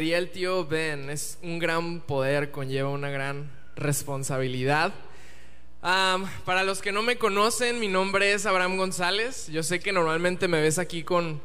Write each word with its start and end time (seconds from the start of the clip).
diría 0.00 0.16
el 0.16 0.30
tío 0.30 0.64
Ben, 0.64 1.10
es 1.10 1.36
un 1.42 1.58
gran 1.58 2.00
poder, 2.00 2.50
conlleva 2.50 2.88
una 2.88 3.10
gran 3.10 3.50
responsabilidad. 3.76 4.94
para 5.82 6.64
los 6.64 6.80
que 6.80 6.90
no 6.90 7.02
me 7.02 7.18
conocen, 7.18 7.78
mi 7.78 7.88
nombre 7.88 8.32
es 8.32 8.46
Abraham 8.46 8.78
González. 8.78 9.48
Yo 9.48 9.62
sé 9.62 9.78
que 9.78 9.92
normalmente 9.92 10.48
me 10.48 10.62
ves 10.62 10.78
aquí 10.78 11.02
con 11.02 11.42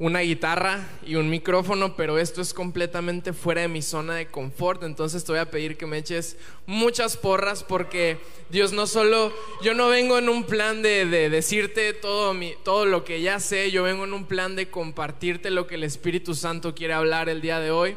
una 0.00 0.20
guitarra 0.20 0.88
y 1.04 1.16
un 1.16 1.28
micrófono, 1.28 1.96
pero 1.96 2.18
esto 2.18 2.40
es 2.40 2.54
completamente 2.54 3.32
fuera 3.32 3.62
de 3.62 3.68
mi 3.68 3.82
zona 3.82 4.14
de 4.14 4.28
confort, 4.28 4.84
entonces 4.84 5.24
te 5.24 5.32
voy 5.32 5.40
a 5.40 5.50
pedir 5.50 5.76
que 5.76 5.86
me 5.86 5.98
eches 5.98 6.36
muchas 6.66 7.16
porras 7.16 7.64
porque 7.64 8.18
Dios 8.48 8.72
no 8.72 8.86
solo, 8.86 9.32
yo 9.60 9.74
no 9.74 9.88
vengo 9.88 10.16
en 10.16 10.28
un 10.28 10.44
plan 10.44 10.82
de, 10.82 11.04
decirte 11.06 11.94
todo, 11.94 12.32
mi, 12.32 12.54
todo 12.64 12.86
lo 12.86 13.04
que 13.04 13.22
ya 13.22 13.40
sé, 13.40 13.72
yo 13.72 13.82
vengo 13.82 14.04
en 14.04 14.12
un 14.12 14.24
plan 14.26 14.54
de 14.54 14.70
compartirte 14.70 15.50
lo 15.50 15.66
que 15.66 15.74
el 15.74 15.82
Espíritu 15.82 16.36
Santo 16.36 16.76
quiere 16.76 16.94
hablar 16.94 17.28
el 17.28 17.40
día 17.40 17.58
de 17.58 17.72
hoy. 17.72 17.96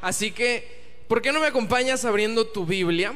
Así 0.00 0.32
que, 0.32 1.04
¿por 1.06 1.20
qué 1.20 1.32
no 1.32 1.40
me 1.40 1.46
acompañas 1.46 2.06
abriendo 2.06 2.46
tu 2.46 2.64
Biblia? 2.64 3.14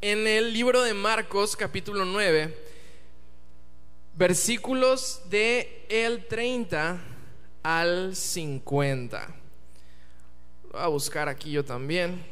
En 0.00 0.28
el 0.28 0.52
libro 0.52 0.82
de 0.82 0.94
Marcos 0.94 1.56
capítulo 1.56 2.04
9, 2.04 2.56
versículos 4.14 5.22
de 5.28 5.84
el 5.88 6.26
30 6.26 7.11
al 7.62 8.16
50. 8.16 9.34
Lo 10.64 10.70
voy 10.70 10.80
a 10.80 10.86
buscar 10.88 11.28
aquí 11.28 11.50
yo 11.50 11.64
también. 11.64 12.24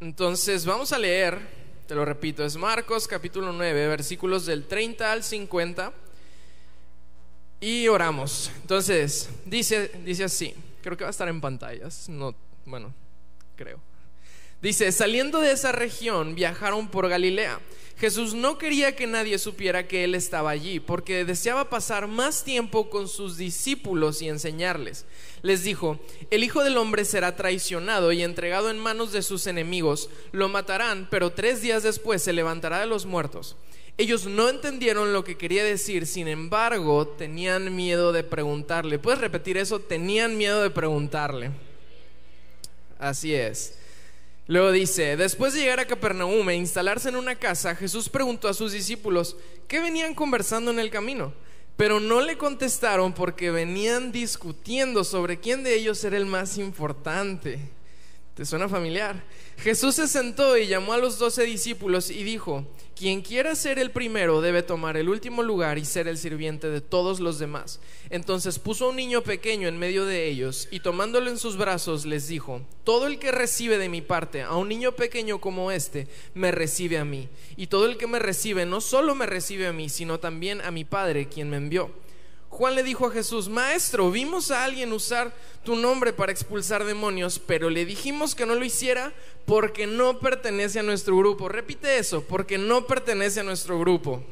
Entonces 0.00 0.66
vamos 0.66 0.92
a 0.92 0.98
leer, 0.98 1.38
te 1.86 1.94
lo 1.94 2.04
repito, 2.04 2.44
es 2.44 2.56
Marcos 2.56 3.08
capítulo 3.08 3.52
9, 3.52 3.88
versículos 3.88 4.44
del 4.44 4.66
30 4.66 5.12
al 5.12 5.22
50. 5.22 5.92
Y 7.60 7.88
oramos. 7.88 8.50
Entonces, 8.60 9.30
dice, 9.46 9.90
dice 10.04 10.24
así, 10.24 10.54
creo 10.82 10.96
que 10.96 11.04
va 11.04 11.08
a 11.08 11.10
estar 11.10 11.28
en 11.28 11.40
pantallas, 11.40 12.08
no, 12.08 12.34
bueno, 12.66 12.92
creo. 13.56 13.80
Dice, 14.60 14.92
saliendo 14.92 15.40
de 15.40 15.52
esa 15.52 15.72
región, 15.72 16.34
viajaron 16.34 16.88
por 16.88 17.08
Galilea. 17.08 17.60
Jesús 17.98 18.34
no 18.34 18.58
quería 18.58 18.94
que 18.94 19.06
nadie 19.06 19.38
supiera 19.38 19.88
que 19.88 20.04
Él 20.04 20.14
estaba 20.14 20.50
allí, 20.50 20.80
porque 20.80 21.24
deseaba 21.24 21.70
pasar 21.70 22.06
más 22.06 22.44
tiempo 22.44 22.90
con 22.90 23.08
sus 23.08 23.38
discípulos 23.38 24.20
y 24.20 24.28
enseñarles. 24.28 25.06
Les 25.40 25.62
dijo, 25.62 25.98
el 26.30 26.44
Hijo 26.44 26.62
del 26.62 26.76
Hombre 26.76 27.06
será 27.06 27.36
traicionado 27.36 28.12
y 28.12 28.22
entregado 28.22 28.70
en 28.70 28.78
manos 28.78 29.12
de 29.12 29.22
sus 29.22 29.46
enemigos, 29.46 30.10
lo 30.32 30.50
matarán, 30.50 31.08
pero 31.10 31.30
tres 31.30 31.62
días 31.62 31.82
después 31.82 32.22
se 32.22 32.34
levantará 32.34 32.80
de 32.80 32.86
los 32.86 33.06
muertos. 33.06 33.56
Ellos 33.98 34.26
no 34.26 34.50
entendieron 34.50 35.14
lo 35.14 35.24
que 35.24 35.38
quería 35.38 35.64
decir, 35.64 36.06
sin 36.06 36.28
embargo, 36.28 37.08
tenían 37.08 37.74
miedo 37.74 38.12
de 38.12 38.24
preguntarle. 38.24 38.98
¿Puedes 38.98 39.22
repetir 39.22 39.56
eso? 39.56 39.80
Tenían 39.80 40.36
miedo 40.36 40.62
de 40.62 40.68
preguntarle. 40.68 41.50
Así 42.98 43.34
es. 43.34 43.78
Luego 44.48 44.70
dice, 44.70 45.16
después 45.16 45.54
de 45.54 45.60
llegar 45.60 45.80
a 45.80 45.86
Capernaum 45.86 46.48
e 46.50 46.54
instalarse 46.54 47.08
en 47.08 47.16
una 47.16 47.34
casa, 47.34 47.74
Jesús 47.74 48.08
preguntó 48.08 48.48
a 48.48 48.54
sus 48.54 48.72
discípulos, 48.72 49.36
¿qué 49.66 49.80
venían 49.80 50.14
conversando 50.14 50.70
en 50.70 50.78
el 50.78 50.90
camino? 50.90 51.34
Pero 51.76 51.98
no 51.98 52.20
le 52.20 52.38
contestaron 52.38 53.12
porque 53.12 53.50
venían 53.50 54.12
discutiendo 54.12 55.02
sobre 55.02 55.40
quién 55.40 55.64
de 55.64 55.74
ellos 55.74 56.02
era 56.04 56.16
el 56.16 56.26
más 56.26 56.58
importante. 56.58 57.58
¿Te 58.34 58.44
suena 58.44 58.68
familiar? 58.68 59.24
Jesús 59.58 59.96
se 59.96 60.06
sentó 60.06 60.56
y 60.56 60.68
llamó 60.68 60.92
a 60.92 60.98
los 60.98 61.18
doce 61.18 61.42
discípulos 61.42 62.10
y 62.10 62.22
dijo, 62.22 62.66
quien 62.96 63.20
quiera 63.20 63.54
ser 63.54 63.78
el 63.78 63.90
primero 63.90 64.40
debe 64.40 64.62
tomar 64.62 64.96
el 64.96 65.10
último 65.10 65.42
lugar 65.42 65.76
y 65.76 65.84
ser 65.84 66.08
el 66.08 66.16
sirviente 66.16 66.70
de 66.70 66.80
todos 66.80 67.20
los 67.20 67.38
demás. 67.38 67.78
Entonces 68.08 68.58
puso 68.58 68.88
un 68.88 68.96
niño 68.96 69.22
pequeño 69.22 69.68
en 69.68 69.78
medio 69.78 70.06
de 70.06 70.26
ellos 70.26 70.66
y 70.70 70.80
tomándolo 70.80 71.28
en 71.28 71.36
sus 71.36 71.58
brazos 71.58 72.06
les 72.06 72.26
dijo, 72.26 72.62
todo 72.84 73.06
el 73.06 73.18
que 73.18 73.32
recibe 73.32 73.76
de 73.76 73.90
mi 73.90 74.00
parte 74.00 74.42
a 74.42 74.56
un 74.56 74.68
niño 74.68 74.92
pequeño 74.92 75.42
como 75.42 75.70
este, 75.70 76.08
me 76.32 76.52
recibe 76.52 76.96
a 76.96 77.04
mí. 77.04 77.28
Y 77.58 77.66
todo 77.66 77.84
el 77.84 77.98
que 77.98 78.06
me 78.06 78.18
recibe 78.18 78.64
no 78.64 78.80
solo 78.80 79.14
me 79.14 79.26
recibe 79.26 79.66
a 79.66 79.74
mí, 79.74 79.90
sino 79.90 80.18
también 80.18 80.62
a 80.62 80.70
mi 80.70 80.84
Padre, 80.84 81.28
quien 81.28 81.50
me 81.50 81.58
envió. 81.58 82.05
Juan 82.56 82.74
le 82.74 82.82
dijo 82.82 83.06
a 83.06 83.10
Jesús, 83.10 83.50
Maestro, 83.50 84.10
vimos 84.10 84.50
a 84.50 84.64
alguien 84.64 84.90
usar 84.94 85.30
tu 85.62 85.76
nombre 85.76 86.14
para 86.14 86.32
expulsar 86.32 86.84
demonios, 86.84 87.38
pero 87.38 87.68
le 87.68 87.84
dijimos 87.84 88.34
que 88.34 88.46
no 88.46 88.54
lo 88.54 88.64
hiciera 88.64 89.12
porque 89.44 89.86
no 89.86 90.20
pertenece 90.20 90.78
a 90.78 90.82
nuestro 90.82 91.18
grupo. 91.18 91.50
Repite 91.50 91.98
eso, 91.98 92.22
porque 92.22 92.56
no 92.56 92.86
pertenece 92.86 93.40
a 93.40 93.42
nuestro 93.42 93.78
grupo. 93.78 94.24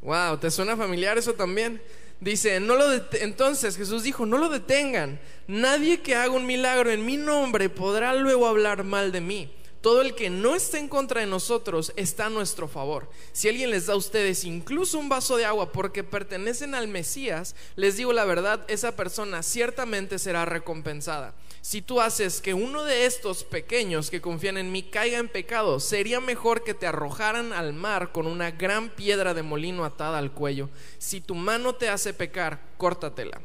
Wow, 0.00 0.38
¿te 0.38 0.48
suena 0.52 0.76
familiar 0.76 1.18
eso 1.18 1.34
también? 1.34 1.82
Dice, 2.20 2.60
no 2.60 2.76
lo 2.76 2.84
entonces 3.14 3.76
Jesús 3.76 4.04
dijo, 4.04 4.24
no 4.24 4.38
lo 4.38 4.48
detengan. 4.48 5.18
Nadie 5.48 6.02
que 6.02 6.14
haga 6.14 6.30
un 6.30 6.46
milagro 6.46 6.92
en 6.92 7.04
mi 7.04 7.16
nombre 7.16 7.68
podrá 7.68 8.14
luego 8.14 8.46
hablar 8.46 8.84
mal 8.84 9.10
de 9.10 9.20
mí. 9.20 9.50
Todo 9.88 10.02
el 10.02 10.14
que 10.14 10.28
no 10.28 10.54
esté 10.54 10.76
en 10.76 10.86
contra 10.86 11.22
de 11.22 11.26
nosotros 11.26 11.94
está 11.96 12.26
a 12.26 12.28
nuestro 12.28 12.68
favor. 12.68 13.08
Si 13.32 13.48
alguien 13.48 13.70
les 13.70 13.86
da 13.86 13.94
a 13.94 13.96
ustedes 13.96 14.44
incluso 14.44 14.98
un 14.98 15.08
vaso 15.08 15.38
de 15.38 15.46
agua 15.46 15.72
porque 15.72 16.04
pertenecen 16.04 16.74
al 16.74 16.88
Mesías, 16.88 17.56
les 17.74 17.96
digo 17.96 18.12
la 18.12 18.26
verdad, 18.26 18.66
esa 18.68 18.96
persona 18.96 19.42
ciertamente 19.42 20.18
será 20.18 20.44
recompensada. 20.44 21.34
Si 21.62 21.80
tú 21.80 22.02
haces 22.02 22.42
que 22.42 22.52
uno 22.52 22.84
de 22.84 23.06
estos 23.06 23.44
pequeños 23.44 24.10
que 24.10 24.20
confían 24.20 24.58
en 24.58 24.72
mí 24.72 24.82
caiga 24.82 25.16
en 25.16 25.28
pecado, 25.30 25.80
sería 25.80 26.20
mejor 26.20 26.64
que 26.64 26.74
te 26.74 26.86
arrojaran 26.86 27.54
al 27.54 27.72
mar 27.72 28.12
con 28.12 28.26
una 28.26 28.50
gran 28.50 28.90
piedra 28.90 29.32
de 29.32 29.42
molino 29.42 29.86
atada 29.86 30.18
al 30.18 30.32
cuello. 30.32 30.68
Si 30.98 31.22
tu 31.22 31.34
mano 31.34 31.76
te 31.76 31.88
hace 31.88 32.12
pecar, 32.12 32.60
córtatela. 32.76 33.40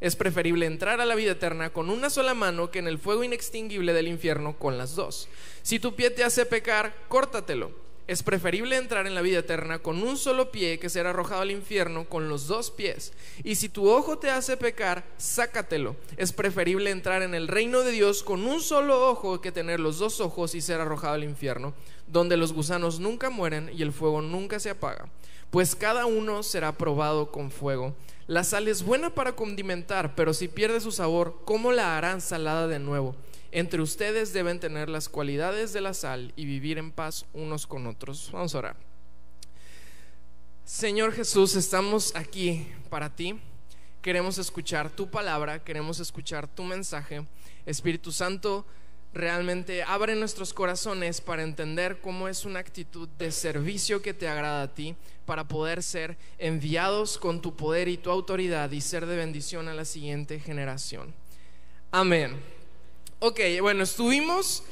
Es 0.00 0.16
preferible 0.16 0.64
entrar 0.64 1.00
a 1.00 1.06
la 1.06 1.14
vida 1.14 1.32
eterna 1.32 1.70
con 1.70 1.90
una 1.90 2.08
sola 2.08 2.32
mano 2.32 2.70
que 2.70 2.78
en 2.78 2.88
el 2.88 2.98
fuego 2.98 3.22
inextinguible 3.22 3.92
del 3.92 4.08
infierno 4.08 4.56
con 4.58 4.78
las 4.78 4.94
dos. 4.94 5.28
Si 5.62 5.78
tu 5.78 5.94
pie 5.94 6.10
te 6.10 6.24
hace 6.24 6.46
pecar, 6.46 6.94
córtatelo. 7.08 7.70
Es 8.06 8.24
preferible 8.24 8.76
entrar 8.76 9.06
en 9.06 9.14
la 9.14 9.20
vida 9.20 9.38
eterna 9.38 9.78
con 9.78 10.02
un 10.02 10.16
solo 10.16 10.50
pie 10.50 10.80
que 10.80 10.88
ser 10.88 11.06
arrojado 11.06 11.42
al 11.42 11.52
infierno 11.52 12.08
con 12.08 12.28
los 12.28 12.48
dos 12.48 12.72
pies. 12.72 13.12
Y 13.44 13.54
si 13.54 13.68
tu 13.68 13.88
ojo 13.88 14.18
te 14.18 14.30
hace 14.30 14.56
pecar, 14.56 15.04
sácatelo. 15.16 15.94
Es 16.16 16.32
preferible 16.32 16.90
entrar 16.90 17.22
en 17.22 17.36
el 17.36 17.46
reino 17.46 17.82
de 17.82 17.92
Dios 17.92 18.24
con 18.24 18.44
un 18.46 18.62
solo 18.62 19.08
ojo 19.08 19.40
que 19.40 19.52
tener 19.52 19.78
los 19.78 19.98
dos 19.98 20.20
ojos 20.20 20.56
y 20.56 20.60
ser 20.60 20.80
arrojado 20.80 21.14
al 21.14 21.22
infierno, 21.22 21.72
donde 22.08 22.36
los 22.36 22.52
gusanos 22.52 22.98
nunca 22.98 23.30
mueren 23.30 23.70
y 23.72 23.82
el 23.82 23.92
fuego 23.92 24.22
nunca 24.22 24.58
se 24.58 24.70
apaga. 24.70 25.08
Pues 25.50 25.76
cada 25.76 26.06
uno 26.06 26.42
será 26.42 26.72
probado 26.72 27.30
con 27.30 27.52
fuego. 27.52 27.94
La 28.30 28.44
sal 28.44 28.68
es 28.68 28.84
buena 28.84 29.12
para 29.12 29.34
condimentar, 29.34 30.14
pero 30.14 30.32
si 30.32 30.46
pierde 30.46 30.80
su 30.80 30.92
sabor, 30.92 31.42
¿cómo 31.44 31.72
la 31.72 31.98
harán 31.98 32.20
salada 32.20 32.68
de 32.68 32.78
nuevo? 32.78 33.16
Entre 33.50 33.82
ustedes 33.82 34.32
deben 34.32 34.60
tener 34.60 34.88
las 34.88 35.08
cualidades 35.08 35.72
de 35.72 35.80
la 35.80 35.94
sal 35.94 36.32
y 36.36 36.44
vivir 36.44 36.78
en 36.78 36.92
paz 36.92 37.26
unos 37.32 37.66
con 37.66 37.88
otros. 37.88 38.30
Vamos 38.32 38.54
a 38.54 38.58
orar. 38.58 38.76
Señor 40.64 41.12
Jesús, 41.12 41.56
estamos 41.56 42.14
aquí 42.14 42.68
para 42.88 43.12
ti. 43.16 43.36
Queremos 44.00 44.38
escuchar 44.38 44.90
tu 44.90 45.10
palabra, 45.10 45.64
queremos 45.64 45.98
escuchar 45.98 46.46
tu 46.46 46.62
mensaje. 46.62 47.26
Espíritu 47.66 48.12
Santo, 48.12 48.64
realmente 49.12 49.82
abre 49.82 50.14
nuestros 50.14 50.54
corazones 50.54 51.20
para 51.20 51.42
entender 51.42 52.00
cómo 52.00 52.28
es 52.28 52.44
una 52.44 52.60
actitud 52.60 53.08
de 53.18 53.32
servicio 53.32 54.02
que 54.02 54.14
te 54.14 54.28
agrada 54.28 54.62
a 54.62 54.72
ti, 54.72 54.94
para 55.30 55.46
poder 55.46 55.80
ser 55.84 56.16
enviados 56.38 57.16
con 57.16 57.40
tu 57.40 57.54
poder 57.54 57.86
y 57.86 57.96
tu 57.96 58.10
autoridad 58.10 58.68
y 58.72 58.80
ser 58.80 59.06
de 59.06 59.14
bendición 59.14 59.68
a 59.68 59.74
la 59.74 59.84
siguiente 59.84 60.40
generación. 60.40 61.14
Amén. 61.92 62.36
Ok, 63.20 63.38
bueno, 63.60 63.84
estuvimos 63.84 64.64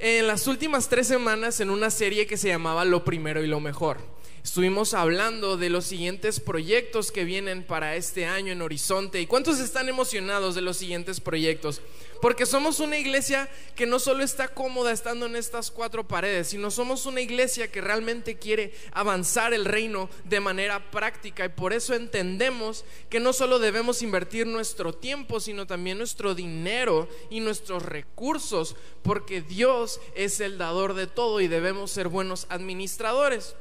en 0.00 0.26
las 0.26 0.48
últimas 0.48 0.88
tres 0.88 1.06
semanas 1.06 1.60
en 1.60 1.70
una 1.70 1.90
serie 1.90 2.26
que 2.26 2.36
se 2.36 2.48
llamaba 2.48 2.84
Lo 2.84 3.04
primero 3.04 3.44
y 3.44 3.46
lo 3.46 3.60
mejor. 3.60 3.98
Estuvimos 4.42 4.94
hablando 4.94 5.58
de 5.58 5.68
los 5.68 5.84
siguientes 5.84 6.40
proyectos 6.40 7.12
que 7.12 7.24
vienen 7.24 7.62
para 7.62 7.96
este 7.96 8.24
año 8.24 8.52
en 8.52 8.62
Horizonte. 8.62 9.20
¿Y 9.20 9.26
cuántos 9.26 9.60
están 9.60 9.90
emocionados 9.90 10.54
de 10.54 10.62
los 10.62 10.78
siguientes 10.78 11.20
proyectos? 11.20 11.82
Porque 12.22 12.46
somos 12.46 12.80
una 12.80 12.96
iglesia 12.96 13.50
que 13.76 13.84
no 13.84 13.98
solo 13.98 14.24
está 14.24 14.48
cómoda 14.48 14.92
estando 14.92 15.26
en 15.26 15.36
estas 15.36 15.70
cuatro 15.70 16.08
paredes, 16.08 16.48
sino 16.48 16.70
somos 16.70 17.04
una 17.04 17.20
iglesia 17.20 17.70
que 17.70 17.82
realmente 17.82 18.38
quiere 18.38 18.72
avanzar 18.92 19.52
el 19.52 19.66
reino 19.66 20.08
de 20.24 20.40
manera 20.40 20.90
práctica. 20.90 21.44
Y 21.44 21.50
por 21.50 21.74
eso 21.74 21.92
entendemos 21.92 22.86
que 23.10 23.20
no 23.20 23.34
solo 23.34 23.58
debemos 23.58 24.00
invertir 24.00 24.46
nuestro 24.46 24.94
tiempo, 24.94 25.40
sino 25.40 25.66
también 25.66 25.98
nuestro 25.98 26.34
dinero 26.34 27.08
y 27.28 27.40
nuestros 27.40 27.82
recursos, 27.82 28.74
porque 29.02 29.42
Dios 29.42 30.00
es 30.14 30.40
el 30.40 30.56
dador 30.56 30.94
de 30.94 31.06
todo 31.06 31.42
y 31.42 31.48
debemos 31.48 31.90
ser 31.90 32.08
buenos 32.08 32.46
administradores. 32.48 33.54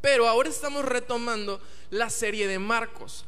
Pero 0.00 0.28
ahora 0.28 0.48
estamos 0.48 0.84
retomando 0.84 1.60
la 1.90 2.10
serie 2.10 2.46
de 2.46 2.58
Marcos. 2.58 3.24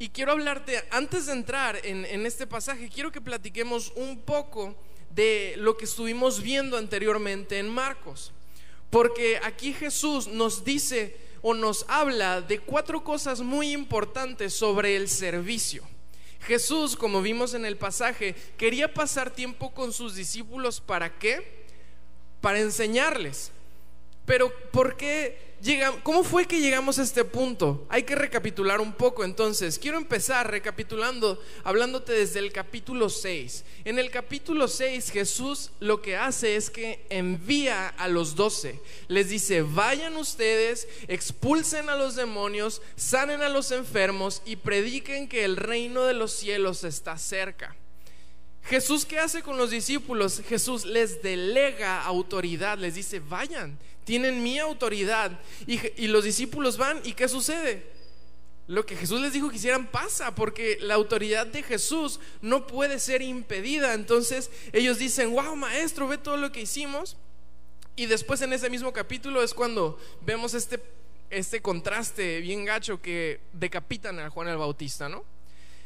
Y 0.00 0.10
quiero 0.10 0.32
hablarte, 0.32 0.80
antes 0.90 1.26
de 1.26 1.32
entrar 1.32 1.80
en, 1.84 2.04
este 2.24 2.46
pasaje, 2.46 2.88
quiero 2.88 3.10
que 3.10 3.20
platiquemos 3.20 3.92
un 3.96 4.20
poco 4.20 4.76
de 5.10 5.54
lo 5.58 5.76
que 5.76 5.86
estuvimos 5.86 6.40
viendo 6.40 6.76
anteriormente 6.76 7.58
en 7.58 7.68
Marcos. 7.68 8.32
Porque 8.90 9.40
aquí 9.42 9.72
Jesús 9.72 10.28
nos 10.28 10.64
dice 10.64 11.16
o 11.42 11.52
nos 11.52 11.84
habla 11.88 12.40
de 12.40 12.60
cuatro 12.60 13.02
cosas 13.02 13.40
muy 13.40 13.72
importantes 13.72 14.54
sobre 14.54 14.94
el 14.94 15.08
servicio. 15.08 15.82
Jesús, 16.40 16.94
como 16.94 17.20
vimos 17.20 17.54
en 17.54 17.66
el 17.66 17.76
pasaje, 17.76 18.36
quería 18.56 18.94
pasar 18.94 19.32
tiempo 19.32 19.74
con 19.74 19.92
sus 19.92 20.14
discípulos 20.14 20.80
para 20.80 21.18
qué? 21.18 21.66
Para 22.40 22.60
enseñarles. 22.60 23.50
Pero 24.24 24.52
¿por 24.70 24.96
qué 24.96 25.47
¿cómo 26.02 26.24
fue 26.24 26.46
que 26.46 26.60
llegamos 26.60 26.98
a 26.98 27.02
este 27.02 27.24
punto? 27.24 27.86
Hay 27.88 28.04
que 28.04 28.14
recapitular 28.14 28.80
un 28.80 28.92
poco 28.92 29.24
entonces. 29.24 29.78
Quiero 29.78 29.98
empezar 29.98 30.50
recapitulando, 30.50 31.42
hablándote 31.64 32.12
desde 32.12 32.38
el 32.38 32.52
capítulo 32.52 33.08
6. 33.08 33.64
En 33.84 33.98
el 33.98 34.10
capítulo 34.10 34.68
6 34.68 35.10
Jesús 35.10 35.70
lo 35.80 36.00
que 36.00 36.16
hace 36.16 36.56
es 36.56 36.70
que 36.70 37.04
envía 37.10 37.88
a 37.88 38.08
los 38.08 38.36
doce. 38.36 38.80
Les 39.08 39.28
dice, 39.28 39.62
vayan 39.62 40.16
ustedes, 40.16 40.88
expulsen 41.08 41.88
a 41.88 41.96
los 41.96 42.14
demonios, 42.14 42.82
sanen 42.96 43.42
a 43.42 43.48
los 43.48 43.72
enfermos 43.72 44.42
y 44.44 44.56
prediquen 44.56 45.28
que 45.28 45.44
el 45.44 45.56
reino 45.56 46.04
de 46.04 46.14
los 46.14 46.32
cielos 46.32 46.84
está 46.84 47.18
cerca. 47.18 47.76
Jesús, 48.68 49.06
¿qué 49.06 49.18
hace 49.18 49.42
con 49.42 49.56
los 49.56 49.70
discípulos? 49.70 50.42
Jesús 50.46 50.84
les 50.84 51.22
delega 51.22 52.02
autoridad, 52.04 52.76
les 52.76 52.94
dice, 52.94 53.18
vayan, 53.18 53.78
tienen 54.04 54.42
mi 54.42 54.58
autoridad. 54.58 55.40
Y, 55.66 56.06
los 56.08 56.24
discípulos 56.24 56.76
van 56.76 57.00
y 57.02 57.14
¿qué 57.14 57.28
sucede? 57.28 57.86
Lo 58.66 58.84
que 58.84 58.94
Jesús 58.94 59.22
les 59.22 59.32
dijo 59.32 59.48
que 59.48 59.56
hicieran 59.56 59.86
pasa, 59.86 60.34
porque 60.34 60.76
la 60.82 60.94
autoridad 60.94 61.46
de 61.46 61.62
Jesús 61.62 62.20
no 62.42 62.66
puede 62.66 62.98
ser 62.98 63.22
impedida. 63.22 63.94
Entonces 63.94 64.50
ellos 64.74 64.98
dicen, 64.98 65.32
wow, 65.32 65.56
maestro, 65.56 66.06
ve 66.06 66.18
todo 66.18 66.36
lo 66.36 66.52
que 66.52 66.60
hicimos. 66.60 67.16
Y 67.96 68.04
después 68.04 68.42
en 68.42 68.52
ese 68.52 68.68
mismo 68.68 68.92
capítulo 68.92 69.42
es 69.42 69.54
cuando 69.54 69.98
vemos 70.20 70.52
este, 70.52 70.78
este 71.30 71.62
contraste 71.62 72.40
bien 72.40 72.66
gacho 72.66 73.00
que 73.00 73.40
decapitan 73.54 74.18
a 74.20 74.28
Juan 74.28 74.48
el 74.48 74.58
Bautista, 74.58 75.08
¿no? 75.08 75.24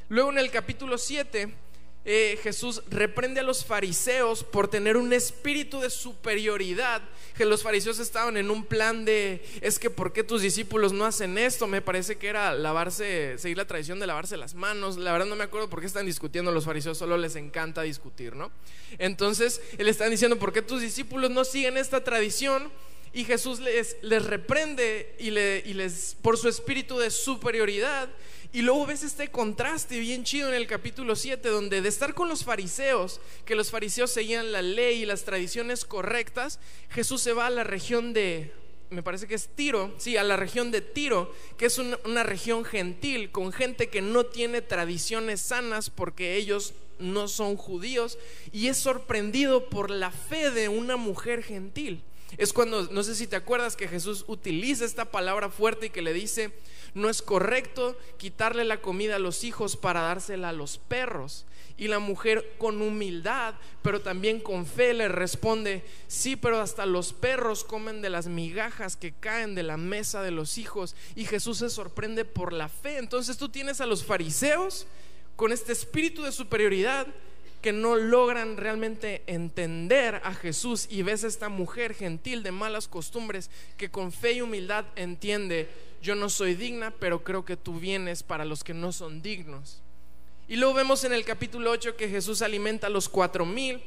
Luego 0.08 0.30
en 0.30 0.38
el 0.38 0.50
capítulo 0.50 0.98
7 0.98 1.54
eh, 2.04 2.38
Jesús 2.42 2.82
reprende 2.90 3.40
a 3.40 3.44
los 3.44 3.64
fariseos 3.64 4.42
por 4.42 4.68
tener 4.68 4.96
un 4.96 5.12
espíritu 5.12 5.80
de 5.80 5.88
superioridad, 5.88 7.00
que 7.36 7.44
los 7.44 7.62
fariseos 7.62 8.00
estaban 8.00 8.36
en 8.36 8.50
un 8.50 8.64
plan 8.64 9.04
de, 9.04 9.44
es 9.60 9.78
que 9.78 9.88
¿por 9.88 10.12
qué 10.12 10.24
tus 10.24 10.42
discípulos 10.42 10.92
no 10.92 11.04
hacen 11.04 11.38
esto? 11.38 11.68
Me 11.68 11.80
parece 11.80 12.16
que 12.16 12.28
era 12.28 12.54
lavarse, 12.54 13.38
seguir 13.38 13.56
la 13.56 13.66
tradición 13.66 14.00
de 14.00 14.08
lavarse 14.08 14.36
las 14.36 14.54
manos, 14.54 14.96
la 14.96 15.12
verdad 15.12 15.26
no 15.26 15.36
me 15.36 15.44
acuerdo 15.44 15.70
por 15.70 15.80
qué 15.80 15.86
están 15.86 16.06
discutiendo 16.06 16.50
los 16.50 16.64
fariseos, 16.64 16.98
solo 16.98 17.16
les 17.16 17.36
encanta 17.36 17.82
discutir, 17.82 18.34
¿no? 18.34 18.50
Entonces, 18.98 19.60
él 19.78 19.88
está 19.88 20.08
diciendo, 20.08 20.38
¿por 20.38 20.52
qué 20.52 20.62
tus 20.62 20.80
discípulos 20.80 21.30
no 21.30 21.44
siguen 21.44 21.76
esta 21.76 22.02
tradición? 22.02 22.70
Y 23.14 23.24
Jesús 23.24 23.60
les, 23.60 23.96
les 24.02 24.24
reprende 24.24 25.14
y, 25.18 25.30
le, 25.30 25.62
y 25.66 25.74
les, 25.74 26.16
por 26.22 26.38
su 26.38 26.48
espíritu 26.48 26.98
de 26.98 27.10
superioridad 27.10 28.08
y 28.52 28.60
luego 28.60 28.86
ves 28.86 29.02
este 29.02 29.28
contraste 29.28 29.98
bien 29.98 30.24
chido 30.24 30.48
en 30.48 30.54
el 30.54 30.66
capítulo 30.66 31.16
7, 31.16 31.48
donde 31.48 31.80
de 31.80 31.88
estar 31.88 32.12
con 32.12 32.28
los 32.28 32.44
fariseos, 32.44 33.20
que 33.46 33.54
los 33.54 33.70
fariseos 33.70 34.10
seguían 34.10 34.52
la 34.52 34.60
ley 34.60 35.02
y 35.02 35.06
las 35.06 35.24
tradiciones 35.24 35.86
correctas, 35.86 36.60
Jesús 36.90 37.22
se 37.22 37.32
va 37.32 37.46
a 37.46 37.50
la 37.50 37.64
región 37.64 38.12
de, 38.12 38.52
me 38.90 39.02
parece 39.02 39.26
que 39.26 39.36
es 39.36 39.48
Tiro, 39.48 39.94
sí, 39.96 40.18
a 40.18 40.22
la 40.22 40.36
región 40.36 40.70
de 40.70 40.82
Tiro, 40.82 41.34
que 41.56 41.64
es 41.64 41.78
una, 41.78 41.98
una 42.04 42.24
región 42.24 42.66
gentil, 42.66 43.30
con 43.30 43.52
gente 43.52 43.88
que 43.88 44.02
no 44.02 44.26
tiene 44.26 44.60
tradiciones 44.60 45.40
sanas 45.40 45.88
porque 45.88 46.36
ellos 46.36 46.74
no 46.98 47.28
son 47.28 47.56
judíos, 47.56 48.18
y 48.52 48.68
es 48.68 48.76
sorprendido 48.76 49.70
por 49.70 49.90
la 49.90 50.10
fe 50.10 50.50
de 50.50 50.68
una 50.68 50.96
mujer 50.96 51.42
gentil. 51.42 52.02
Es 52.38 52.52
cuando, 52.52 52.88
no 52.90 53.02
sé 53.02 53.14
si 53.14 53.26
te 53.26 53.36
acuerdas 53.36 53.76
que 53.76 53.88
Jesús 53.88 54.24
utiliza 54.26 54.84
esta 54.84 55.06
palabra 55.06 55.50
fuerte 55.50 55.86
y 55.86 55.90
que 55.90 56.02
le 56.02 56.12
dice, 56.12 56.52
no 56.94 57.08
es 57.08 57.22
correcto 57.22 57.96
quitarle 58.18 58.64
la 58.64 58.80
comida 58.80 59.16
a 59.16 59.20
los 59.20 59.44
hijos 59.44 59.76
para 59.76 60.02
dársela 60.02 60.50
a 60.50 60.52
los 60.52 60.78
perros. 60.78 61.46
Y 61.78 61.88
la 61.88 61.98
mujer 61.98 62.54
con 62.58 62.82
humildad, 62.82 63.54
pero 63.80 64.02
también 64.02 64.40
con 64.40 64.66
fe, 64.66 64.92
le 64.92 65.08
responde, 65.08 65.84
sí, 66.06 66.36
pero 66.36 66.60
hasta 66.60 66.86
los 66.86 67.12
perros 67.12 67.64
comen 67.64 68.02
de 68.02 68.10
las 68.10 68.26
migajas 68.26 68.96
que 68.96 69.12
caen 69.12 69.54
de 69.54 69.62
la 69.62 69.78
mesa 69.78 70.22
de 70.22 70.30
los 70.30 70.58
hijos. 70.58 70.94
Y 71.16 71.24
Jesús 71.24 71.58
se 71.58 71.70
sorprende 71.70 72.24
por 72.24 72.52
la 72.52 72.68
fe. 72.68 72.98
Entonces 72.98 73.38
tú 73.38 73.48
tienes 73.48 73.80
a 73.80 73.86
los 73.86 74.04
fariseos 74.04 74.86
con 75.34 75.50
este 75.50 75.72
espíritu 75.72 76.22
de 76.22 76.32
superioridad 76.32 77.06
que 77.62 77.72
no 77.72 77.96
logran 77.96 78.56
realmente 78.56 79.22
entender 79.26 80.20
a 80.24 80.34
Jesús 80.34 80.88
y 80.90 81.02
ves 81.02 81.24
a 81.24 81.28
esta 81.28 81.48
mujer 81.48 81.94
gentil 81.94 82.42
de 82.42 82.50
malas 82.50 82.88
costumbres 82.88 83.50
que 83.76 83.90
con 83.90 84.12
fe 84.12 84.32
y 84.32 84.40
humildad 84.42 84.84
entiende 84.96 85.70
yo 86.02 86.16
no 86.16 86.28
soy 86.28 86.56
digna, 86.56 86.90
pero 86.90 87.22
creo 87.22 87.44
que 87.44 87.56
tú 87.56 87.78
vienes 87.78 88.24
para 88.24 88.44
los 88.44 88.64
que 88.64 88.74
no 88.74 88.90
son 88.92 89.22
dignos. 89.22 89.80
Y 90.48 90.56
luego 90.56 90.74
vemos 90.74 91.04
en 91.04 91.12
el 91.12 91.24
capítulo 91.24 91.70
8 91.70 91.96
que 91.96 92.08
Jesús 92.08 92.42
alimenta 92.42 92.88
a 92.88 92.90
los 92.90 93.08
cuatro 93.08 93.46
mil. 93.46 93.80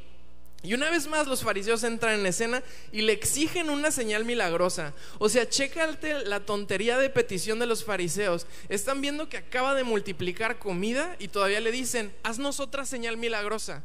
Y 0.65 0.73
una 0.73 0.89
vez 0.89 1.07
más 1.07 1.27
los 1.27 1.43
fariseos 1.43 1.83
entran 1.83 2.19
en 2.19 2.25
escena 2.25 2.63
y 2.91 3.01
le 3.01 3.13
exigen 3.13 3.69
una 3.69 3.91
señal 3.91 4.25
milagrosa. 4.25 4.93
O 5.19 5.29
sea, 5.29 5.47
chécate 5.47 6.25
la 6.25 6.39
tontería 6.39 6.97
de 6.97 7.11
petición 7.11 7.59
de 7.59 7.67
los 7.67 7.83
fariseos. 7.83 8.47
Están 8.67 8.99
viendo 8.99 9.29
que 9.29 9.37
acaba 9.37 9.75
de 9.75 9.83
multiplicar 9.83 10.57
comida 10.57 11.15
y 11.19 11.27
todavía 11.27 11.59
le 11.59 11.71
dicen, 11.71 12.11
haznos 12.23 12.59
otra 12.59 12.85
señal 12.85 13.15
milagrosa. 13.15 13.83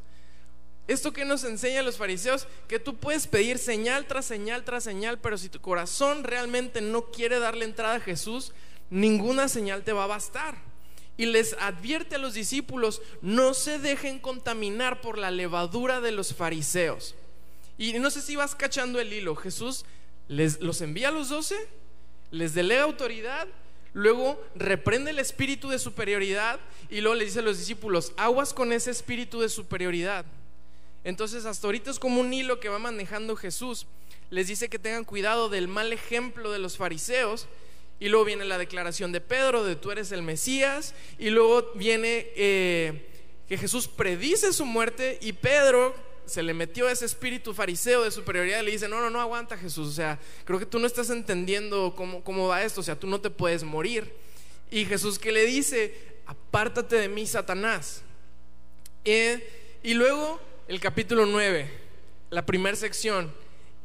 Esto 0.88 1.12
que 1.12 1.26
nos 1.26 1.44
enseñan 1.44 1.84
los 1.84 1.98
fariseos, 1.98 2.48
que 2.66 2.78
tú 2.78 2.96
puedes 2.96 3.26
pedir 3.26 3.58
señal 3.58 4.06
tras 4.06 4.24
señal 4.24 4.64
tras 4.64 4.82
señal, 4.82 5.18
pero 5.18 5.36
si 5.36 5.50
tu 5.50 5.60
corazón 5.60 6.24
realmente 6.24 6.80
no 6.80 7.10
quiere 7.10 7.38
darle 7.38 7.66
entrada 7.66 7.96
a 7.96 8.00
Jesús, 8.00 8.52
ninguna 8.88 9.48
señal 9.48 9.84
te 9.84 9.92
va 9.92 10.04
a 10.04 10.08
bastar. 10.08 10.69
Y 11.20 11.26
les 11.26 11.54
advierte 11.60 12.14
a 12.14 12.18
los 12.18 12.32
discípulos, 12.32 13.02
no 13.20 13.52
se 13.52 13.78
dejen 13.78 14.20
contaminar 14.20 15.02
por 15.02 15.18
la 15.18 15.30
levadura 15.30 16.00
de 16.00 16.12
los 16.12 16.32
fariseos. 16.32 17.14
Y 17.76 17.92
no 17.98 18.10
sé 18.10 18.22
si 18.22 18.36
vas 18.36 18.54
cachando 18.54 18.98
el 18.98 19.12
hilo, 19.12 19.36
Jesús 19.36 19.84
les, 20.28 20.62
los 20.62 20.80
envía 20.80 21.08
a 21.08 21.12
los 21.12 21.28
doce, 21.28 21.68
les 22.30 22.54
delega 22.54 22.84
autoridad, 22.84 23.46
luego 23.92 24.42
reprende 24.54 25.10
el 25.10 25.18
espíritu 25.18 25.68
de 25.68 25.78
superioridad 25.78 26.58
y 26.88 27.02
luego 27.02 27.16
le 27.16 27.26
dice 27.26 27.40
a 27.40 27.42
los 27.42 27.58
discípulos, 27.58 28.14
aguas 28.16 28.54
con 28.54 28.72
ese 28.72 28.90
espíritu 28.90 29.40
de 29.40 29.50
superioridad. 29.50 30.24
Entonces 31.04 31.44
hasta 31.44 31.66
ahorita 31.66 31.90
es 31.90 31.98
como 31.98 32.22
un 32.22 32.32
hilo 32.32 32.60
que 32.60 32.70
va 32.70 32.78
manejando 32.78 33.36
Jesús. 33.36 33.86
Les 34.30 34.46
dice 34.46 34.70
que 34.70 34.78
tengan 34.78 35.04
cuidado 35.04 35.50
del 35.50 35.68
mal 35.68 35.92
ejemplo 35.92 36.50
de 36.50 36.60
los 36.60 36.78
fariseos. 36.78 37.46
Y 38.00 38.08
luego 38.08 38.24
viene 38.24 38.46
la 38.46 38.58
declaración 38.58 39.12
de 39.12 39.20
Pedro 39.20 39.62
de 39.62 39.76
tú 39.76 39.90
eres 39.90 40.10
el 40.10 40.22
Mesías. 40.22 40.94
Y 41.18 41.30
luego 41.30 41.70
viene 41.74 42.28
eh, 42.34 43.06
que 43.46 43.58
Jesús 43.58 43.86
predice 43.86 44.52
su 44.52 44.64
muerte 44.64 45.18
y 45.20 45.34
Pedro 45.34 45.94
se 46.24 46.42
le 46.42 46.54
metió 46.54 46.88
ese 46.88 47.04
espíritu 47.04 47.52
fariseo 47.52 48.04
de 48.04 48.10
superioridad 48.10 48.60
y 48.60 48.64
le 48.64 48.70
dice, 48.70 48.88
no, 48.88 49.00
no, 49.00 49.10
no 49.10 49.20
aguanta 49.20 49.58
Jesús. 49.58 49.88
O 49.88 49.92
sea, 49.92 50.18
creo 50.44 50.58
que 50.58 50.66
tú 50.66 50.78
no 50.78 50.86
estás 50.86 51.10
entendiendo 51.10 51.92
cómo, 51.94 52.24
cómo 52.24 52.48
va 52.48 52.62
esto. 52.62 52.80
O 52.80 52.84
sea, 52.84 52.98
tú 52.98 53.06
no 53.06 53.20
te 53.20 53.30
puedes 53.30 53.64
morir. 53.64 54.12
Y 54.70 54.86
Jesús 54.86 55.18
que 55.18 55.32
le 55.32 55.44
dice, 55.44 55.94
apártate 56.26 56.96
de 56.96 57.08
mí, 57.08 57.26
Satanás. 57.26 58.02
Eh, 59.04 59.78
y 59.82 59.94
luego 59.94 60.40
el 60.68 60.78
capítulo 60.78 61.26
9, 61.26 61.70
la 62.30 62.46
primera 62.46 62.76
sección, 62.76 63.32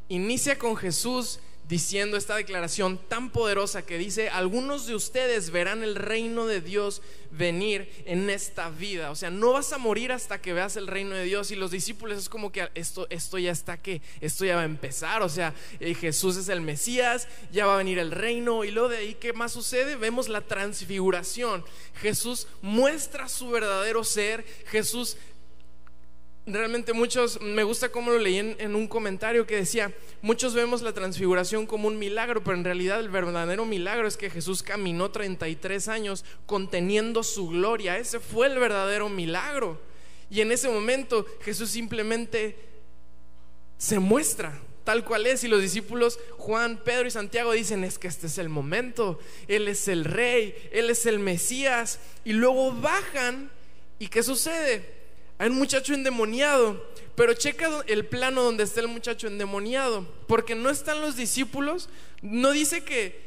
inicia 0.07 0.57
con 0.59 0.77
Jesús 0.77 1.39
diciendo 1.67 2.15
esta 2.15 2.35
declaración 2.35 2.99
tan 3.09 3.31
poderosa 3.31 3.85
que 3.85 3.97
dice, 3.97 4.29
algunos 4.29 4.85
de 4.85 4.95
ustedes 4.95 5.49
verán 5.49 5.83
el 5.83 5.95
reino 5.95 6.45
de 6.45 6.61
Dios 6.61 7.01
venir 7.31 7.91
en 8.05 8.29
esta 8.29 8.69
vida. 8.69 9.11
O 9.11 9.15
sea, 9.15 9.29
no 9.29 9.53
vas 9.53 9.73
a 9.73 9.77
morir 9.77 10.11
hasta 10.11 10.39
que 10.39 10.53
veas 10.53 10.77
el 10.77 10.87
reino 10.87 11.15
de 11.15 11.23
Dios. 11.23 11.51
Y 11.51 11.55
los 11.55 11.71
discípulos 11.71 12.19
es 12.19 12.29
como 12.29 12.51
que 12.51 12.69
esto, 12.75 13.07
esto 13.09 13.37
ya 13.37 13.51
está 13.51 13.77
que, 13.77 14.01
esto 14.21 14.45
ya 14.45 14.55
va 14.55 14.61
a 14.61 14.65
empezar. 14.65 15.21
O 15.23 15.29
sea, 15.29 15.53
eh, 15.79 15.95
Jesús 15.95 16.37
es 16.37 16.49
el 16.49 16.61
Mesías, 16.61 17.27
ya 17.51 17.65
va 17.65 17.75
a 17.75 17.77
venir 17.77 17.99
el 17.99 18.11
reino. 18.11 18.63
Y 18.63 18.71
luego 18.71 18.89
de 18.89 18.97
ahí, 18.97 19.15
¿qué 19.15 19.33
más 19.33 19.51
sucede? 19.51 19.95
Vemos 19.95 20.29
la 20.29 20.41
transfiguración. 20.41 21.65
Jesús 22.01 22.47
muestra 22.61 23.27
su 23.27 23.49
verdadero 23.49 24.03
ser. 24.03 24.45
Jesús 24.67 25.17
realmente 26.45 26.93
muchos, 26.93 27.41
me 27.41 27.63
gusta 27.63 27.89
cómo 27.89 28.11
lo 28.11 28.19
leí 28.19 28.37
en, 28.37 28.75
un 28.75 28.87
comentario 28.87 29.47
que 29.47 29.55
decía, 29.55 29.91
muchos 30.21 30.53
vemos 30.53 30.81
la 30.81 30.93
transfiguración 30.93 31.65
como 31.65 31.87
un 31.87 31.97
milagro, 31.97 32.43
pero 32.43 32.55
en 32.55 32.63
realidad 32.63 32.99
el 32.99 33.09
verdadero 33.09 33.65
milagro 33.65 34.07
es 34.07 34.17
que 34.17 34.29
Jesús 34.29 34.61
caminó 34.61 35.11
33 35.11 35.87
años 35.87 36.23
conteniendo 36.45 37.23
su 37.23 37.49
gloria, 37.49 37.97
ese 37.97 38.19
fue 38.19 38.47
el 38.47 38.59
verdadero 38.59 39.09
milagro. 39.09 39.81
Y 40.29 40.41
en 40.41 40.51
ese 40.51 40.69
momento 40.69 41.25
Jesús 41.41 41.69
simplemente 41.69 42.57
se 43.77 43.99
muestra 43.99 44.59
tal 44.83 45.03
cual 45.03 45.25
es. 45.25 45.43
Y 45.43 45.49
los 45.49 45.61
discípulos 45.61 46.19
Juan, 46.37 46.81
Pedro 46.83 47.07
y 47.07 47.11
Santiago 47.11 47.51
dicen 47.51 47.83
es 47.83 47.99
que 47.99 48.07
este 48.07 48.27
es 48.27 48.37
el 48.37 48.49
momento, 48.49 49.19
Él 49.47 49.67
es 49.67 49.87
el 49.87 50.05
rey, 50.05 50.55
Él 50.71 50.89
es 50.89 51.05
el 51.05 51.19
Mesías 51.19 51.99
y 52.23 52.33
luego 52.33 52.71
bajan. 52.71 53.51
Y 53.99 54.07
¿qué 54.07 54.23
sucede? 54.23 54.94
Hay 55.37 55.49
un 55.49 55.57
muchacho 55.57 55.93
endemoniado, 55.93 56.81
pero 57.15 57.33
checa 57.33 57.83
el 57.87 58.05
plano 58.05 58.43
donde 58.43 58.63
está 58.63 58.81
el 58.81 58.87
muchacho 58.87 59.27
endemoniado, 59.27 60.07
porque 60.27 60.55
no 60.55 60.69
están 60.69 61.01
los 61.01 61.15
discípulos, 61.15 61.89
no 62.21 62.51
dice 62.51 62.83
que 62.83 63.23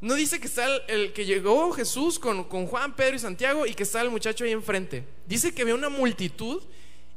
No 0.00 0.14
dice 0.14 0.38
que 0.38 0.46
está 0.46 0.66
el, 0.88 1.14
que 1.14 1.24
llegó 1.24 1.72
Jesús 1.72 2.18
con, 2.18 2.44
con, 2.44 2.66
Juan, 2.66 2.94
Pedro 2.94 3.16
y 3.16 3.18
Santiago 3.18 3.66
y 3.66 3.72
que 3.72 3.82
está 3.82 4.02
el 4.02 4.10
muchacho 4.10 4.44
ahí 4.44 4.52
enfrente. 4.52 5.04
Dice 5.26 5.54
que 5.54 5.62
había 5.62 5.74
una 5.74 5.88
multitud 5.88 6.62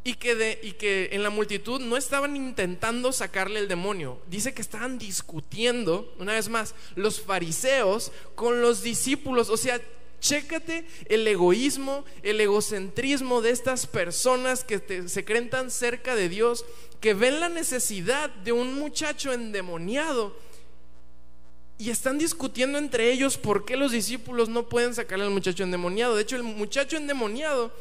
y 0.04 0.14
que, 0.14 0.34
de, 0.34 0.60
y 0.64 0.72
que 0.72 1.10
en 1.12 1.22
la 1.22 1.30
multitud 1.30 1.82
no 1.82 1.98
estaban 1.98 2.38
intentando 2.38 3.12
sacarle 3.12 3.60
el 3.60 3.68
demonio. 3.68 4.22
Dice 4.28 4.54
que 4.54 4.62
estaban 4.62 4.98
discutiendo, 4.98 6.16
una 6.20 6.34
vez 6.34 6.48
más, 6.48 6.74
los 6.96 7.20
fariseos 7.20 8.14
con 8.34 8.62
los 8.62 8.82
discípulos. 8.82 9.50
O 9.50 9.58
sea, 9.58 9.82
chécate 10.20 10.86
el 11.06 11.28
egoísmo, 11.28 12.06
el 12.24 12.42
egocentrismo 12.42 13.42
de 13.42 13.52
estas 13.52 13.88
personas 13.88 14.64
que 14.64 15.08
se 15.08 15.26
creen 15.26 15.50
tan 15.50 15.72
cerca 15.72 16.16
de 16.16 16.30
Dios, 16.30 16.66
que 17.00 17.14
ven 17.14 17.40
la 17.40 17.50
necesidad 17.50 18.30
de 18.30 18.52
un 18.52 18.76
muchacho 18.76 19.32
endemoniado 19.34 20.36
y 21.78 21.90
están 21.90 22.18
discutiendo 22.18 22.78
entre 22.78 23.10
ellos 23.10 23.38
por 23.38 23.64
qué 23.64 23.78
los 23.78 23.94
discípulos 23.94 24.50
no 24.50 24.68
pueden 24.68 24.94
sacarle 24.94 25.24
al 25.24 25.32
muchacho 25.32 25.64
endemoniado. 25.64 26.14
De 26.14 26.24
hecho, 26.24 26.36
el 26.36 26.44
muchacho 26.44 26.98
endemoniado 26.98 27.72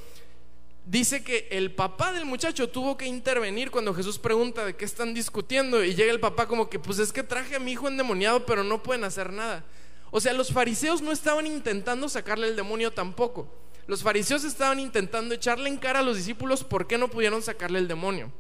dice 0.87 1.25
que 1.25 1.49
el 1.51 1.73
papá 1.73 2.13
del 2.13 2.25
muchacho 2.25 2.69
tuvo 2.69 2.97
que 2.97 3.07
intervenir 3.07 3.73
cuando 3.73 3.93
Jesús 3.93 4.19
pregunta 4.19 4.65
de 4.65 4.77
qué 4.77 4.85
están 4.85 5.15
discutiendo 5.15 5.83
y 5.85 5.97
llega 5.97 6.13
el 6.13 6.21
papá 6.21 6.47
como 6.47 6.71
que 6.71 6.79
pues 6.79 7.01
es 7.01 7.13
que 7.13 7.25
traje 7.25 7.57
a 7.57 7.59
mi 7.59 7.73
hijo 7.73 7.89
endemoniado 7.89 8.47
pero 8.47 8.63
no 8.63 8.83
pueden 8.83 9.03
hacer 9.03 9.33
nada. 9.33 9.65
O 10.11 10.21
sea, 10.21 10.33
los 10.33 10.53
fariseos 10.53 11.03
no 11.03 11.13
estaban 11.13 11.47
intentando 11.47 12.09
sacarle 12.09 12.49
el 12.49 12.57
demonio 12.57 12.93
tampoco. 12.93 13.49
Los 13.87 14.03
fariseos 14.03 14.45
estaban 14.45 14.81
intentando 14.81 15.35
echarle 15.35 15.69
en 15.69 15.79
cara 15.79 16.01
a 16.01 16.03
los 16.03 16.17
discípulos 16.17 16.63
por 16.63 16.87
qué 16.87 16.99
no 16.99 17.09
pudieron 17.09 17.43
sacarle 17.43 17.79
el 17.79 17.89
demonio. 17.89 18.31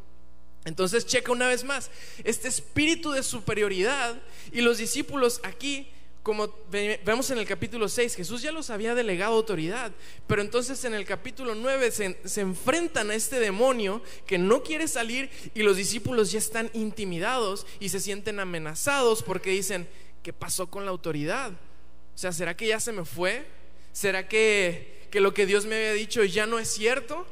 Entonces 0.64 1.06
checa 1.06 1.32
una 1.32 1.48
vez 1.48 1.64
más, 1.64 1.90
este 2.24 2.48
espíritu 2.48 3.12
de 3.12 3.22
superioridad 3.22 4.20
y 4.52 4.60
los 4.60 4.76
discípulos 4.76 5.40
aquí, 5.42 5.88
como 6.22 6.54
vemos 6.70 7.30
en 7.30 7.38
el 7.38 7.46
capítulo 7.46 7.88
6, 7.88 8.16
Jesús 8.16 8.42
ya 8.42 8.52
los 8.52 8.68
había 8.68 8.94
delegado 8.94 9.34
autoridad, 9.34 9.92
pero 10.26 10.42
entonces 10.42 10.84
en 10.84 10.92
el 10.92 11.06
capítulo 11.06 11.54
9 11.54 11.90
se, 11.90 12.18
se 12.24 12.40
enfrentan 12.42 13.10
a 13.10 13.14
este 13.14 13.40
demonio 13.40 14.02
que 14.26 14.36
no 14.36 14.62
quiere 14.62 14.88
salir 14.88 15.30
y 15.54 15.62
los 15.62 15.78
discípulos 15.78 16.30
ya 16.30 16.38
están 16.38 16.70
intimidados 16.74 17.66
y 17.80 17.88
se 17.88 18.00
sienten 18.00 18.40
amenazados 18.40 19.22
porque 19.22 19.50
dicen, 19.50 19.88
¿qué 20.22 20.32
pasó 20.32 20.68
con 20.68 20.84
la 20.84 20.90
autoridad? 20.90 21.52
O 21.52 22.18
sea, 22.18 22.32
¿será 22.32 22.56
que 22.56 22.66
ya 22.66 22.80
se 22.80 22.92
me 22.92 23.04
fue? 23.04 23.46
¿Será 23.92 24.28
que, 24.28 25.06
que 25.10 25.20
lo 25.20 25.34
que 25.34 25.46
Dios 25.46 25.66
me 25.66 25.76
había 25.76 25.92
dicho 25.92 26.24
ya 26.24 26.46
no 26.46 26.58
es 26.58 26.68
cierto? 26.68 27.26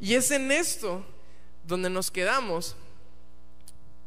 Y 0.00 0.14
es 0.14 0.30
en 0.30 0.52
esto 0.52 1.04
donde 1.66 1.90
nos 1.90 2.10
quedamos. 2.10 2.76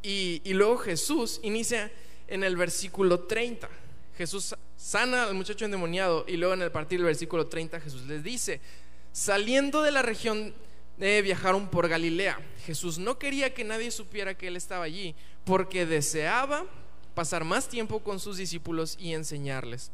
Y, 0.04 0.42
luego 0.54 0.78
Jesús 0.78 1.40
inicia 1.44 1.92
en 2.28 2.44
el 2.44 2.58
versículo 2.58 3.22
30. 3.22 3.70
Jesús 4.18 4.56
sana 4.76 5.24
al 5.24 5.36
muchacho 5.36 5.66
endemoniado 5.66 6.26
y 6.28 6.38
luego 6.38 6.54
en 6.56 6.64
el 6.64 6.72
partir 6.72 7.00
del 7.00 7.06
versículo 7.06 7.48
30 7.48 7.80
Jesús 7.80 8.04
les 8.04 8.24
dice, 8.24 8.62
saliendo 9.12 9.84
de 9.84 9.92
la 9.92 10.02
región 10.02 10.54
de 10.98 11.22
viajaron 11.22 11.70
por 11.70 11.88
Galilea. 11.88 12.40
Jesús 12.66 12.98
no 12.98 13.20
quería 13.20 13.54
que 13.54 13.64
nadie 13.64 13.92
supiera 13.92 14.36
que 14.36 14.48
él 14.48 14.58
estaba 14.58 14.86
allí 14.86 15.16
porque 15.46 15.86
deseaba 15.86 16.66
pasar 17.14 17.44
más 17.44 17.68
tiempo 17.68 18.00
con 18.00 18.20
sus 18.20 18.38
discípulos 18.38 18.98
y 19.00 19.14
enseñarles. 19.14 19.92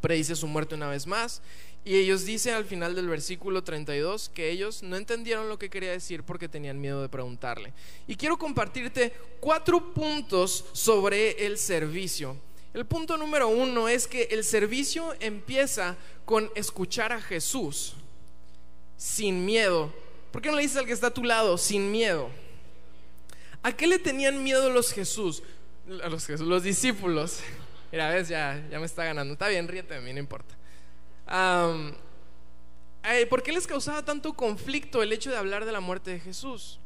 Predice 0.00 0.36
su 0.36 0.46
muerte 0.46 0.74
una 0.74 0.88
vez 0.88 1.06
más 1.06 1.42
y 1.84 1.96
ellos 1.96 2.24
dicen 2.24 2.54
al 2.54 2.64
final 2.64 2.96
del 2.96 3.08
versículo 3.08 3.62
32 3.62 4.28
que 4.30 4.50
ellos 4.50 4.82
no 4.82 4.96
entendieron 4.96 5.48
lo 5.48 5.58
que 5.58 5.70
quería 5.70 5.92
decir 5.92 6.24
porque 6.24 6.48
tenían 6.48 6.80
miedo 6.80 7.00
de 7.00 7.08
preguntarle. 7.08 7.72
Y 8.08 8.16
quiero 8.16 8.36
compartirte 8.36 9.12
cuatro 9.40 9.94
puntos 9.94 10.64
sobre 10.72 11.46
el 11.46 11.58
servicio. 11.58 12.36
El 12.74 12.86
punto 12.86 13.16
número 13.16 13.48
uno 13.48 13.88
es 13.88 14.06
que 14.06 14.24
el 14.32 14.44
servicio 14.44 15.14
empieza 15.20 15.96
con 16.24 16.50
escuchar 16.56 17.12
a 17.12 17.22
Jesús 17.22 17.94
sin 18.96 19.44
miedo. 19.46 19.92
¿Por 20.32 20.42
qué 20.42 20.50
no 20.50 20.56
le 20.56 20.62
dices 20.62 20.78
al 20.78 20.86
que 20.86 20.92
está 20.92 21.06
a 21.06 21.14
tu 21.14 21.24
lado 21.24 21.56
sin 21.56 21.90
miedo? 21.90 22.28
¿A 23.62 23.72
qué 23.76 23.86
le 23.86 23.98
tenían 23.98 24.42
miedo 24.42 24.70
los 24.70 24.92
Jesús? 24.92 25.42
A 25.88 26.08
los 26.08 26.28
los 26.40 26.62
discípulos. 26.62 27.40
Mira, 27.92 28.10
ves, 28.10 28.28
ya, 28.28 28.66
ya 28.70 28.80
me 28.80 28.86
está 28.86 29.04
ganando. 29.04 29.34
Está 29.34 29.48
bien, 29.48 29.68
ríete 29.68 29.94
de 29.94 30.00
mí, 30.00 30.12
no 30.12 30.18
importa. 30.18 30.56
¿Por 33.30 33.42
qué 33.42 33.52
les 33.52 33.66
causaba 33.66 34.04
tanto 34.04 34.32
conflicto 34.34 35.02
el 35.02 35.12
hecho 35.12 35.30
de 35.30 35.36
hablar 35.36 35.64
de 35.64 35.72
la 35.72 35.80
muerte 35.80 36.10
de 36.10 36.20
Jesús? 36.20 36.80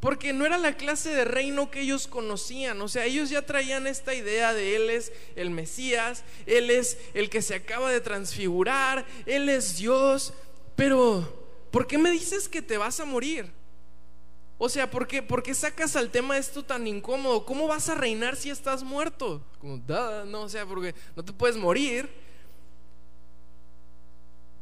Porque 0.00 0.32
no 0.32 0.44
era 0.44 0.58
la 0.58 0.76
clase 0.76 1.10
de 1.14 1.24
reino 1.24 1.70
que 1.70 1.82
ellos 1.82 2.08
conocían. 2.08 2.80
O 2.82 2.88
sea, 2.88 3.04
ellos 3.04 3.30
ya 3.30 3.46
traían 3.46 3.86
esta 3.86 4.14
idea 4.14 4.52
de 4.52 4.74
Él 4.74 4.90
es 4.90 5.12
el 5.36 5.50
Mesías, 5.50 6.24
Él 6.46 6.70
es 6.70 6.98
el 7.14 7.30
que 7.30 7.40
se 7.40 7.54
acaba 7.54 7.92
de 7.92 8.00
transfigurar, 8.00 9.06
Él 9.26 9.48
es 9.48 9.76
Dios. 9.76 10.34
Pero, 10.74 11.46
¿por 11.70 11.86
qué 11.86 11.98
me 11.98 12.10
dices 12.10 12.48
que 12.48 12.62
te 12.62 12.76
vas 12.76 12.98
a 12.98 13.04
morir? 13.04 13.52
O 14.64 14.68
sea, 14.68 14.88
¿por 14.88 15.08
qué, 15.08 15.24
¿por 15.24 15.42
qué 15.42 15.56
sacas 15.56 15.96
al 15.96 16.12
tema 16.12 16.38
esto 16.38 16.64
tan 16.64 16.86
incómodo? 16.86 17.44
¿Cómo 17.44 17.66
vas 17.66 17.88
a 17.88 17.96
reinar 17.96 18.36
si 18.36 18.48
estás 18.48 18.84
muerto? 18.84 19.44
Como, 19.58 19.82
no, 20.28 20.42
o 20.42 20.48
sea, 20.48 20.64
porque 20.64 20.94
no 21.16 21.24
te 21.24 21.32
puedes 21.32 21.56
morir. 21.56 22.08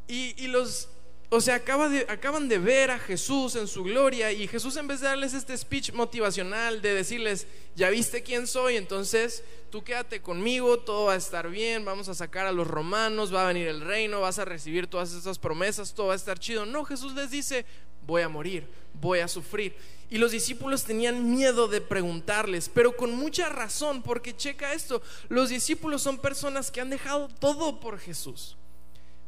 Y, 0.08 0.46
los, 0.46 0.88
o 1.28 1.38
sea, 1.42 1.58
de, 1.58 2.06
acaban 2.08 2.48
de 2.48 2.58
ver 2.58 2.90
a 2.90 2.98
Jesús 2.98 3.56
en 3.56 3.68
su 3.68 3.84
gloria 3.84 4.32
y 4.32 4.48
Jesús 4.48 4.74
en 4.78 4.88
vez 4.88 5.00
de 5.00 5.08
darles 5.08 5.34
este 5.34 5.54
speech 5.54 5.92
motivacional 5.92 6.80
de 6.80 6.94
decirles, 6.94 7.46
ya 7.76 7.90
viste 7.90 8.22
quién 8.22 8.46
soy, 8.46 8.76
entonces 8.76 9.44
tú 9.68 9.84
quédate 9.84 10.22
conmigo, 10.22 10.78
todo 10.78 11.08
va 11.08 11.12
a 11.12 11.16
estar 11.16 11.50
bien, 11.50 11.84
vamos 11.84 12.08
a 12.08 12.14
sacar 12.14 12.46
a 12.46 12.52
los 12.52 12.66
romanos, 12.66 13.34
va 13.34 13.44
a 13.44 13.48
venir 13.48 13.68
el 13.68 13.82
reino, 13.82 14.22
vas 14.22 14.38
a 14.38 14.46
recibir 14.46 14.86
todas 14.86 15.12
estas 15.12 15.38
promesas, 15.38 15.92
todo 15.92 16.06
va 16.06 16.14
a 16.14 16.16
estar 16.16 16.38
chido. 16.38 16.64
No, 16.64 16.86
Jesús 16.86 17.12
les 17.14 17.30
dice, 17.30 17.66
voy 18.10 18.22
a 18.22 18.28
morir, 18.28 18.66
voy 19.00 19.20
a 19.20 19.28
sufrir. 19.28 19.74
Y 20.10 20.18
los 20.18 20.32
discípulos 20.32 20.84
tenían 20.84 21.30
miedo 21.30 21.68
de 21.68 21.80
preguntarles, 21.80 22.68
pero 22.68 22.96
con 22.96 23.14
mucha 23.14 23.48
razón, 23.48 24.02
porque 24.02 24.36
checa 24.36 24.74
esto, 24.74 25.00
los 25.28 25.48
discípulos 25.48 26.02
son 26.02 26.18
personas 26.18 26.70
que 26.70 26.80
han 26.80 26.90
dejado 26.90 27.28
todo 27.38 27.78
por 27.78 27.98
Jesús. 27.98 28.56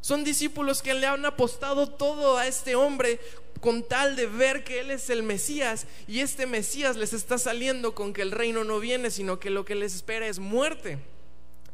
Son 0.01 0.25
discípulos 0.25 0.83
que 0.83 0.95
le 0.95 1.07
han 1.07 1.25
apostado 1.25 1.89
todo 1.89 2.37
a 2.37 2.49
este 2.49 2.75
hombre 2.75 3.21
con 3.61 3.85
tal 3.85 4.17
de 4.17 4.27
ver 4.27 4.65
que 4.65 4.81
Él 4.81 4.91
es 4.91 5.09
el 5.09 5.23
Mesías 5.23 5.87
y 6.09 6.19
este 6.19 6.47
Mesías 6.47 6.97
les 6.97 7.13
está 7.13 7.39
saliendo 7.39 7.95
con 7.95 8.13
que 8.13 8.23
el 8.23 8.33
reino 8.33 8.65
no 8.65 8.81
viene, 8.81 9.13
sino 9.13 9.39
que 9.39 9.51
lo 9.51 9.65
que 9.65 9.77
les 9.77 9.95
espera 9.95 10.27
es 10.27 10.41
muerte. 10.41 10.99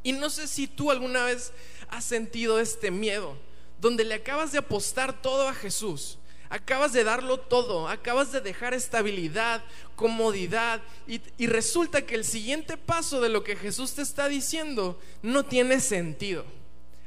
Y 0.03 0.13
no 0.13 0.29
sé 0.29 0.47
si 0.47 0.67
tú 0.67 0.91
alguna 0.91 1.25
vez 1.25 1.53
has 1.89 2.05
sentido 2.05 2.61
este 2.61 2.91
miedo, 2.91 3.39
donde 3.81 4.05
le 4.05 4.17
acabas 4.17 4.53
de 4.53 4.59
apostar 4.59 5.23
todo 5.23 5.49
a 5.49 5.55
Jesús 5.55 6.19
acabas 6.51 6.93
de 6.93 7.05
darlo 7.05 7.39
todo, 7.39 7.89
acabas 7.89 8.33
de 8.33 8.41
dejar 8.41 8.75
estabilidad, 8.75 9.63
comodidad 9.97 10.83
y, 11.07 11.47
resulta 11.47 12.03
que 12.03 12.15
el 12.15 12.25
siguiente 12.25 12.77
paso 12.77 13.21
de 13.21 13.29
lo 13.29 13.45
que 13.45 13.57
Jesús 13.57 13.95
te 13.95 14.03
está 14.03 14.29
diciendo 14.29 14.99
no 15.23 15.45
tiene 15.45 15.81
sentido. 15.81 16.45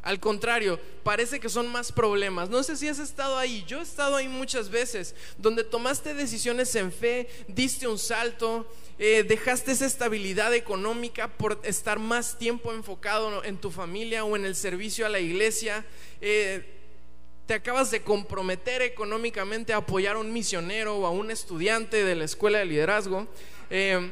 Al 0.03 0.19
contrario, 0.19 0.79
parece 1.03 1.39
que 1.39 1.47
son 1.47 1.67
más 1.67 1.91
problemas. 1.91 2.49
No 2.49 2.63
sé 2.63 2.75
si 2.75 2.87
has 2.87 2.97
estado 2.97 3.37
ahí, 3.37 3.63
yo 3.67 3.79
he 3.79 3.83
estado 3.83 4.15
ahí 4.15 4.27
muchas 4.27 4.69
veces, 4.69 5.13
donde 5.37 5.63
tomaste 5.63 6.15
decisiones 6.15 6.73
en 6.75 6.91
fe, 6.91 7.29
diste 7.47 7.87
un 7.87 7.99
salto, 7.99 8.67
eh, 8.97 9.23
dejaste 9.23 9.71
esa 9.71 9.85
estabilidad 9.85 10.55
económica 10.55 11.27
por 11.27 11.59
estar 11.63 11.99
más 11.99 12.39
tiempo 12.39 12.73
enfocado 12.73 13.43
en 13.43 13.57
tu 13.57 13.69
familia 13.69 14.25
o 14.25 14.35
en 14.35 14.45
el 14.45 14.55
servicio 14.55 15.05
a 15.05 15.09
la 15.09 15.19
iglesia. 15.19 15.85
Eh, 16.19 16.80
te 17.51 17.55
acabas 17.55 17.91
de 17.91 18.01
comprometer 18.01 18.81
económicamente 18.81 19.73
a 19.73 19.77
apoyar 19.79 20.15
a 20.15 20.19
un 20.19 20.31
misionero 20.31 20.95
o 20.95 21.05
a 21.05 21.11
un 21.11 21.31
estudiante 21.31 22.05
de 22.05 22.15
la 22.15 22.23
escuela 22.23 22.59
de 22.59 22.65
liderazgo. 22.65 23.27
Eh, 23.69 24.09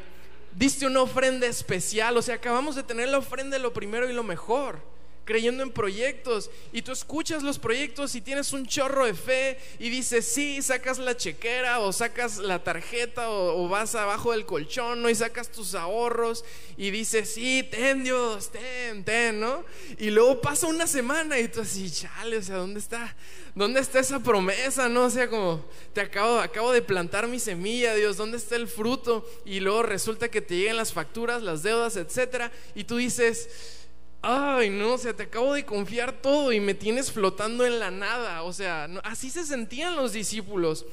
diste 0.53 0.85
una 0.85 1.01
ofrenda 1.01 1.47
especial, 1.47 2.17
o 2.17 2.21
sea, 2.21 2.35
acabamos 2.35 2.75
de 2.75 2.83
tener 2.83 3.07
la 3.07 3.17
ofrenda 3.17 3.55
de 3.55 3.63
lo 3.63 3.71
primero 3.71 4.09
y 4.09 4.13
lo 4.13 4.23
mejor 4.23 4.81
creyendo 5.29 5.61
en 5.61 5.69
proyectos 5.69 6.49
y 6.73 6.81
tú 6.81 6.91
escuchas 6.91 7.43
los 7.43 7.59
proyectos 7.59 8.15
y 8.15 8.21
tienes 8.21 8.51
un 8.51 8.65
chorro 8.65 9.05
de 9.05 9.13
fe 9.13 9.59
y 9.77 9.91
dices, 9.91 10.25
sí, 10.25 10.59
sacas 10.63 10.97
la 10.97 11.15
chequera 11.15 11.81
o 11.81 11.93
sacas 11.93 12.39
la 12.39 12.63
tarjeta 12.63 13.29
o, 13.29 13.69
vas 13.69 13.93
abajo 13.93 14.31
del 14.31 14.47
colchón 14.47 15.03
¿no? 15.03 15.09
y 15.09 15.13
sacas 15.13 15.51
tus 15.51 15.75
ahorros 15.75 16.43
y 16.77 16.89
dices, 16.89 17.31
sí, 17.31 17.61
ten 17.69 18.03
Dios, 18.03 18.49
ten, 18.49 19.03
ten, 19.03 19.39
¿no? 19.39 19.63
Y 19.99 20.09
luego 20.09 20.41
pasa 20.41 20.65
una 20.65 20.87
semana 20.87 21.37
y 21.37 21.47
tú 21.47 21.61
así, 21.61 21.91
chale, 21.91 22.37
o 22.37 22.41
sea, 22.41 22.55
¿dónde 22.55 22.79
está? 22.79 23.15
¿Dónde 23.53 23.81
está 23.81 23.99
esa 23.99 24.19
promesa? 24.19 24.89
¿No? 24.89 25.03
O 25.03 25.09
sea, 25.11 25.29
como 25.29 25.63
te 25.93 26.01
acabo, 26.01 26.39
acabo 26.39 26.71
de 26.71 26.81
plantar 26.81 27.27
mi 27.27 27.39
semilla, 27.39 27.93
Dios, 27.93 28.17
¿dónde 28.17 28.37
está 28.37 28.55
el 28.55 28.67
fruto? 28.67 29.29
Y 29.45 29.59
luego 29.59 29.83
resulta 29.83 30.29
que 30.29 30.41
te 30.41 30.55
llegan 30.55 30.77
las 30.77 30.91
facturas, 30.91 31.43
las 31.43 31.61
deudas, 31.61 31.97
etcétera, 31.97 32.51
y 32.73 32.85
tú 32.85 32.97
dices, 32.97 33.78
ay, 34.21 34.69
no, 34.69 34.93
o 34.93 34.97
sea, 34.97 35.15
te 35.15 35.23
acabo 35.23 35.53
de 35.53 35.65
confiar 35.65 36.11
todo 36.13 36.51
y 36.51 36.59
me 36.59 36.73
tienes 36.73 37.11
flotando 37.11 37.65
en 37.65 37.79
la 37.79 37.91
nada. 37.91 38.43
O 38.43 38.53
sea, 38.53 38.89
así 39.03 39.29
se 39.29 39.45
sentían 39.45 39.95
los 39.95 40.13
discípulos, 40.13 40.85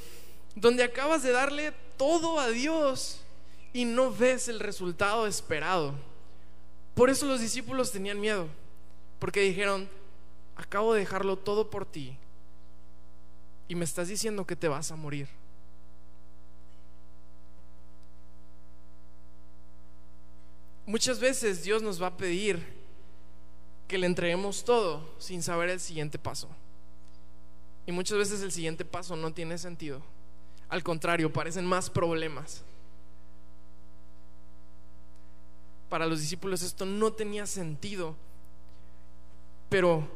donde 0.54 0.84
acabas 0.84 1.22
de 1.22 1.32
darle 1.32 1.72
todo 1.96 2.38
a 2.38 2.48
Dios 2.48 3.20
y 3.72 3.84
no 3.84 4.12
ves 4.12 4.48
el 4.48 4.60
resultado 4.60 5.26
esperado. 5.26 5.94
Por 6.94 7.10
eso 7.10 7.26
los 7.26 7.40
discípulos 7.40 7.92
tenían 7.92 8.20
miedo, 8.20 8.48
porque 9.18 9.40
dijeron, 9.40 9.88
acabo 10.56 10.94
de 10.94 11.00
dejarlo 11.00 11.36
todo 11.36 11.68
por 11.68 11.84
ti 11.84 12.16
y 13.68 13.74
me 13.74 13.84
estás 13.84 14.08
diciendo 14.08 14.46
que 14.46 14.56
te 14.56 14.68
vas 14.68 14.90
a 14.90 14.96
morir. 14.96 15.28
Muchas 20.86 21.18
veces 21.18 21.64
Dios 21.64 21.82
nos 21.82 22.00
va 22.00 22.06
a 22.06 22.16
pedir 22.16 22.75
que 23.86 23.98
le 23.98 24.06
entreguemos 24.06 24.64
todo 24.64 25.14
sin 25.18 25.42
saber 25.42 25.70
el 25.70 25.80
siguiente 25.80 26.18
paso. 26.18 26.48
Y 27.86 27.92
muchas 27.92 28.18
veces 28.18 28.42
el 28.42 28.52
siguiente 28.52 28.84
paso 28.84 29.16
no 29.16 29.32
tiene 29.32 29.58
sentido. 29.58 30.02
Al 30.68 30.82
contrario, 30.82 31.32
parecen 31.32 31.64
más 31.64 31.88
problemas. 31.88 32.64
Para 35.88 36.06
los 36.06 36.20
discípulos 36.20 36.62
esto 36.62 36.84
no 36.84 37.12
tenía 37.12 37.46
sentido. 37.46 38.16
Pero 39.68 40.08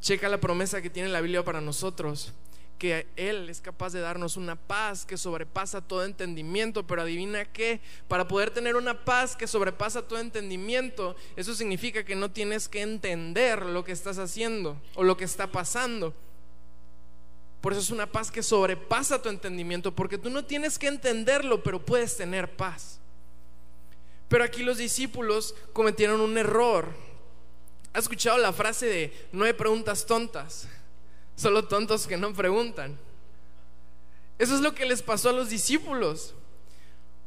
checa 0.00 0.28
la 0.28 0.40
promesa 0.40 0.82
que 0.82 0.90
tiene 0.90 1.08
la 1.08 1.22
Biblia 1.22 1.42
para 1.42 1.62
nosotros 1.62 2.34
que 2.78 3.06
Él 3.16 3.48
es 3.48 3.60
capaz 3.60 3.92
de 3.92 4.00
darnos 4.00 4.36
una 4.36 4.56
paz 4.56 5.06
que 5.06 5.16
sobrepasa 5.16 5.80
todo 5.80 6.04
entendimiento, 6.04 6.86
pero 6.86 7.02
adivina 7.02 7.44
qué, 7.44 7.80
para 8.08 8.28
poder 8.28 8.50
tener 8.50 8.76
una 8.76 9.04
paz 9.04 9.36
que 9.36 9.46
sobrepasa 9.46 10.02
todo 10.02 10.18
entendimiento, 10.18 11.16
eso 11.36 11.54
significa 11.54 12.04
que 12.04 12.16
no 12.16 12.30
tienes 12.30 12.68
que 12.68 12.82
entender 12.82 13.64
lo 13.64 13.84
que 13.84 13.92
estás 13.92 14.18
haciendo 14.18 14.80
o 14.94 15.04
lo 15.04 15.16
que 15.16 15.24
está 15.24 15.46
pasando. 15.46 16.14
Por 17.60 17.72
eso 17.72 17.80
es 17.80 17.90
una 17.90 18.10
paz 18.10 18.30
que 18.30 18.42
sobrepasa 18.42 19.22
tu 19.22 19.30
entendimiento, 19.30 19.94
porque 19.94 20.18
tú 20.18 20.28
no 20.28 20.44
tienes 20.44 20.78
que 20.78 20.86
entenderlo, 20.86 21.62
pero 21.62 21.84
puedes 21.84 22.16
tener 22.16 22.56
paz. 22.56 23.00
Pero 24.28 24.44
aquí 24.44 24.62
los 24.62 24.78
discípulos 24.78 25.54
cometieron 25.72 26.20
un 26.20 26.36
error. 26.36 26.88
¿Has 27.94 28.04
escuchado 28.04 28.36
la 28.38 28.52
frase 28.52 28.86
de 28.86 29.28
no 29.32 29.44
hay 29.44 29.52
preguntas 29.52 30.04
tontas? 30.04 30.68
Solo 31.36 31.64
tontos 31.64 32.06
que 32.06 32.16
no 32.16 32.32
preguntan. 32.32 32.98
Eso 34.38 34.54
es 34.54 34.60
lo 34.60 34.74
que 34.74 34.86
les 34.86 35.02
pasó 35.02 35.30
a 35.30 35.32
los 35.32 35.48
discípulos. 35.48 36.34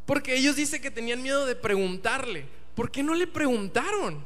Porque 0.06 0.36
ellos 0.36 0.56
dicen 0.56 0.82
que 0.82 0.92
tenían 0.92 1.22
miedo 1.22 1.46
de 1.46 1.56
preguntarle. 1.56 2.46
¿Por 2.76 2.92
qué 2.92 3.04
no 3.04 3.14
le 3.14 3.28
preguntaron? 3.28 4.26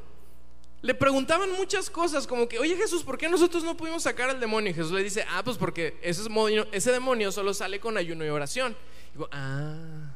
Le 0.81 0.95
preguntaban 0.95 1.51
muchas 1.51 1.89
cosas, 1.91 2.25
como 2.25 2.49
que, 2.49 2.57
oye 2.57 2.75
Jesús, 2.75 3.03
¿por 3.03 3.17
qué 3.17 3.29
nosotros 3.29 3.63
no 3.63 3.77
pudimos 3.77 4.01
sacar 4.03 4.31
al 4.31 4.39
demonio? 4.39 4.71
Y 4.71 4.73
Jesús 4.73 4.91
le 4.91 5.03
dice, 5.03 5.23
ah, 5.29 5.43
pues 5.43 5.57
porque 5.57 5.99
ese 6.01 6.91
demonio, 6.91 7.31
solo 7.31 7.53
sale 7.53 7.79
con 7.79 7.97
ayuno 7.97 8.25
y 8.25 8.29
oración. 8.29 8.75
digo, 9.13 9.29
ah. 9.31 10.15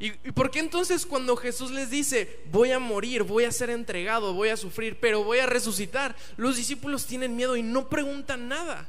¿Y, 0.00 0.10
por 0.32 0.50
qué 0.50 0.60
entonces 0.60 1.04
cuando 1.04 1.36
Jesús 1.36 1.70
les 1.70 1.90
dice, 1.90 2.40
voy 2.52 2.70
a 2.70 2.78
morir, 2.78 3.24
voy 3.24 3.44
a 3.44 3.52
ser 3.52 3.70
entregado, 3.70 4.32
voy 4.32 4.50
a 4.50 4.56
sufrir, 4.56 4.98
pero 5.00 5.24
voy 5.24 5.38
a 5.38 5.46
resucitar, 5.46 6.14
los 6.36 6.56
discípulos 6.56 7.06
tienen 7.06 7.34
miedo 7.34 7.56
y 7.56 7.62
no 7.62 7.88
preguntan 7.88 8.48
nada? 8.48 8.88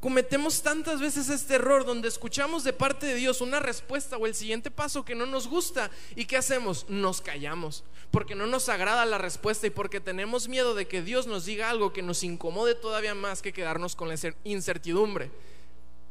Cometemos 0.00 0.62
tantas 0.62 1.00
veces 1.00 1.28
este 1.28 1.56
error 1.56 1.84
donde 1.84 2.06
escuchamos 2.06 2.62
de 2.62 2.72
parte 2.72 3.06
de 3.06 3.16
Dios 3.16 3.40
una 3.40 3.58
respuesta 3.58 4.16
o 4.16 4.26
el 4.28 4.34
siguiente 4.36 4.70
paso 4.70 5.04
que 5.04 5.16
no 5.16 5.26
nos 5.26 5.48
gusta 5.48 5.90
y 6.14 6.26
¿qué 6.26 6.36
hacemos? 6.36 6.86
Nos 6.88 7.20
callamos 7.20 7.82
porque 8.10 8.34
no 8.34 8.46
nos 8.46 8.68
agrada 8.68 9.04
la 9.04 9.18
respuesta 9.18 9.66
y 9.66 9.70
porque 9.70 10.00
tenemos 10.00 10.48
miedo 10.48 10.74
de 10.74 10.86
que 10.86 11.02
Dios 11.02 11.26
nos 11.26 11.44
diga 11.44 11.68
algo 11.68 11.92
que 11.92 12.02
nos 12.02 12.22
incomode 12.22 12.74
todavía 12.74 13.14
más 13.14 13.42
que 13.42 13.52
quedarnos 13.52 13.94
con 13.96 14.08
la 14.08 14.14
incertidumbre. 14.44 15.30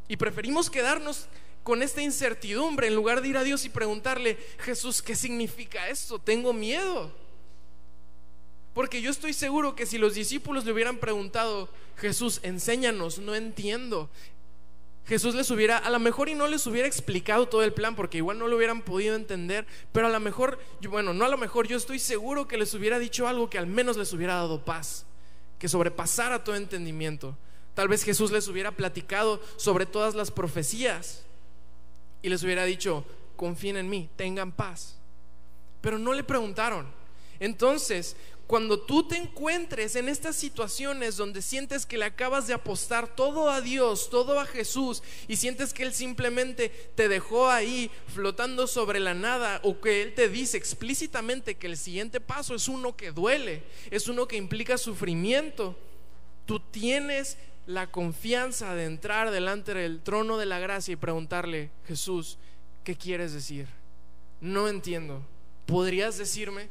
Y 0.08 0.18
preferimos 0.18 0.70
quedarnos 0.70 1.28
con 1.68 1.84
esta 1.84 2.02
incertidumbre 2.02 2.88
en 2.88 2.96
lugar 2.96 3.22
de 3.22 3.28
ir 3.28 3.36
a 3.36 3.44
Dios 3.44 3.66
y 3.66 3.70
preguntarle, 3.70 4.38
Jesús, 4.60 5.02
¿qué 5.02 5.18
significa 5.18 5.90
esto? 5.90 6.18
Tengo 6.18 6.54
miedo. 6.54 7.12
Porque 8.74 9.02
yo 9.02 9.12
estoy 9.12 9.34
seguro 9.34 9.76
que 9.76 9.86
si 9.86 9.98
los 9.98 10.14
discípulos 10.14 10.64
le 10.64 10.72
hubieran 10.72 10.98
preguntado, 10.98 11.68
Jesús, 11.98 12.40
enséñanos, 12.42 13.20
no 13.20 13.36
entiendo. 13.36 14.10
Jesús 15.08 15.36
les 15.36 15.52
hubiera, 15.52 15.78
a 15.78 15.90
lo 15.90 16.00
mejor 16.00 16.30
y 16.30 16.36
no 16.36 16.48
les 16.48 16.66
hubiera 16.68 16.88
explicado 16.88 17.50
todo 17.50 17.64
el 17.64 17.74
plan, 17.74 17.98
porque 17.98 18.20
igual 18.20 18.40
no 18.40 18.48
lo 18.48 18.56
hubieran 18.56 18.82
podido 18.82 19.18
entender, 19.18 19.68
pero 19.92 20.08
a 20.08 20.10
lo 20.10 20.22
mejor, 20.22 20.60
bueno, 20.90 21.14
no 21.14 21.26
a 21.26 21.28
lo 21.28 21.38
mejor, 21.38 21.68
yo 21.68 21.76
estoy 21.76 22.00
seguro 22.00 22.48
que 22.48 22.58
les 22.58 22.74
hubiera 22.76 22.98
dicho 22.98 23.28
algo 23.28 23.50
que 23.50 23.58
al 23.58 23.68
menos 23.68 23.98
les 23.98 24.14
hubiera 24.14 24.36
dado 24.36 24.64
paz, 24.64 25.06
que 25.60 25.68
sobrepasara 25.68 26.46
todo 26.46 26.56
entendimiento. 26.56 27.38
Tal 27.74 27.90
vez 27.90 28.06
Jesús 28.06 28.32
les 28.32 28.48
hubiera 28.48 28.72
platicado 28.72 29.42
sobre 29.58 29.86
todas 29.86 30.16
las 30.16 30.32
profecías 30.32 31.27
y 32.28 32.30
les 32.30 32.44
hubiera 32.44 32.66
dicho, 32.66 33.06
confíen 33.38 33.78
en 33.78 33.90
mí, 33.90 34.10
tengan 34.18 34.52
paz. 34.52 34.98
Pero 35.80 35.98
no 35.98 36.12
le 36.12 36.26
preguntaron. 36.26 36.86
Entonces, 37.40 38.18
cuando 38.48 38.82
tú 38.82 39.08
te 39.08 39.16
encuentres 39.16 39.96
en 39.96 40.10
estas 40.10 40.36
situaciones 40.36 41.16
donde 41.16 41.42
sientes 41.42 41.86
que 41.86 41.98
le 41.98 42.04
acabas 42.04 42.46
de 42.46 42.54
apostar 42.54 43.16
todo 43.16 43.50
a 43.50 43.62
Dios, 43.62 44.10
todo 44.10 44.42
a 44.42 44.46
Jesús, 44.46 45.04
y 45.30 45.38
sientes 45.38 45.74
que 45.74 45.84
Él 45.84 45.94
simplemente 45.94 46.68
te 46.96 47.08
dejó 47.08 47.50
ahí 47.50 47.90
flotando 48.14 48.68
sobre 48.68 49.00
la 49.00 49.14
nada, 49.14 49.62
o 49.64 49.80
que 49.80 50.02
Él 50.02 50.14
te 50.14 50.28
dice 50.28 50.58
explícitamente 50.58 51.56
que 51.56 51.68
el 51.68 51.78
siguiente 51.78 52.20
paso 52.20 52.56
es 52.56 52.68
uno 52.68 52.98
que 52.98 53.14
duele, 53.14 53.64
es 53.90 54.10
uno 54.10 54.28
que 54.28 54.36
implica 54.36 54.78
sufrimiento, 54.78 55.78
tú 56.46 56.60
tienes 56.60 57.38
la 57.68 57.88
confianza 57.92 58.74
de 58.74 58.86
entrar 58.86 59.30
delante 59.30 59.74
del 59.74 60.02
trono 60.02 60.38
de 60.38 60.46
la 60.46 60.58
gracia 60.58 60.94
y 60.94 60.96
preguntarle, 60.96 61.70
Jesús, 61.86 62.40
¿qué 62.86 62.96
quieres 62.96 63.34
decir? 63.34 63.68
No 64.40 64.70
entiendo. 64.70 65.22
¿Podrías 65.66 66.18
decirme? 66.18 66.70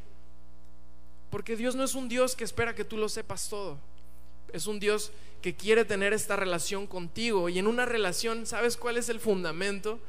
Porque 1.28 1.54
Dios 1.54 1.76
no 1.76 1.84
es 1.84 1.94
un 1.94 2.08
Dios 2.08 2.34
que 2.34 2.44
espera 2.44 2.74
que 2.74 2.84
tú 2.84 2.96
lo 2.96 3.10
sepas 3.10 3.50
todo. 3.50 3.78
Es 4.54 4.66
un 4.66 4.80
Dios 4.80 5.12
que 5.42 5.54
quiere 5.54 5.84
tener 5.84 6.14
esta 6.14 6.34
relación 6.34 6.86
contigo. 6.86 7.50
Y 7.50 7.58
en 7.58 7.66
una 7.66 7.84
relación, 7.84 8.46
¿sabes 8.46 8.78
cuál 8.78 8.96
es 8.96 9.10
el 9.10 9.20
fundamento? 9.20 10.00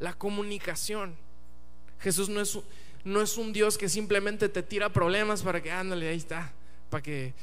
La 0.00 0.14
comunicación. 0.14 1.14
Jesús 2.00 2.28
no 2.28 2.40
es, 2.40 2.58
no 3.04 3.22
es 3.22 3.38
un 3.38 3.52
Dios 3.52 3.78
que 3.78 3.88
simplemente 3.88 4.48
te 4.48 4.64
tira 4.64 4.92
problemas 4.92 5.42
para 5.42 5.62
que, 5.62 5.70
ándale, 5.70 6.08
ahí 6.08 6.16
está, 6.16 6.52
para 6.90 7.02
que 7.02 7.34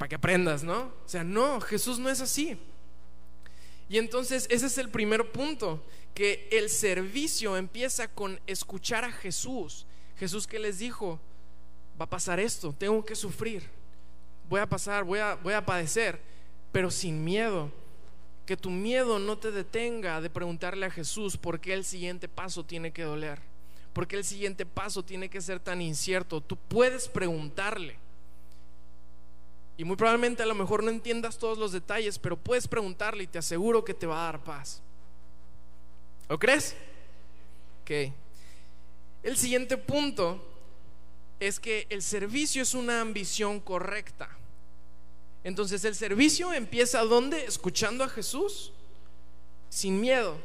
para 0.00 0.08
que 0.08 0.14
aprendas, 0.14 0.64
¿no? 0.64 0.84
O 1.04 1.08
sea, 1.08 1.22
no, 1.22 1.60
Jesús 1.60 1.98
no 1.98 2.08
es 2.08 2.22
así. 2.22 2.58
Y 3.86 3.98
entonces 3.98 4.46
ese 4.48 4.64
es 4.64 4.78
el 4.78 4.88
primer 4.88 5.30
punto, 5.30 5.84
que 6.14 6.48
el 6.50 6.70
servicio 6.70 7.54
empieza 7.54 8.08
con 8.08 8.40
escuchar 8.46 9.04
a 9.04 9.12
Jesús. 9.12 9.84
Jesús 10.16 10.46
que 10.46 10.58
les 10.58 10.78
dijo, 10.78 11.20
va 12.00 12.06
a 12.06 12.08
pasar 12.08 12.40
esto, 12.40 12.72
tengo 12.72 13.04
que 13.04 13.14
sufrir, 13.14 13.62
voy 14.48 14.60
a 14.60 14.66
pasar, 14.66 15.04
voy 15.04 15.18
a, 15.18 15.34
voy 15.34 15.52
a 15.52 15.66
padecer, 15.66 16.18
pero 16.72 16.90
sin 16.90 17.22
miedo. 17.22 17.70
Que 18.46 18.56
tu 18.56 18.70
miedo 18.70 19.18
no 19.18 19.36
te 19.36 19.50
detenga 19.50 20.22
de 20.22 20.30
preguntarle 20.30 20.86
a 20.86 20.90
Jesús 20.90 21.36
por 21.36 21.60
qué 21.60 21.74
el 21.74 21.84
siguiente 21.84 22.26
paso 22.26 22.64
tiene 22.64 22.90
que 22.90 23.02
doler, 23.02 23.38
por 23.92 24.08
qué 24.08 24.16
el 24.16 24.24
siguiente 24.24 24.64
paso 24.64 25.04
tiene 25.04 25.28
que 25.28 25.42
ser 25.42 25.60
tan 25.60 25.82
incierto. 25.82 26.40
Tú 26.40 26.56
puedes 26.56 27.06
preguntarle. 27.06 27.98
Y 29.80 29.84
muy 29.84 29.96
probablemente 29.96 30.42
a 30.42 30.46
lo 30.46 30.54
mejor 30.54 30.82
no 30.82 30.90
entiendas 30.90 31.38
todos 31.38 31.56
los 31.56 31.72
detalles, 31.72 32.18
pero 32.18 32.36
puedes 32.36 32.68
preguntarle 32.68 33.24
y 33.24 33.26
te 33.26 33.38
aseguro 33.38 33.82
que 33.82 33.94
te 33.94 34.06
va 34.06 34.20
a 34.20 34.24
dar 34.26 34.44
paz. 34.44 34.82
¿Lo 36.28 36.38
crees? 36.38 36.76
Ok. 37.80 38.12
El 39.22 39.38
siguiente 39.38 39.78
punto 39.78 40.44
es 41.38 41.58
que 41.58 41.86
el 41.88 42.02
servicio 42.02 42.62
es 42.62 42.74
una 42.74 43.00
ambición 43.00 43.58
correcta. 43.58 44.28
Entonces 45.44 45.82
el 45.86 45.94
servicio 45.94 46.52
empieza 46.52 47.00
¿dónde? 47.00 47.46
Escuchando 47.46 48.04
a 48.04 48.10
Jesús, 48.10 48.74
sin 49.70 49.98
miedo. 49.98 50.36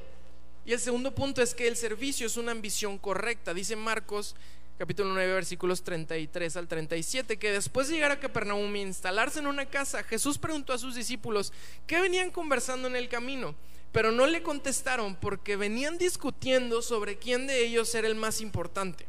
Y 0.66 0.72
el 0.72 0.80
segundo 0.80 1.14
punto 1.14 1.42
es 1.42 1.54
que 1.54 1.68
el 1.68 1.76
servicio 1.76 2.26
es 2.26 2.38
una 2.38 2.54
ambición 2.54 2.98
correcta. 2.98 3.54
Dice 3.54 3.76
Marcos 3.76 4.34
capítulo 4.78 5.14
9, 5.14 5.34
versículos 5.34 5.84
33 5.84 6.58
al 6.58 6.68
37, 6.68 7.38
que 7.38 7.52
después 7.52 7.88
de 7.88 7.96
llegar 7.96 8.12
a 8.12 8.20
Capernaum 8.20 8.76
y 8.76 8.82
instalarse 8.82 9.40
en 9.40 9.48
una 9.48 9.66
casa, 9.66 10.04
Jesús 10.04 10.38
preguntó 10.38 10.74
a 10.74 10.78
sus 10.78 10.96
discípulos 10.96 11.54
qué 11.88 12.02
venían 12.02 12.30
conversando 12.30 12.88
en 12.88 12.96
el 12.96 13.08
camino, 13.08 13.56
pero 13.92 14.12
no 14.12 14.28
le 14.28 14.44
contestaron 14.44 15.16
porque 15.16 15.56
venían 15.56 15.98
discutiendo 15.98 16.82
sobre 16.82 17.18
quién 17.18 17.48
de 17.48 17.66
ellos 17.66 17.96
era 17.96 18.08
el 18.08 18.16
más 18.16 18.42
importante. 18.42 19.06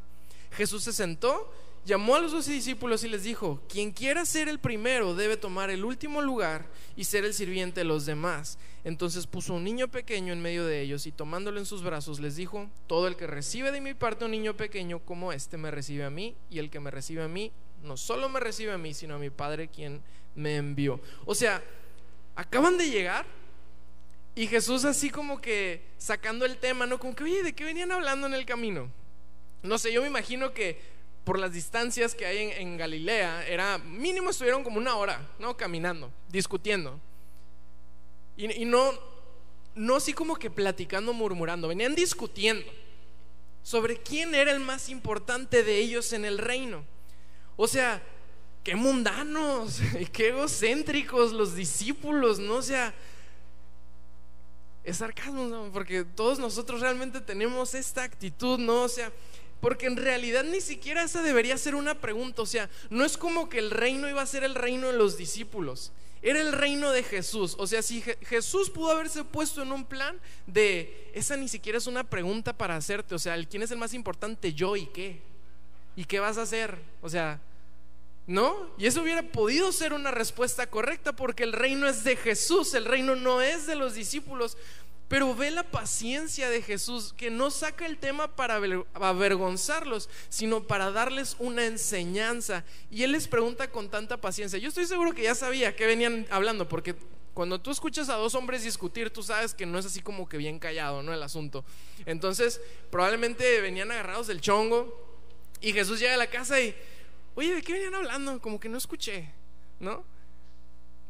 Jesús 0.52 0.84
se 0.84 0.92
sentó 0.92 1.52
llamó 1.86 2.16
a 2.16 2.20
los 2.20 2.32
doce 2.32 2.52
discípulos 2.52 3.04
y 3.04 3.08
les 3.08 3.22
dijo, 3.22 3.62
quien 3.68 3.92
quiera 3.92 4.26
ser 4.26 4.48
el 4.48 4.58
primero 4.58 5.14
debe 5.14 5.36
tomar 5.36 5.70
el 5.70 5.84
último 5.84 6.20
lugar 6.20 6.66
y 6.96 7.04
ser 7.04 7.24
el 7.24 7.32
sirviente 7.32 7.80
de 7.80 7.84
los 7.84 8.04
demás. 8.04 8.58
Entonces 8.84 9.26
puso 9.26 9.54
un 9.54 9.64
niño 9.64 9.88
pequeño 9.88 10.32
en 10.32 10.42
medio 10.42 10.66
de 10.66 10.82
ellos 10.82 11.06
y 11.06 11.12
tomándolo 11.12 11.60
en 11.60 11.66
sus 11.66 11.82
brazos 11.82 12.18
les 12.20 12.36
dijo, 12.36 12.68
todo 12.88 13.06
el 13.06 13.16
que 13.16 13.26
recibe 13.26 13.70
de 13.70 13.80
mi 13.80 13.94
parte 13.94 14.24
un 14.24 14.32
niño 14.32 14.56
pequeño 14.56 14.98
como 14.98 15.32
este 15.32 15.56
me 15.56 15.70
recibe 15.70 16.04
a 16.04 16.10
mí 16.10 16.36
y 16.50 16.58
el 16.58 16.70
que 16.70 16.80
me 16.80 16.90
recibe 16.90 17.22
a 17.22 17.28
mí 17.28 17.52
no 17.82 17.96
solo 17.96 18.28
me 18.28 18.40
recibe 18.40 18.72
a 18.72 18.78
mí, 18.78 18.92
sino 18.92 19.14
a 19.14 19.18
mi 19.18 19.30
Padre 19.30 19.68
quien 19.68 20.02
me 20.34 20.56
envió. 20.56 21.00
O 21.24 21.34
sea, 21.34 21.62
acaban 22.34 22.76
de 22.76 22.90
llegar 22.90 23.24
Y 24.38 24.48
Jesús 24.48 24.84
así 24.84 25.08
como 25.08 25.40
que 25.40 25.82
sacando 25.96 26.44
el 26.44 26.58
tema, 26.58 26.84
¿no? 26.84 26.98
Como 26.98 27.14
que, 27.14 27.24
oye, 27.24 27.42
¿de 27.42 27.54
qué 27.54 27.64
venían 27.64 27.90
hablando 27.90 28.26
en 28.26 28.34
el 28.34 28.44
camino? 28.44 28.90
No 29.62 29.78
sé, 29.78 29.90
yo 29.92 30.02
me 30.02 30.08
imagino 30.08 30.52
que 30.52 30.78
por 31.26 31.40
las 31.40 31.52
distancias 31.52 32.14
que 32.14 32.24
hay 32.24 32.52
en, 32.56 32.76
Galilea, 32.76 33.44
era 33.48 33.78
mínimo 33.78 34.30
estuvieron 34.30 34.62
como 34.62 34.78
una 34.78 34.94
hora, 34.94 35.28
¿no? 35.40 35.56
Caminando, 35.56 36.12
discutiendo. 36.28 37.00
Y, 38.36 38.64
no, 38.64 38.92
no 39.74 39.96
así 39.96 40.12
como 40.12 40.36
que 40.36 40.50
platicando, 40.50 41.12
murmurando, 41.12 41.66
venían 41.66 41.96
discutiendo 41.96 42.70
sobre 43.64 43.96
quién 43.96 44.36
era 44.36 44.52
el 44.52 44.60
más 44.60 44.88
importante 44.88 45.64
de 45.64 45.78
ellos 45.78 46.12
en 46.12 46.24
el 46.24 46.38
reino. 46.38 46.84
O 47.56 47.66
sea, 47.66 48.00
qué 48.62 48.76
mundanos, 48.76 49.80
qué 50.12 50.28
egocéntricos 50.28 51.32
los 51.32 51.56
discípulos, 51.56 52.38
¿no? 52.38 52.54
O 52.54 52.62
sea, 52.62 52.94
es 54.84 54.98
sarcasmo, 54.98 55.70
porque 55.72 56.04
todos 56.04 56.38
nosotros 56.38 56.80
realmente 56.80 57.20
tenemos 57.20 57.74
esta 57.74 58.04
actitud, 58.04 58.60
¿no? 58.60 58.82
O 58.82 58.88
sea, 58.88 59.10
porque 59.66 59.86
en 59.86 59.96
realidad 59.96 60.44
ni 60.44 60.60
siquiera 60.60 61.02
esa 61.02 61.22
debería 61.22 61.58
ser 61.58 61.74
una 61.74 62.00
pregunta, 62.00 62.40
o 62.40 62.46
sea, 62.46 62.70
no 62.88 63.04
es 63.04 63.16
como 63.16 63.48
que 63.48 63.58
el 63.58 63.72
reino 63.72 64.08
iba 64.08 64.22
a 64.22 64.26
ser 64.26 64.44
el 64.44 64.54
reino 64.54 64.86
de 64.86 64.92
los 64.92 65.18
discípulos. 65.18 65.90
Era 66.22 66.40
el 66.40 66.52
reino 66.52 66.92
de 66.92 67.02
Jesús. 67.02 67.56
O 67.58 67.66
sea, 67.66 67.82
si 67.82 68.00
Jesús 68.00 68.70
pudo 68.70 68.92
haberse 68.92 69.24
puesto 69.24 69.62
en 69.62 69.72
un 69.72 69.84
plan 69.84 70.20
de, 70.46 71.10
esa 71.14 71.36
ni 71.36 71.48
siquiera 71.48 71.78
es 71.78 71.88
una 71.88 72.04
pregunta 72.04 72.56
para 72.56 72.76
hacerte. 72.76 73.16
O 73.16 73.18
sea, 73.18 73.44
¿quién 73.44 73.64
es 73.64 73.72
el 73.72 73.78
más 73.78 73.92
importante? 73.92 74.54
Yo 74.54 74.76
y 74.76 74.86
qué. 74.86 75.20
¿Y 75.96 76.04
qué 76.04 76.20
vas 76.20 76.38
a 76.38 76.42
hacer? 76.42 76.78
O 77.02 77.08
sea, 77.08 77.40
¿no? 78.28 78.70
Y 78.78 78.86
eso 78.86 79.02
hubiera 79.02 79.24
podido 79.24 79.72
ser 79.72 79.94
una 79.94 80.12
respuesta 80.12 80.68
correcta 80.68 81.16
porque 81.16 81.42
el 81.42 81.52
reino 81.52 81.88
es 81.88 82.04
de 82.04 82.14
Jesús, 82.14 82.72
el 82.74 82.84
reino 82.84 83.16
no 83.16 83.42
es 83.42 83.66
de 83.66 83.74
los 83.74 83.94
discípulos. 83.94 84.56
Pero 85.08 85.34
ve 85.36 85.52
la 85.52 85.62
paciencia 85.62 86.50
de 86.50 86.62
Jesús, 86.62 87.14
que 87.16 87.30
no 87.30 87.50
saca 87.50 87.86
el 87.86 87.98
tema 87.98 88.34
para 88.34 88.60
avergonzarlos, 88.94 90.08
sino 90.28 90.64
para 90.64 90.90
darles 90.90 91.36
una 91.38 91.64
enseñanza. 91.64 92.64
Y 92.90 93.04
Él 93.04 93.12
les 93.12 93.28
pregunta 93.28 93.70
con 93.70 93.88
tanta 93.88 94.16
paciencia. 94.16 94.58
Yo 94.58 94.68
estoy 94.68 94.86
seguro 94.86 95.12
que 95.12 95.22
ya 95.22 95.36
sabía 95.36 95.76
que 95.76 95.86
venían 95.86 96.26
hablando, 96.30 96.68
porque 96.68 96.96
cuando 97.34 97.60
tú 97.60 97.70
escuchas 97.70 98.08
a 98.08 98.14
dos 98.14 98.34
hombres 98.34 98.64
discutir, 98.64 99.10
tú 99.10 99.22
sabes 99.22 99.54
que 99.54 99.66
no 99.66 99.78
es 99.78 99.86
así 99.86 100.00
como 100.00 100.28
que 100.28 100.38
bien 100.38 100.58
callado, 100.58 101.02
¿no? 101.02 101.12
El 101.12 101.22
asunto. 101.22 101.64
Entonces, 102.06 102.60
probablemente 102.90 103.60
venían 103.60 103.92
agarrados 103.92 104.26
del 104.26 104.40
chongo 104.40 105.06
y 105.60 105.72
Jesús 105.72 106.00
llega 106.00 106.14
a 106.14 106.16
la 106.16 106.28
casa 106.28 106.60
y, 106.60 106.74
oye, 107.34 107.54
¿de 107.54 107.62
qué 107.62 107.74
venían 107.74 107.94
hablando? 107.94 108.40
Como 108.40 108.58
que 108.58 108.68
no 108.68 108.78
escuché, 108.78 109.30
¿no? 109.78 110.02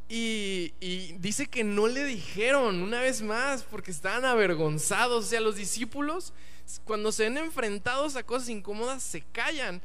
Y, 0.09 0.73
dice 1.19 1.47
que 1.47 1.65
no 1.65 1.89
le 1.89 2.05
dijeron 2.05 2.81
una 2.81 3.01
vez 3.01 3.23
más 3.23 3.63
porque 3.65 3.91
estaban 3.91 4.25
avergonzados. 4.25 5.25
O 5.25 5.29
sea, 5.29 5.41
los 5.41 5.57
discípulos 5.57 6.33
cuando 6.85 7.13
se 7.13 7.25
ven 7.25 7.39
enfrentados 7.39 8.17
a 8.17 8.23
cosas 8.23 8.49
incómodas 8.49 9.03
se 9.03 9.23
callan. 9.33 9.83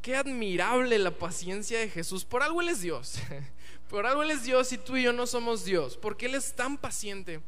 Qué 0.00 0.16
admirable 0.16 0.98
la 0.98 1.12
paciencia 1.12 1.78
de 1.78 1.88
Jesús. 1.88 2.24
Por 2.24 2.42
algo 2.42 2.60
Él 2.60 2.70
es 2.70 2.80
Dios. 2.80 3.14
Por 3.88 4.06
algo 4.06 4.22
Él 4.22 4.32
es 4.32 4.42
Dios 4.42 4.72
y 4.72 4.78
tú 4.78 4.96
y 4.96 5.04
yo 5.04 5.12
no 5.12 5.26
somos 5.26 5.64
Dios. 5.64 5.96
Porque 5.96 6.26
Él 6.26 6.34
es 6.34 6.54
tan 6.54 6.76
paciente. 6.76 7.40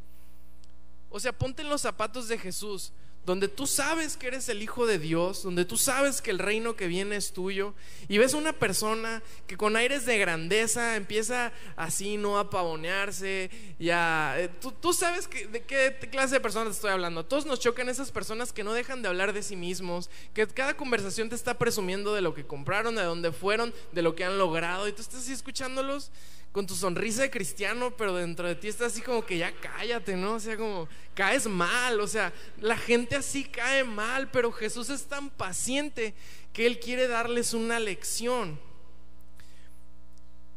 O 1.10 1.18
sea, 1.18 1.32
ponte 1.32 1.62
en 1.62 1.68
los 1.68 1.80
zapatos 1.80 2.28
de 2.28 2.38
Jesús 2.38 2.92
donde 3.26 3.48
tú 3.48 3.66
sabes 3.66 4.16
que 4.16 4.26
eres 4.26 4.48
el 4.48 4.62
Hijo 4.62 4.86
de 4.86 4.98
Dios, 4.98 5.42
donde 5.42 5.64
tú 5.64 5.76
sabes 5.76 6.20
que 6.20 6.30
el 6.30 6.38
reino 6.38 6.76
que 6.76 6.86
viene 6.86 7.16
es 7.16 7.32
tuyo, 7.32 7.74
y 8.08 8.18
ves 8.18 8.34
una 8.34 8.52
persona 8.52 9.22
que 9.46 9.56
con 9.56 9.76
aires 9.76 10.04
de 10.06 10.18
grandeza 10.18 10.96
empieza 10.96 11.52
así, 11.76 12.16
no 12.16 12.38
a 12.38 12.50
pavonearse, 12.50 13.50
ya, 13.78 14.34
eh, 14.38 14.50
tú, 14.80 14.92
sabes 14.92 15.28
de 15.30 15.62
qué 15.62 15.96
clase 16.10 16.34
de 16.34 16.40
personas 16.40 16.76
estoy 16.76 16.90
hablando. 16.90 17.24
todos 17.24 17.46
nos 17.46 17.60
chocan 17.60 17.88
esas 17.88 18.12
personas 18.12 18.52
que 18.52 18.64
no 18.64 18.72
dejan 18.72 19.02
de 19.02 19.08
hablar 19.08 19.32
de 19.32 19.42
sí 19.42 19.56
mismos, 19.56 20.10
que 20.34 20.46
cada 20.46 20.76
conversación 20.76 21.28
te 21.28 21.34
está 21.34 21.58
presumiendo 21.58 22.14
de 22.14 22.20
lo 22.20 22.34
que 22.34 22.46
compraron, 22.46 22.94
de 22.94 23.02
dónde 23.02 23.32
fueron, 23.32 23.72
de 23.92 24.02
lo 24.02 24.14
que 24.14 24.24
han 24.24 24.38
logrado, 24.38 24.86
y 24.86 24.92
tú 24.92 25.00
estás 25.00 25.20
así 25.20 25.32
escuchándolos 25.32 26.10
con 26.54 26.68
tu 26.68 26.76
sonrisa 26.76 27.22
de 27.22 27.32
cristiano, 27.32 27.96
pero 27.96 28.14
dentro 28.14 28.46
de 28.46 28.54
ti 28.54 28.68
está 28.68 28.86
así 28.86 29.02
como 29.02 29.26
que 29.26 29.38
ya 29.38 29.52
cállate, 29.60 30.14
¿no? 30.14 30.34
O 30.34 30.40
sea, 30.40 30.56
como 30.56 30.88
caes 31.12 31.48
mal, 31.48 31.98
o 31.98 32.06
sea, 32.06 32.32
la 32.60 32.76
gente 32.76 33.16
así 33.16 33.42
cae 33.42 33.82
mal, 33.82 34.30
pero 34.30 34.52
Jesús 34.52 34.88
es 34.88 35.06
tan 35.06 35.30
paciente 35.30 36.14
que 36.52 36.64
Él 36.68 36.78
quiere 36.78 37.08
darles 37.08 37.54
una 37.54 37.80
lección. 37.80 38.56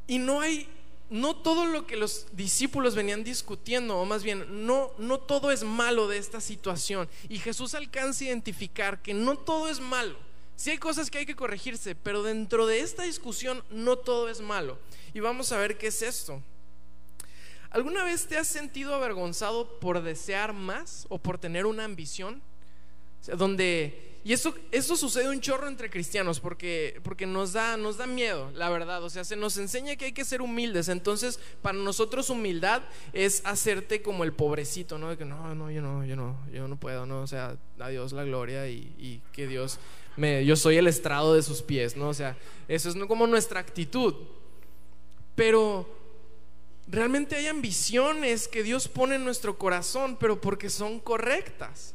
Y 0.06 0.20
no 0.20 0.40
hay, 0.40 0.70
no 1.10 1.36
todo 1.36 1.66
lo 1.66 1.88
que 1.88 1.96
los 1.96 2.28
discípulos 2.32 2.94
venían 2.94 3.24
discutiendo, 3.24 3.98
o 3.98 4.06
más 4.06 4.22
bien, 4.22 4.68
no, 4.68 4.92
no 5.00 5.20
todo 5.20 5.52
es 5.52 5.64
malo 5.64 6.08
de 6.08 6.20
esta 6.20 6.42
situación. 6.42 7.10
Y 7.28 7.40
Jesús 7.40 7.74
alcanza 7.74 8.24
a 8.24 8.28
identificar 8.28 9.02
que 9.02 9.16
no 9.16 9.36
todo 9.36 9.68
es 9.68 9.80
malo. 9.80 10.27
Sí 10.58 10.72
hay 10.72 10.78
cosas 10.78 11.10
que 11.10 11.20
hay 11.20 11.26
que 11.26 11.36
corregirse, 11.36 11.96
pero 11.96 12.22
dentro 12.22 12.66
de 12.66 12.82
esta 12.82 13.04
discusión 13.04 13.64
no 13.70 13.96
todo 13.96 14.28
es 14.28 14.42
malo. 14.42 14.78
Y 15.14 15.22
vamos 15.22 15.54
a 15.54 15.58
ver 15.58 15.78
qué 15.78 15.88
es 15.88 16.02
esto. 16.02 16.44
¿Alguna 17.70 18.04
vez 18.04 18.28
te 18.28 18.38
has 18.38 18.48
sentido 18.48 18.94
avergonzado 18.94 19.80
por 19.80 20.04
desear 20.04 20.52
más 20.52 21.06
o 21.08 21.18
por 21.18 21.38
tener 21.38 21.66
una 21.66 21.86
ambición? 21.86 22.42
donde 23.36 24.17
y 24.28 24.34
eso, 24.34 24.54
eso 24.74 24.98
sucede 24.98 25.30
un 25.30 25.40
chorro 25.40 25.70
entre 25.70 25.90
cristianos 25.90 26.42
porque, 26.42 27.00
porque 27.02 27.26
nos, 27.26 27.54
da, 27.54 27.78
nos 27.78 27.96
da 27.96 28.08
miedo, 28.08 28.52
la 28.56 28.70
verdad. 28.70 29.02
O 29.02 29.10
sea, 29.10 29.24
se 29.24 29.38
nos 29.38 29.56
enseña 29.56 29.96
que 29.96 30.04
hay 30.04 30.12
que 30.12 30.26
ser 30.26 30.42
humildes. 30.42 30.90
Entonces, 30.90 31.40
para 31.62 31.78
nosotros 31.78 32.30
humildad 32.30 32.82
es 33.14 33.42
hacerte 33.46 34.02
como 34.02 34.26
el 34.26 34.34
pobrecito, 34.34 34.98
¿no? 34.98 35.12
De 35.12 35.18
que 35.18 35.24
no, 35.24 35.56
no, 35.56 35.72
yo 35.72 35.82
no, 35.82 36.04
yo 36.04 36.18
no, 36.18 36.38
yo 36.52 36.68
no 36.68 36.78
puedo, 36.78 37.06
¿no? 37.06 37.22
O 37.22 37.28
sea, 37.28 37.56
a 37.80 37.88
Dios 37.88 38.12
la 38.12 38.26
gloria 38.26 38.68
y, 38.68 38.94
y 38.98 39.22
que 39.32 39.48
Dios 39.48 39.80
yo 40.18 40.58
soy 40.58 40.76
el 40.76 40.88
estrado 40.88 41.34
de 41.34 41.42
sus 41.42 41.62
pies, 41.62 41.96
¿no? 41.96 42.10
O 42.10 42.14
sea, 42.14 42.36
eso 42.68 42.90
es 42.90 42.96
como 43.06 43.28
nuestra 43.28 43.62
actitud. 43.62 44.14
Pero 45.36 45.88
realmente 46.86 47.38
hay 47.38 47.48
ambiciones 47.48 48.50
que 48.50 48.62
Dios 48.62 48.90
pone 48.90 49.16
en 49.16 49.24
nuestro 49.24 49.58
corazón, 49.58 50.18
pero 50.20 50.42
porque 50.42 50.70
son 50.70 51.00
correctas. 51.00 51.94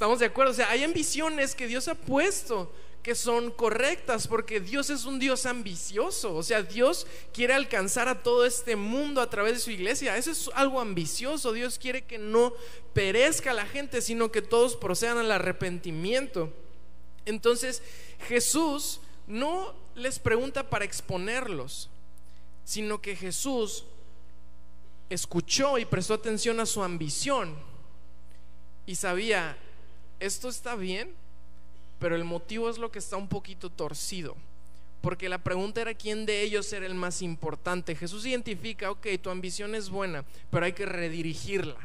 ¿Estamos 0.00 0.18
de 0.18 0.24
acuerdo? 0.24 0.52
O 0.52 0.54
sea, 0.54 0.70
hay 0.70 0.82
ambiciones 0.82 1.54
que 1.54 1.66
Dios 1.66 1.86
ha 1.86 1.94
puesto 1.94 2.72
que 3.02 3.14
son 3.14 3.50
correctas, 3.50 4.26
porque 4.26 4.58
Dios 4.58 4.88
es 4.88 5.04
un 5.04 5.18
Dios 5.18 5.44
ambicioso, 5.44 6.34
o 6.34 6.42
sea, 6.42 6.62
Dios 6.62 7.06
quiere 7.34 7.52
alcanzar 7.52 8.08
a 8.08 8.22
todo 8.22 8.46
este 8.46 8.76
mundo 8.76 9.20
a 9.20 9.28
través 9.28 9.52
de 9.52 9.60
su 9.60 9.70
iglesia, 9.70 10.16
eso 10.16 10.30
es 10.30 10.48
algo 10.54 10.80
ambicioso, 10.80 11.52
Dios 11.52 11.78
quiere 11.78 12.06
que 12.06 12.16
no 12.16 12.54
perezca 12.94 13.52
la 13.52 13.66
gente, 13.66 14.00
sino 14.00 14.32
que 14.32 14.40
todos 14.40 14.74
procedan 14.74 15.18
al 15.18 15.32
arrepentimiento. 15.32 16.50
Entonces, 17.26 17.82
Jesús 18.26 19.02
no 19.26 19.74
les 19.94 20.18
pregunta 20.18 20.70
para 20.70 20.86
exponerlos, 20.86 21.90
sino 22.64 23.02
que 23.02 23.16
Jesús 23.16 23.84
escuchó 25.10 25.76
y 25.76 25.84
prestó 25.84 26.14
atención 26.14 26.58
a 26.58 26.64
su 26.64 26.82
ambición 26.82 27.54
y 28.86 28.94
sabía, 28.94 29.58
esto 30.20 30.48
está 30.48 30.76
bien, 30.76 31.12
pero 31.98 32.14
el 32.14 32.24
motivo 32.24 32.70
es 32.70 32.78
lo 32.78 32.92
que 32.92 32.98
está 32.98 33.16
un 33.16 33.28
poquito 33.28 33.70
torcido. 33.70 34.36
Porque 35.00 35.28
la 35.30 35.38
pregunta 35.38 35.80
era 35.80 35.94
quién 35.94 36.26
de 36.26 36.42
ellos 36.42 36.72
era 36.72 36.86
el 36.86 36.94
más 36.94 37.22
importante. 37.22 37.96
Jesús 37.96 38.26
identifica, 38.26 38.90
ok, 38.90 39.06
tu 39.22 39.30
ambición 39.30 39.74
es 39.74 39.88
buena, 39.88 40.24
pero 40.50 40.66
hay 40.66 40.74
que 40.74 40.86
redirigirla. 40.86 41.76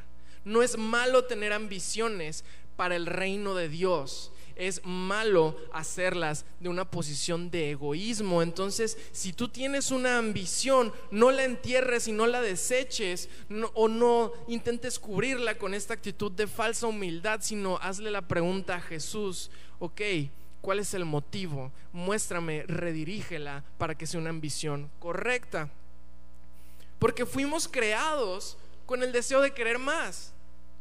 No 0.44 0.62
es 0.62 0.78
malo 0.78 1.24
tener 1.24 1.54
ambiciones 1.54 2.44
para 2.76 2.96
el 2.96 3.06
reino 3.06 3.56
de 3.56 3.70
Dios, 3.70 4.32
es 4.56 4.82
malo 4.84 5.58
hacerlas 5.74 6.46
de 6.60 6.70
una 6.70 6.90
posición 6.90 7.52
de 7.52 7.72
egoísmo. 7.72 8.42
Entonces, 8.42 8.98
si 9.12 9.34
tú 9.34 9.50
tienes 9.50 9.92
una 9.92 10.18
ambición, 10.18 10.94
no 11.12 11.32
la 11.32 11.44
entierres 11.44 12.08
y 12.08 12.12
no 12.12 12.28
la 12.28 12.42
deseches 12.42 13.30
o 13.74 13.88
no 13.88 14.32
intentes 14.48 15.00
cubrirla 15.00 15.58
con 15.58 15.74
esta 15.74 15.94
actitud 15.94 16.32
de 16.32 16.48
falsa 16.48 16.88
humildad, 16.88 17.40
sino 17.42 17.78
hazle 17.78 18.12
la 18.12 18.28
pregunta 18.28 18.76
a 18.76 18.82
Jesús, 18.82 19.52
ok, 19.80 20.02
¿cuál 20.62 20.80
es 20.80 20.94
el 20.94 21.06
motivo? 21.06 21.72
Muéstrame, 21.92 22.64
redirígela 22.68 23.64
para 23.78 23.96
que 23.96 24.08
sea 24.08 24.20
una 24.20 24.30
ambición 24.30 24.90
correcta. 25.00 25.70
Porque 27.00 27.26
fuimos 27.26 27.68
creados 27.68 28.58
con 28.86 29.04
el 29.04 29.12
deseo 29.12 29.42
de 29.42 29.54
querer 29.54 29.80
más. 29.80 30.35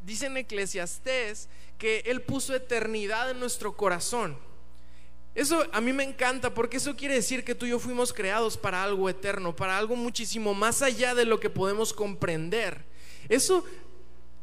Dice 0.05 0.27
en 0.27 0.37
Eclesiastés 0.37 1.49
que 1.79 2.03
Él 2.07 2.23
puso 2.23 2.55
eternidad 2.55 3.31
en 3.31 3.41
nuestro 3.41 3.77
corazón. 3.77 4.37
Eso 5.35 5.67
a 5.73 5.81
mí 5.81 5.93
me 5.93 6.05
encanta 6.05 6.55
porque 6.55 6.77
eso 6.77 6.95
quiere 6.95 7.15
decir 7.15 7.43
que 7.43 7.57
tú 7.57 7.67
y 7.67 7.71
yo 7.71 7.81
fuimos 7.81 8.13
creados 8.13 8.57
para 8.57 8.85
algo 8.85 9.09
eterno, 9.09 9.57
para 9.57 9.77
algo 9.77 9.97
muchísimo 9.97 10.55
más 10.55 10.81
allá 10.81 11.15
de 11.15 11.25
lo 11.25 11.41
que 11.41 11.51
podemos 11.51 11.93
comprender. 11.93 12.85
Eso 13.29 13.65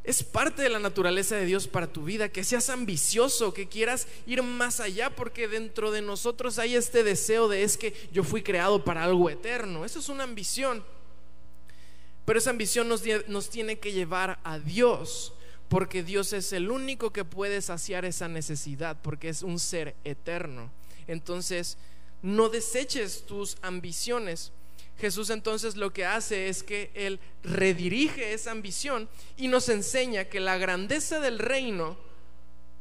es 0.03 0.23
parte 0.23 0.63
de 0.63 0.69
la 0.69 0.79
naturaleza 0.79 1.35
de 1.35 1.45
Dios 1.45 1.67
para 1.67 1.87
tu 1.87 2.03
vida, 2.03 2.29
que 2.29 2.43
seas 2.43 2.69
ambicioso, 2.69 3.53
que 3.53 3.69
quieras 3.69 4.07
ir 4.25 4.41
más 4.41 4.79
allá, 4.79 5.11
porque 5.11 5.47
dentro 5.47 5.91
de 5.91 6.01
nosotros 6.01 6.57
hay 6.57 6.75
este 6.75 7.03
deseo 7.03 7.47
de 7.47 7.63
es 7.63 7.77
que 7.77 7.93
yo 8.11 8.23
fui 8.23 8.41
creado 8.41 8.83
para 8.83 9.03
algo 9.03 9.29
eterno. 9.29 9.85
Eso 9.85 9.99
es 9.99 10.09
una 10.09 10.23
ambición. 10.23 10.83
Pero 12.25 12.39
esa 12.39 12.49
ambición 12.49 12.89
nos, 12.89 13.03
nos 13.27 13.49
tiene 13.49 13.79
que 13.79 13.93
llevar 13.93 14.39
a 14.43 14.59
Dios, 14.59 15.33
porque 15.71 16.03
Dios 16.03 16.33
es 16.33 16.51
el 16.51 16.69
único 16.69 17.13
que 17.13 17.23
puede 17.23 17.61
saciar 17.61 18.03
esa 18.03 18.27
necesidad, 18.27 18.97
porque 19.01 19.29
es 19.29 19.41
un 19.41 19.57
ser 19.57 19.95
eterno. 20.03 20.69
Entonces, 21.07 21.77
no 22.21 22.49
deseches 22.49 23.25
tus 23.25 23.55
ambiciones. 23.61 24.51
Jesús 24.99 25.29
entonces 25.29 25.77
lo 25.77 25.93
que 25.93 26.03
hace 26.03 26.49
es 26.49 26.61
que 26.61 26.91
Él 26.93 27.21
redirige 27.41 28.33
esa 28.33 28.51
ambición 28.51 29.07
y 29.37 29.47
nos 29.47 29.69
enseña 29.69 30.25
que 30.25 30.41
la 30.41 30.57
grandeza 30.57 31.21
del 31.21 31.39
reino 31.39 31.95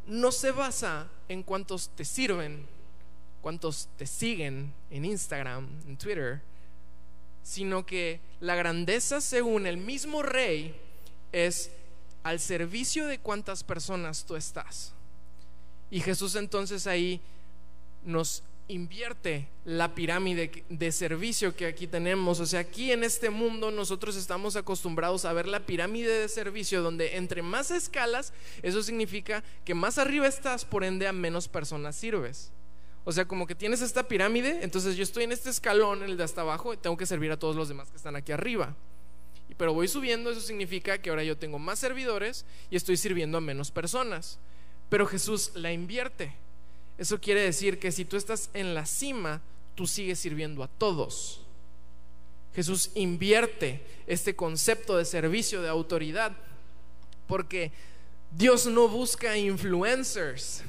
no 0.09 0.33
se 0.33 0.51
basa 0.51 1.09
en 1.29 1.45
cuántos 1.45 1.91
te 1.91 2.05
sirven, 2.05 2.67
cuántos 3.41 3.89
te 3.99 4.07
siguen 4.09 4.75
en 4.91 5.05
Instagram, 5.05 5.69
en 5.87 5.97
Twitter, 5.97 6.43
sino 7.45 7.87
que 7.87 8.19
la 8.41 8.57
grandeza 8.57 9.21
según 9.21 9.69
el 9.69 9.77
mismo 9.77 10.25
rey 10.25 10.75
es 11.31 11.71
al 12.23 12.41
servicio 12.41 13.07
de 13.07 13.19
cuántas 13.19 13.65
personas 13.65 14.25
tú 14.25 14.37
estás. 14.37 14.93
Y 15.91 16.01
Jesús 16.01 16.37
entonces 16.37 16.87
ahí 16.87 17.21
nos 18.05 18.43
invierte 18.69 19.49
la 19.65 19.95
pirámide 19.95 20.65
de 20.69 20.93
servicio 20.93 21.57
que 21.57 21.67
aquí 21.67 21.87
tenemos. 21.87 22.39
O 22.41 22.47
sea, 22.47 22.61
aquí 22.61 22.93
en 22.93 23.03
este 23.03 23.29
mundo 23.31 23.71
nosotros 23.71 24.17
estamos 24.17 24.55
acostumbrados 24.57 25.25
a 25.25 25.33
ver 25.33 25.49
la 25.49 25.67
pirámide 25.67 26.21
de 26.21 26.29
servicio 26.29 26.83
donde 26.83 27.17
entre 27.17 27.43
más 27.43 27.71
escalas, 27.71 28.33
eso 28.63 28.83
significa 28.83 29.43
que 29.65 29.75
más 29.75 29.99
arriba 29.99 30.27
estás, 30.27 30.65
por 30.65 30.85
ende 30.85 31.09
a 31.09 31.13
menos 31.13 31.49
personas 31.49 31.97
sirves. 31.97 32.53
O 33.05 33.13
sea, 33.13 33.27
como 33.27 33.47
que 33.47 33.55
tienes 33.55 33.81
esta 33.81 34.07
pirámide, 34.07 34.61
entonces 34.63 34.95
yo 34.97 35.03
estoy 35.03 35.25
en 35.25 35.33
este 35.33 35.51
escalón, 35.51 36.03
el 36.03 36.17
de 36.17 36.25
hasta 36.25 36.43
abajo, 36.43 36.75
y 36.75 36.77
tengo 36.77 36.97
que 36.97 37.07
servir 37.07 37.33
a 37.33 37.39
todos 37.39 37.57
los 37.57 37.69
demás 37.69 37.91
que 37.91 37.97
están 37.97 38.15
aquí 38.15 38.31
arriba. 38.31 38.77
Pero 39.57 39.75
voy 39.75 39.89
subiendo, 39.89 40.31
eso 40.31 40.41
significa 40.41 40.99
que 40.99 41.11
ahora 41.11 41.25
yo 41.25 41.37
tengo 41.37 41.59
más 41.59 41.79
servidores 41.79 42.45
y 42.71 42.77
estoy 42.77 42.97
sirviendo 42.97 43.39
a 43.39 43.41
menos 43.41 43.71
personas. 43.71 44.39
Pero 44.89 45.07
Jesús 45.07 45.53
la 45.55 45.73
invierte. 45.73 46.33
Eso 46.99 47.21
quiere 47.21 47.43
decir 47.43 47.79
que 47.79 47.93
si 47.93 48.05
tú 48.05 48.17
estás 48.17 48.51
en 48.53 48.75
la 48.75 48.87
cima, 48.87 49.41
tú 49.75 49.87
sigues 49.87 50.19
sirviendo 50.19 50.63
a 50.63 50.69
todos. 50.69 51.43
Jesús 52.55 52.91
invierte 52.95 53.87
este 54.07 54.35
concepto 54.35 54.97
de 54.97 55.05
servicio, 55.05 55.63
de 55.63 55.69
autoridad, 55.69 56.37
porque 57.27 57.71
Dios 58.33 58.67
no 58.67 58.89
busca 58.89 59.37
influencers 59.37 60.63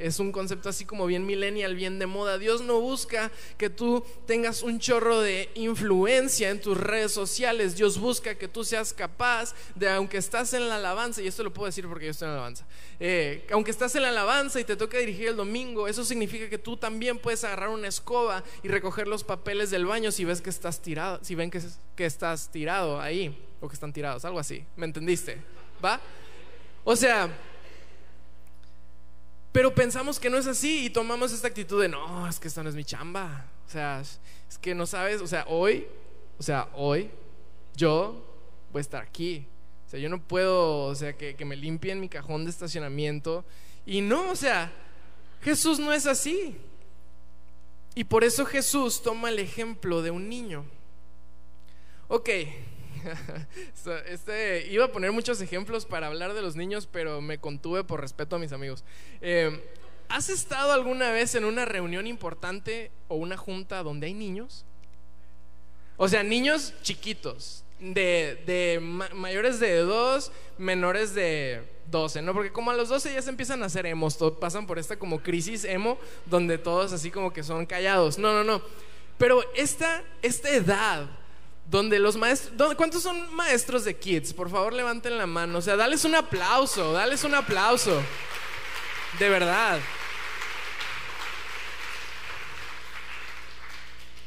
es 0.00 0.18
un 0.18 0.32
concepto 0.32 0.68
así 0.68 0.84
como 0.84 1.06
bien 1.06 1.26
millennial, 1.26 1.74
bien 1.74 1.98
de 1.98 2.06
moda. 2.06 2.38
Dios 2.38 2.62
no 2.62 2.80
busca 2.80 3.30
que 3.58 3.70
tú 3.70 4.04
tengas 4.26 4.62
un 4.62 4.80
chorro 4.80 5.20
de 5.20 5.50
influencia 5.54 6.50
en 6.50 6.60
tus 6.60 6.76
redes 6.76 7.12
sociales. 7.12 7.76
Dios 7.76 7.98
busca 7.98 8.34
que 8.36 8.48
tú 8.48 8.64
seas 8.64 8.92
capaz 8.92 9.54
de, 9.74 9.88
aunque 9.88 10.18
estás 10.18 10.54
en 10.54 10.68
la 10.68 10.76
alabanza, 10.76 11.22
y 11.22 11.26
esto 11.26 11.44
lo 11.44 11.52
puedo 11.52 11.66
decir 11.66 11.86
porque 11.86 12.06
yo 12.06 12.10
estoy 12.12 12.26
en 12.26 12.32
la 12.32 12.38
alabanza, 12.38 12.66
eh, 12.98 13.46
aunque 13.52 13.70
estás 13.70 13.94
en 13.94 14.02
la 14.02 14.08
alabanza 14.08 14.58
y 14.60 14.64
te 14.64 14.76
toca 14.76 14.98
dirigir 14.98 15.28
el 15.28 15.36
domingo, 15.36 15.86
eso 15.86 16.04
significa 16.04 16.48
que 16.48 16.58
tú 16.58 16.76
también 16.76 17.18
puedes 17.18 17.44
agarrar 17.44 17.68
una 17.68 17.88
escoba 17.88 18.42
y 18.62 18.68
recoger 18.68 19.06
los 19.06 19.24
papeles 19.24 19.70
del 19.70 19.86
baño 19.86 20.10
si 20.10 20.24
ves 20.24 20.40
que 20.40 20.50
estás 20.50 20.80
tirado, 20.80 21.20
si 21.22 21.34
ven 21.34 21.50
que, 21.50 21.60
que 21.94 22.06
estás 22.06 22.50
tirado 22.50 23.00
ahí, 23.00 23.36
o 23.60 23.68
que 23.68 23.74
están 23.74 23.92
tirados, 23.92 24.24
algo 24.24 24.38
así. 24.38 24.64
¿Me 24.76 24.86
entendiste? 24.86 25.38
¿Va? 25.84 26.00
O 26.84 26.96
sea, 26.96 27.30
pero 29.52 29.74
pensamos 29.74 30.20
que 30.20 30.30
no 30.30 30.38
es 30.38 30.46
así 30.46 30.86
y 30.86 30.90
tomamos 30.90 31.32
esta 31.32 31.48
actitud 31.48 31.80
de, 31.80 31.88
no, 31.88 32.28
es 32.28 32.38
que 32.38 32.48
esta 32.48 32.62
no 32.62 32.68
es 32.68 32.74
mi 32.74 32.84
chamba. 32.84 33.46
O 33.66 33.70
sea, 33.70 34.00
es 34.00 34.58
que 34.60 34.74
no 34.74 34.86
sabes, 34.86 35.20
o 35.20 35.26
sea, 35.26 35.44
hoy, 35.48 35.86
o 36.38 36.42
sea, 36.42 36.68
hoy 36.74 37.10
yo 37.74 38.24
voy 38.72 38.80
a 38.80 38.82
estar 38.82 39.02
aquí. 39.02 39.46
O 39.86 39.90
sea, 39.90 39.98
yo 39.98 40.08
no 40.08 40.22
puedo, 40.22 40.84
o 40.84 40.94
sea, 40.94 41.16
que, 41.16 41.34
que 41.34 41.44
me 41.44 41.56
limpien 41.56 42.00
mi 42.00 42.08
cajón 42.08 42.44
de 42.44 42.50
estacionamiento. 42.50 43.44
Y 43.84 44.00
no, 44.00 44.30
o 44.30 44.36
sea, 44.36 44.72
Jesús 45.42 45.80
no 45.80 45.92
es 45.92 46.06
así. 46.06 46.56
Y 47.94 48.04
por 48.04 48.22
eso 48.22 48.46
Jesús 48.46 49.02
toma 49.02 49.30
el 49.30 49.40
ejemplo 49.40 50.00
de 50.02 50.12
un 50.12 50.28
niño. 50.28 50.64
Ok, 52.06 52.28
este, 54.06 54.66
iba 54.70 54.86
a 54.86 54.92
poner 54.92 55.12
muchos 55.12 55.40
ejemplos 55.40 55.86
para 55.86 56.06
hablar 56.06 56.34
de 56.34 56.42
los 56.42 56.56
niños, 56.56 56.88
pero 56.90 57.20
me 57.20 57.38
contuve 57.38 57.84
por 57.84 58.00
respeto 58.00 58.36
a 58.36 58.38
mis 58.38 58.52
amigos. 58.52 58.84
Eh, 59.20 59.62
¿Has 60.08 60.28
estado 60.28 60.72
alguna 60.72 61.12
vez 61.12 61.36
en 61.36 61.44
una 61.44 61.64
reunión 61.64 62.06
importante 62.06 62.90
o 63.06 63.14
una 63.14 63.36
junta 63.36 63.82
donde 63.82 64.08
hay 64.08 64.14
niños? 64.14 64.64
O 65.96 66.08
sea, 66.08 66.22
niños 66.22 66.74
chiquitos, 66.82 67.64
de, 67.78 68.80
mayores 69.14 69.60
de 69.60 69.76
2, 69.76 70.32
menores 70.58 71.14
de 71.14 71.62
12, 71.90 72.22
¿no? 72.22 72.32
Porque 72.32 72.50
como 72.50 72.70
a 72.70 72.74
los 72.74 72.88
12 72.88 73.14
ya 73.14 73.22
se 73.22 73.30
empiezan 73.30 73.62
a 73.62 73.66
hacer 73.66 73.86
emos, 73.86 74.18
pasan 74.40 74.66
por 74.66 74.78
esta 74.78 74.98
como 74.98 75.20
crisis 75.22 75.64
emo, 75.64 75.98
donde 76.26 76.58
todos 76.58 76.92
así 76.92 77.10
como 77.10 77.32
que 77.32 77.42
son 77.42 77.66
callados. 77.66 78.18
No, 78.18 78.32
no, 78.32 78.42
no. 78.42 78.62
Pero 79.16 79.44
esta, 79.54 80.02
esta 80.22 80.48
edad 80.50 81.19
donde 81.70 82.00
los 82.00 82.16
maestros, 82.16 82.74
¿cuántos 82.74 83.04
son 83.04 83.32
maestros 83.32 83.84
de 83.84 83.96
kids? 83.96 84.34
Por 84.34 84.50
favor, 84.50 84.72
levanten 84.72 85.16
la 85.16 85.26
mano. 85.28 85.58
O 85.58 85.62
sea, 85.62 85.76
dales 85.76 86.04
un 86.04 86.16
aplauso, 86.16 86.92
dales 86.92 87.22
un 87.22 87.32
aplauso. 87.32 88.02
De 89.20 89.28
verdad. 89.28 89.78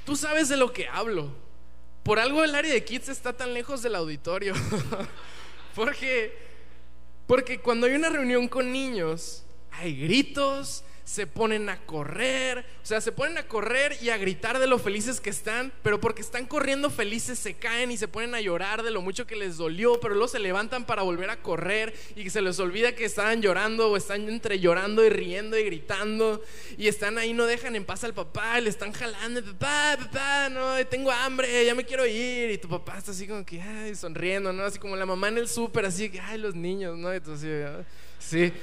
Tú 0.06 0.16
sabes 0.16 0.48
de 0.48 0.56
lo 0.56 0.72
que 0.72 0.88
hablo. 0.88 1.32
Por 2.04 2.18
algo 2.18 2.46
el 2.46 2.56
área 2.56 2.74
de 2.74 2.86
kids 2.86 3.10
está 3.10 3.34
tan 3.34 3.54
lejos 3.54 3.82
del 3.82 3.96
auditorio. 3.96 4.54
porque, 5.76 6.38
porque 7.28 7.60
cuando 7.60 7.88
hay 7.88 7.96
una 7.96 8.08
reunión 8.08 8.48
con 8.48 8.72
niños, 8.72 9.44
hay 9.72 10.00
gritos, 10.02 10.86
se 11.06 11.28
ponen 11.28 11.70
a 11.70 11.78
correr, 11.86 12.66
o 12.82 12.86
sea, 12.86 13.02
se 13.02 13.12
ponen 13.12 13.38
a 13.38 13.48
correr 13.48 13.98
y 14.02 14.10
a 14.10 14.18
gritar 14.18 14.60
de 14.60 14.68
lo 14.68 14.80
felices 14.80 15.20
que 15.20 15.30
están, 15.30 15.74
pero 15.84 16.00
porque 16.00 16.22
están 16.22 16.46
corriendo 16.46 16.90
felices 16.90 17.38
se 17.38 17.56
caen 17.56 17.92
y 17.92 17.98
se 17.98 18.08
ponen 18.08 18.36
a 18.36 18.42
llorar 18.42 18.84
de 18.84 18.92
lo 18.92 19.02
mucho 19.02 19.28
que 19.28 19.36
les 19.36 19.58
dolió, 19.58 20.00
pero 20.00 20.14
luego 20.14 20.30
se 20.30 20.40
levantan 20.40 20.86
para 20.86 21.02
volver 21.02 21.30
a 21.30 21.42
correr 21.42 21.94
y 22.16 22.30
se 22.30 22.42
les 22.42 22.60
olvida 22.60 22.96
que 22.96 23.04
estaban 23.04 23.42
llorando 23.42 23.92
o 23.92 23.98
están 23.98 24.30
entre 24.30 24.60
llorando 24.60 25.04
y 25.06 25.10
riendo 25.10 25.58
y 25.58 25.64
gritando 25.66 26.42
y 26.78 26.88
están 26.88 27.18
ahí, 27.18 27.34
no 27.34 27.46
dejan 27.46 27.76
en 27.76 27.84
paz 27.84 28.06
al 28.06 28.14
papá, 28.14 28.62
le 28.62 28.70
están 28.70 28.94
jalando, 28.94 29.44
papá, 29.44 29.98
papá, 30.00 30.50
no, 30.50 30.86
tengo 30.88 31.12
hambre, 31.12 31.66
ya 31.66 31.76
me 31.76 31.84
quiero 31.84 32.06
ir 32.06 32.52
y 32.52 32.58
tu 32.58 32.70
papá 32.70 32.98
está 32.98 33.12
así 33.12 33.28
como 33.28 33.46
que, 33.46 33.62
ay, 33.62 33.94
sonriendo, 33.96 34.54
¿no? 34.54 34.64
Así 34.64 34.80
como 34.80 34.96
la 34.96 35.06
mamá 35.06 35.28
en 35.28 35.40
el 35.40 35.50
súper, 35.50 35.86
así 35.86 36.10
que, 36.10 36.20
ay, 36.20 36.38
los 36.38 36.56
niños, 36.56 36.98
¿no? 36.98 37.12
Entonces, 37.12 37.68
sí. 38.20 38.54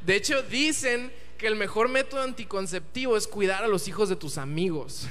De 0.00 0.14
hecho, 0.14 0.42
dicen 0.42 1.10
que 1.36 1.46
el 1.46 1.56
mejor 1.56 1.88
método 1.88 2.22
anticonceptivo 2.22 3.16
es 3.16 3.26
cuidar 3.26 3.64
a 3.64 3.68
los 3.68 3.88
hijos 3.88 4.08
de 4.08 4.16
tus 4.16 4.38
amigos. 4.38 5.08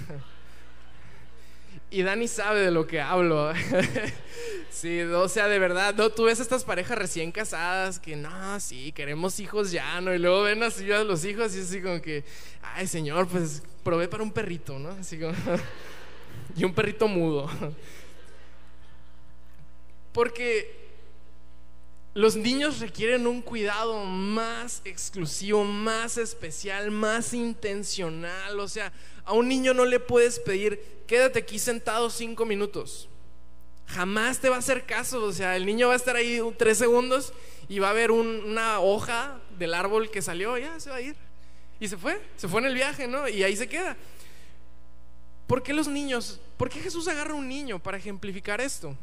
Y 1.92 2.02
Dani 2.04 2.28
sabe 2.28 2.60
de 2.62 2.72
lo 2.72 2.88
que 2.88 3.02
hablo. 3.02 3.54
Sí, 4.70 5.02
o 5.02 5.30
sea, 5.30 5.48
de 5.48 5.58
verdad, 5.58 5.96
no, 5.96 6.10
tú 6.10 6.26
ves 6.26 6.42
estas 6.42 6.66
parejas 6.66 6.98
recién 6.98 7.32
casadas 7.32 7.98
que 7.98 8.18
no, 8.18 8.60
sí, 8.60 8.92
queremos 8.92 9.40
hijos 9.40 9.72
ya, 9.72 10.02
¿no? 10.02 10.14
Y 10.14 10.20
luego 10.20 10.44
ven 10.44 10.62
así 10.64 10.92
a 10.92 11.02
los 11.06 11.24
hijos 11.24 11.56
y 11.56 11.62
así 11.62 11.82
como 11.82 12.02
que, 12.02 12.26
ay, 12.62 12.86
señor, 12.86 13.26
pues 13.30 13.64
probé 13.86 14.10
para 14.10 14.22
un 14.22 14.34
perrito, 14.34 14.78
¿no? 14.78 14.90
Así 14.90 15.18
como, 15.18 15.34
y 16.58 16.66
un 16.66 16.74
perrito 16.74 17.08
mudo. 17.08 17.50
Porque 20.12 20.85
los 22.16 22.38
niños 22.38 22.80
requieren 22.80 23.28
un 23.28 23.42
cuidado 23.42 24.06
más 24.06 24.82
exclusivo, 24.86 25.66
más 25.66 26.18
especial, 26.18 26.90
más 26.90 27.34
intencional. 27.34 28.58
O 28.62 28.70
sea, 28.70 28.94
a 29.26 29.34
un 29.34 29.50
niño 29.50 29.74
no 29.74 29.84
le 29.84 30.00
puedes 30.00 30.40
pedir, 30.40 30.82
quédate 31.08 31.40
aquí 31.40 31.60
sentado 31.60 32.10
cinco 32.10 32.46
minutos. 32.46 33.10
Jamás 33.88 34.40
te 34.40 34.48
va 34.48 34.56
a 34.56 34.60
hacer 34.60 34.86
caso. 34.86 35.26
O 35.26 35.34
sea, 35.34 35.58
el 35.58 35.66
niño 35.66 35.90
va 35.90 35.94
a 35.94 35.98
estar 35.98 36.16
ahí 36.16 36.42
tres 36.58 36.78
segundos 36.78 37.34
y 37.68 37.80
va 37.80 37.90
a 37.90 37.94
ver 37.94 38.12
una 38.12 38.80
hoja 38.80 39.42
del 39.60 39.74
árbol 39.74 40.10
que 40.10 40.22
salió, 40.22 40.58
ya 40.58 40.80
se 40.80 40.90
va 40.90 40.96
a 40.96 41.02
ir. 41.02 41.18
Y 41.82 41.90
se 41.90 41.98
fue, 41.98 42.22
se 42.38 42.48
fue 42.48 42.62
en 42.62 42.68
el 42.68 42.76
viaje, 42.76 43.10
¿no? 43.10 43.28
Y 43.28 43.44
ahí 43.44 43.58
se 43.58 43.68
queda. 43.68 43.98
¿Por 45.48 45.62
qué 45.62 45.74
los 45.74 45.90
niños? 45.90 46.40
¿Por 46.56 46.70
qué 46.70 46.80
Jesús 46.80 47.10
agarra 47.10 47.34
a 47.34 47.36
un 47.36 47.50
niño 47.50 47.78
para 47.78 47.98
ejemplificar 47.98 48.62
esto? 48.62 48.96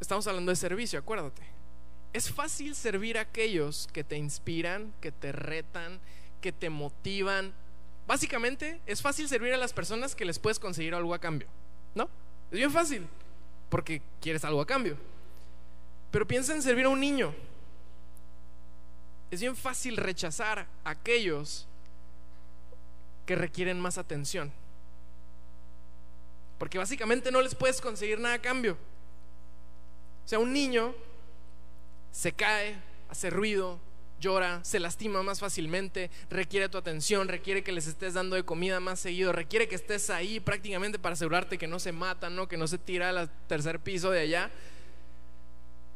Estamos 0.00 0.26
hablando 0.26 0.50
de 0.50 0.56
servicio, 0.56 0.98
acuérdate. 0.98 1.42
Es 2.12 2.32
fácil 2.32 2.74
servir 2.74 3.18
a 3.18 3.22
aquellos 3.22 3.88
que 3.92 4.04
te 4.04 4.16
inspiran, 4.16 4.92
que 5.00 5.12
te 5.12 5.32
retan, 5.32 6.00
que 6.40 6.52
te 6.52 6.70
motivan. 6.70 7.52
Básicamente, 8.06 8.80
es 8.86 9.02
fácil 9.02 9.28
servir 9.28 9.52
a 9.52 9.58
las 9.58 9.72
personas 9.72 10.14
que 10.14 10.24
les 10.24 10.38
puedes 10.38 10.58
conseguir 10.58 10.94
algo 10.94 11.14
a 11.14 11.18
cambio. 11.18 11.48
¿No? 11.94 12.08
Es 12.50 12.58
bien 12.58 12.70
fácil, 12.70 13.06
porque 13.68 14.00
quieres 14.20 14.44
algo 14.44 14.60
a 14.60 14.66
cambio. 14.66 14.96
Pero 16.10 16.26
piensa 16.26 16.54
en 16.54 16.62
servir 16.62 16.86
a 16.86 16.90
un 16.90 17.00
niño. 17.00 17.34
Es 19.30 19.40
bien 19.40 19.56
fácil 19.56 19.96
rechazar 19.96 20.66
a 20.84 20.90
aquellos 20.90 21.66
que 23.26 23.36
requieren 23.36 23.78
más 23.78 23.98
atención. 23.98 24.50
Porque 26.58 26.78
básicamente 26.78 27.30
no 27.30 27.42
les 27.42 27.54
puedes 27.54 27.80
conseguir 27.80 28.18
nada 28.18 28.36
a 28.36 28.42
cambio. 28.42 28.78
O 30.28 30.30
sea, 30.30 30.40
un 30.40 30.52
niño 30.52 30.94
se 32.10 32.32
cae, 32.32 32.76
hace 33.08 33.30
ruido, 33.30 33.80
llora, 34.20 34.62
se 34.62 34.78
lastima 34.78 35.22
más 35.22 35.40
fácilmente, 35.40 36.10
requiere 36.28 36.68
tu 36.68 36.76
atención, 36.76 37.28
requiere 37.28 37.64
que 37.64 37.72
les 37.72 37.86
estés 37.86 38.12
dando 38.12 38.36
de 38.36 38.42
comida 38.42 38.78
más 38.78 39.00
seguido, 39.00 39.32
requiere 39.32 39.68
que 39.68 39.74
estés 39.74 40.10
ahí 40.10 40.38
prácticamente 40.38 40.98
para 40.98 41.14
asegurarte 41.14 41.56
que 41.56 41.66
no 41.66 41.78
se 41.78 41.92
matan, 41.92 42.36
¿no? 42.36 42.46
que 42.46 42.58
no 42.58 42.68
se 42.68 42.76
tira 42.76 43.08
al 43.08 43.30
tercer 43.46 43.80
piso 43.80 44.10
de 44.10 44.20
allá. 44.20 44.50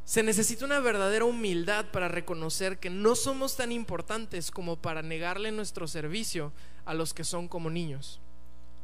Se 0.07 0.23
necesita 0.23 0.64
una 0.64 0.81
verdadera 0.81 1.27
humildad 1.27 1.90
para 1.90 2.09
reconocer 2.09 2.79
que 2.79 2.88
no 2.88 3.16
somos 3.16 3.57
tan 3.57 3.71
importantes 3.71 4.51
como 4.51 4.81
para 4.81 5.03
negarle 5.03 5.53
nuestro 5.53 5.87
servicio 5.87 6.55
a 6.87 6.95
los 6.95 7.12
que 7.12 7.25
son 7.25 7.49
como 7.49 7.68
niños, 7.68 8.23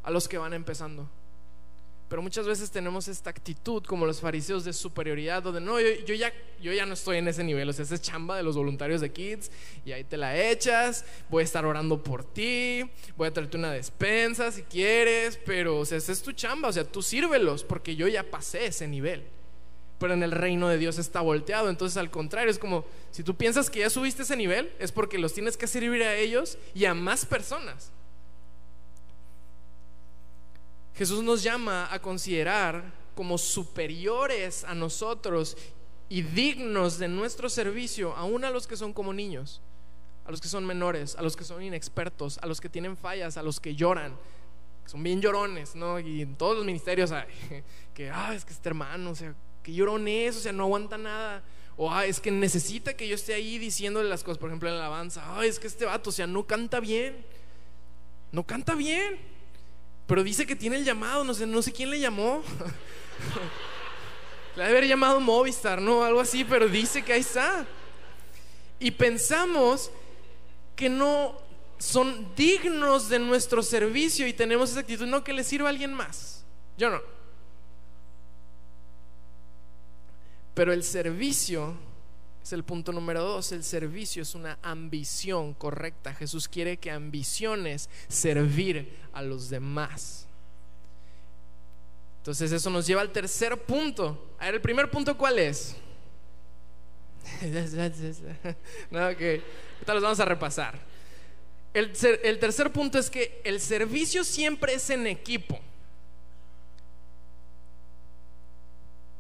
a 0.03 0.11
los 0.11 0.29
que 0.29 0.37
van 0.37 0.53
empezando. 0.53 1.09
Pero 2.09 2.23
muchas 2.23 2.47
veces 2.47 2.71
tenemos 2.71 3.07
esta 3.07 3.29
actitud 3.29 3.83
como 3.85 4.07
los 4.07 4.21
fariseos 4.21 4.65
de 4.65 4.73
superioridad, 4.73 5.43
donde 5.43 5.61
no, 5.61 5.79
yo, 5.79 6.15
ya, 6.15 6.33
yo 6.61 6.73
ya 6.73 6.87
no 6.87 6.95
estoy 6.95 7.19
en 7.19 7.29
ese 7.29 7.45
nivel, 7.45 7.69
o 7.69 7.73
sea, 7.73 7.85
esa 7.85 7.97
es 7.97 8.01
chamba 8.01 8.37
de 8.37 8.43
los 8.43 8.57
voluntarios 8.57 9.03
de 9.03 9.13
Kids 9.13 9.51
y 9.85 9.93
ahí 9.93 10.05
te 10.05 10.17
la 10.17 10.39
echas, 10.51 11.05
voy 11.29 11.43
a 11.43 11.45
estar 11.45 11.67
orando 11.67 12.03
por 12.03 12.25
ti, 12.25 12.91
voy 13.17 13.29
a 13.29 13.33
traerte 13.33 13.59
una 13.59 13.73
despensa 13.73 14.51
si 14.51 14.63
quieres, 14.63 15.39
pero 15.45 15.81
o 15.81 15.85
sea, 15.85 15.99
esa 15.99 16.13
es 16.13 16.23
tu 16.23 16.33
chamba, 16.33 16.69
o 16.69 16.73
sea, 16.73 16.85
tú 16.85 17.03
sírvelos 17.03 17.63
porque 17.63 17.95
yo 17.95 18.09
ya 18.09 18.31
pasé 18.31 18.67
ese 18.67 18.89
nivel. 18.89 19.25
Pero 19.99 20.15
en 20.15 20.23
el 20.23 20.31
reino 20.31 20.69
de 20.69 20.79
Dios 20.79 20.97
está 20.99 21.21
volteado, 21.21 21.69
entonces 21.69 21.97
al 21.99 22.11
contrario, 22.11 22.51
es 22.51 22.59
como 22.59 22.87
si 23.11 23.23
tú 23.23 23.37
piensas 23.37 23.69
que 23.69 23.81
ya 23.81 23.91
subiste 23.91 24.23
ese 24.23 24.37
nivel, 24.37 24.73
es 24.79 24.93
porque 24.93 25.19
los 25.19 25.35
tienes 25.35 25.57
que 25.57 25.67
servir 25.67 26.05
a 26.05 26.15
ellos 26.17 26.57
y 26.73 26.87
a 26.87 26.95
más 26.95 27.27
personas. 27.27 27.91
Jesús 30.99 31.23
nos 31.23 31.45
llama 31.45 31.87
a 31.93 32.03
considerar 32.03 32.93
como 33.15 33.39
superiores 33.39 34.65
a 34.65 34.75
nosotros 34.75 35.57
y 36.09 36.23
dignos 36.23 36.99
de 36.99 37.07
nuestro 37.07 37.49
servicio, 37.49 38.17
aún 38.17 38.45
a 38.45 38.51
los 38.51 38.67
que 38.67 38.77
son 38.77 38.93
como 38.93 39.13
niños, 39.13 39.63
a 40.25 40.33
los 40.33 40.41
que 40.41 40.49
son 40.49 40.67
menores, 40.67 41.15
a 41.15 41.23
los 41.23 41.37
que 41.37 41.45
son 41.45 41.63
inexpertos, 41.63 42.39
a 42.43 42.47
los 42.47 42.61
que 42.61 42.69
tienen 42.69 42.97
fallas, 42.97 43.37
a 43.37 43.45
los 43.45 43.61
que 43.61 43.77
lloran, 43.77 44.17
son 44.87 45.01
bien 45.05 45.21
llorones, 45.21 45.77
¿no? 45.77 46.01
Y 46.01 46.23
en 46.23 46.35
todos 46.35 46.57
los 46.57 46.67
ministerios 46.67 47.13
hay 47.13 47.27
que, 47.95 48.11
ah, 48.11 48.35
es 48.35 48.45
que 48.45 48.53
este 48.53 48.69
hermano, 48.69 49.11
o 49.11 49.15
sea, 49.15 49.37
que 49.63 49.73
llorón 49.73 50.09
es, 50.09 50.37
o 50.37 50.41
sea, 50.41 50.53
no 50.53 50.65
aguanta 50.65 50.99
nada. 50.99 51.45
O, 51.77 51.93
ah, 51.93 52.07
es 52.07 52.19
que 52.19 52.33
necesita 52.33 52.97
que 52.97 53.07
yo 53.07 53.15
esté 53.15 53.35
ahí 53.35 53.59
diciéndole 53.59 54.09
las 54.09 54.25
cosas, 54.25 54.39
por 54.39 54.49
ejemplo, 54.49 54.69
en 54.69 54.75
la 54.75 54.87
alabanza, 54.87 55.23
ah, 55.27 55.47
es 55.47 55.61
que 55.61 55.69
este 55.69 55.85
vato, 55.85 56.11
o 56.11 56.13
sea, 56.13 56.27
no 56.27 56.45
canta 56.45 56.81
bien, 56.81 57.25
no 58.33 58.45
canta 58.45 58.75
bien. 58.75 59.38
Pero 60.09 60.25
dice 60.25 60.47
que 60.47 60.57
tiene 60.57 60.77
el 60.77 60.85
llamado, 60.87 61.23
no 61.23 61.35
sé, 61.35 61.47
no 61.47 61.61
sé 61.61 61.71
quién 61.71 61.91
le 61.91 62.01
llamó. 62.01 62.43
le 64.57 64.63
debe 64.63 64.79
haber 64.79 64.89
llamado 64.89 65.21
Movistar, 65.21 65.83
¿no? 65.83 66.03
Algo 66.03 66.19
así, 66.19 66.45
pero 66.45 66.67
dice 66.67 67.05
que 67.05 67.13
ahí 67.13 67.21
está. 67.21 67.67
Y 68.81 68.91
pensamos 68.91 69.91
que 70.75 70.89
no 70.89 71.39
son 71.77 72.35
dignos 72.35 73.11
de 73.11 73.19
nuestro 73.19 73.63
servicio 73.63 74.27
y 74.27 74.33
tenemos 74.33 74.71
esa 74.71 74.81
actitud, 74.81 75.07
no, 75.07 75.23
que 75.23 75.35
le 75.35 75.45
sirva 75.45 75.69
a 75.69 75.71
alguien 75.71 75.93
más. 75.93 76.43
Yo 76.79 76.89
no. 76.89 77.03
Pero 80.55 80.73
el 80.73 80.85
servicio 80.85 81.75
es 82.49 82.55
el 82.55 82.65
punto 82.65 82.93
número 82.93 83.23
dos. 83.23 83.53
El 83.53 83.63
servicio 83.63 84.23
es 84.23 84.35
una 84.35 84.59
ambición 84.63 85.53
correcta. 85.53 86.15
Jesús 86.15 86.49
quiere 86.49 86.79
que 86.79 86.91
ambiciones 86.91 87.91
servir 88.09 88.97
a 89.13 89.21
los 89.21 89.51
demás. 89.51 90.27
Entonces 92.21 92.51
eso 92.51 92.71
nos 92.71 92.87
lleva 92.87 93.03
al 93.03 93.13
tercer 93.13 93.57
punto. 93.65 94.35
A 94.39 94.47
ver, 94.47 94.55
el 94.55 94.61
primer 94.63 94.91
punto 94.91 95.17
cuál 95.17 95.39
es? 95.39 95.77
no, 98.91 99.15
que 99.15 99.43
ahorita 99.75 99.95
los 99.95 100.03
vamos 100.03 100.21
a 100.21 100.25
repasar. 100.25 100.81
El, 101.75 101.93
el 102.25 102.39
tercer 102.39 102.73
punto 102.73 102.99
es 102.99 103.11
que 103.11 103.43
el 103.45 103.61
servicio 103.61 104.25
siempre 104.25 104.73
es 104.73 104.89
en 104.89 105.07
equipo. 105.07 105.61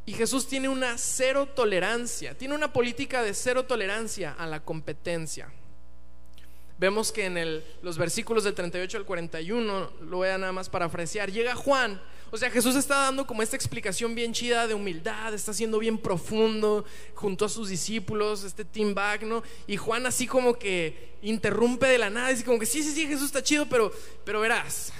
Y 0.08 0.14
Jesús 0.14 0.48
tiene 0.48 0.70
una 0.70 0.96
cero 0.96 1.46
tolerancia, 1.54 2.32
tiene 2.32 2.54
una 2.54 2.72
política 2.72 3.22
de 3.22 3.34
cero 3.34 3.66
tolerancia 3.66 4.34
a 4.38 4.46
la 4.46 4.64
competencia. 4.64 5.52
Vemos 6.78 7.12
que 7.12 7.26
en 7.26 7.62
los 7.82 7.98
versículos 7.98 8.42
del 8.42 8.54
38 8.54 8.96
al 8.96 9.04
41, 9.04 9.92
lo 10.00 10.16
voy 10.16 10.30
a 10.30 10.38
nada 10.38 10.50
más 10.50 10.70
parafrasear, 10.70 11.30
llega 11.30 11.54
Juan, 11.54 12.00
o 12.30 12.38
sea, 12.38 12.50
Jesús 12.50 12.74
está 12.74 12.96
dando 13.00 13.26
como 13.26 13.42
esta 13.42 13.54
explicación 13.56 14.14
bien 14.14 14.32
chida 14.32 14.66
de 14.66 14.72
humildad, 14.72 15.34
está 15.34 15.52
siendo 15.52 15.78
bien 15.78 15.98
profundo 15.98 16.86
junto 17.14 17.44
a 17.44 17.50
sus 17.50 17.68
discípulos, 17.68 18.44
este 18.44 18.64
team. 18.64 18.94
Y 19.66 19.76
Juan 19.76 20.06
así 20.06 20.26
como 20.26 20.58
que 20.58 21.18
interrumpe 21.20 21.86
de 21.86 21.98
la 21.98 22.08
nada, 22.08 22.30
dice 22.30 22.44
como 22.44 22.58
que 22.58 22.64
sí, 22.64 22.82
sí, 22.82 22.92
sí, 22.92 23.06
Jesús 23.06 23.26
está 23.26 23.42
chido, 23.42 23.68
pero, 23.68 23.92
pero 24.24 24.40
verás, 24.40 24.90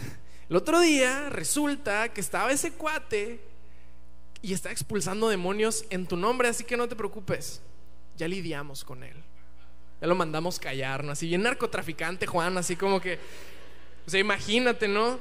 el 0.51 0.57
otro 0.57 0.81
día 0.81 1.31
resulta 1.31 2.13
que 2.13 2.21
estaba 2.21 2.53
ese 2.53 2.73
cuate 2.73 3.48
y 4.43 4.53
está 4.53 4.71
expulsando 4.71 5.29
demonios 5.29 5.85
en 5.91 6.07
tu 6.07 6.17
nombre, 6.17 6.49
así 6.49 6.65
que 6.65 6.77
no 6.77 6.89
te 6.89 6.97
preocupes, 6.97 7.61
ya 8.17 8.29
lidiamos 8.29 8.85
con 8.85 9.03
él. 9.03 9.17
Ya 10.01 10.07
lo 10.07 10.15
mandamos 10.15 10.61
callar, 10.61 11.03
¿no? 11.03 11.13
Así 11.13 11.27
bien 11.27 11.43
narcotraficante 11.43 12.27
Juan, 12.27 12.57
así 12.57 12.77
como 12.77 13.01
que, 13.01 13.19
o 14.07 14.11
sea, 14.11 14.21
imagínate, 14.21 14.87
¿no? 14.87 15.19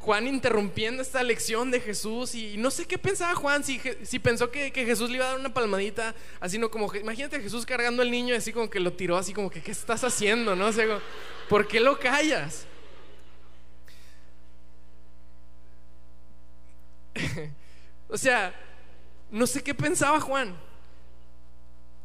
Juan 0.00 0.26
interrumpiendo 0.26 1.00
esta 1.00 1.22
lección 1.22 1.70
de 1.70 1.80
Jesús 1.80 2.34
y, 2.34 2.56
no 2.56 2.70
sé 2.70 2.86
qué 2.86 2.98
pensaba 2.98 3.34
Juan, 3.36 3.62
si, 3.62 3.78
pensó 4.18 4.50
que, 4.50 4.70
Jesús 4.72 5.08
le 5.08 5.16
iba 5.16 5.26
a 5.26 5.28
dar 5.30 5.38
una 5.38 5.54
palmadita, 5.54 6.14
así 6.40 6.58
no 6.58 6.70
como, 6.70 6.92
imagínate 6.94 7.36
a 7.36 7.40
Jesús 7.40 7.64
cargando 7.64 8.02
al 8.02 8.10
niño 8.10 8.34
así 8.34 8.52
como 8.52 8.68
que 8.68 8.80
lo 8.80 8.92
tiró, 8.92 9.16
así 9.16 9.32
como 9.32 9.48
que, 9.48 9.62
¿qué 9.62 9.70
estás 9.70 10.02
haciendo? 10.04 10.56
¿No? 10.56 10.66
O 10.66 10.72
sea, 10.72 11.00
¿por 11.48 11.68
qué 11.68 11.80
lo 11.80 11.98
callas? 11.98 12.66
O 18.12 18.18
sea, 18.18 18.54
no 19.30 19.46
sé 19.46 19.62
qué 19.62 19.74
pensaba 19.74 20.20
Juan. 20.20 20.54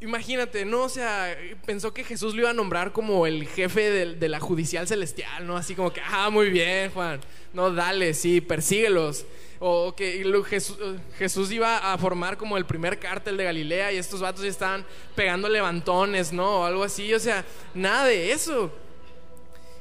Imagínate, 0.00 0.64
¿no? 0.64 0.84
O 0.84 0.88
sea, 0.88 1.36
pensó 1.66 1.92
que 1.92 2.02
Jesús 2.02 2.34
lo 2.34 2.40
iba 2.40 2.50
a 2.50 2.54
nombrar 2.54 2.92
como 2.92 3.26
el 3.26 3.46
jefe 3.46 4.14
de, 4.16 4.28
la 4.28 4.40
judicial 4.40 4.88
celestial, 4.88 5.46
¿no? 5.46 5.58
Así 5.58 5.74
como 5.74 5.92
que, 5.92 6.00
ah, 6.00 6.30
muy 6.30 6.48
bien, 6.48 6.90
Juan. 6.92 7.20
No, 7.52 7.70
dale, 7.70 8.14
sí, 8.14 8.40
persíguelos. 8.40 9.26
O 9.58 9.94
que 9.94 10.24
Jesús, 10.48 10.78
Jesús, 11.18 11.50
iba 11.52 11.92
a 11.92 11.98
formar 11.98 12.38
como 12.38 12.56
el 12.56 12.64
primer 12.64 12.98
cártel 12.98 13.36
de 13.36 13.44
Galilea 13.44 13.92
y 13.92 13.98
estos 13.98 14.20
vatos 14.20 14.42
ya 14.44 14.48
estaban 14.48 14.86
pegando 15.14 15.46
levantones, 15.46 16.32
¿no? 16.32 16.60
O 16.60 16.64
algo 16.64 16.84
así. 16.84 17.12
O 17.12 17.20
sea, 17.20 17.44
nada 17.74 18.06
de 18.06 18.32
eso. 18.32 18.72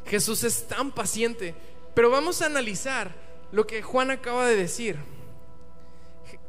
Jesús 0.06 0.44
es 0.44 0.68
tan 0.68 0.92
paciente. 0.92 1.56
Pero 1.94 2.10
vamos 2.10 2.42
a 2.42 2.48
analizar 2.48 3.16
lo 3.54 3.66
que 3.66 3.82
Juan 3.82 4.12
acaba 4.12 4.46
de 4.46 4.58
decir. 4.58 4.98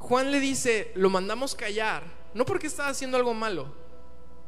Juan 0.09 0.33
le 0.33 0.41
dice, 0.41 0.91
lo 0.95 1.11
mandamos 1.11 1.55
callar, 1.55 2.03
no 2.33 2.47
porque 2.47 2.67
está 2.67 2.89
haciendo 2.89 3.19
algo 3.19 3.35
malo, 3.35 3.75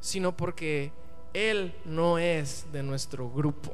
sino 0.00 0.34
porque 0.34 0.90
él 1.34 1.74
no 1.84 2.16
es 2.16 2.64
de 2.72 2.82
nuestro 2.82 3.28
grupo. 3.30 3.70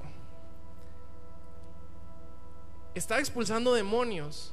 Estaba 2.96 3.20
expulsando 3.20 3.72
demonios, 3.72 4.52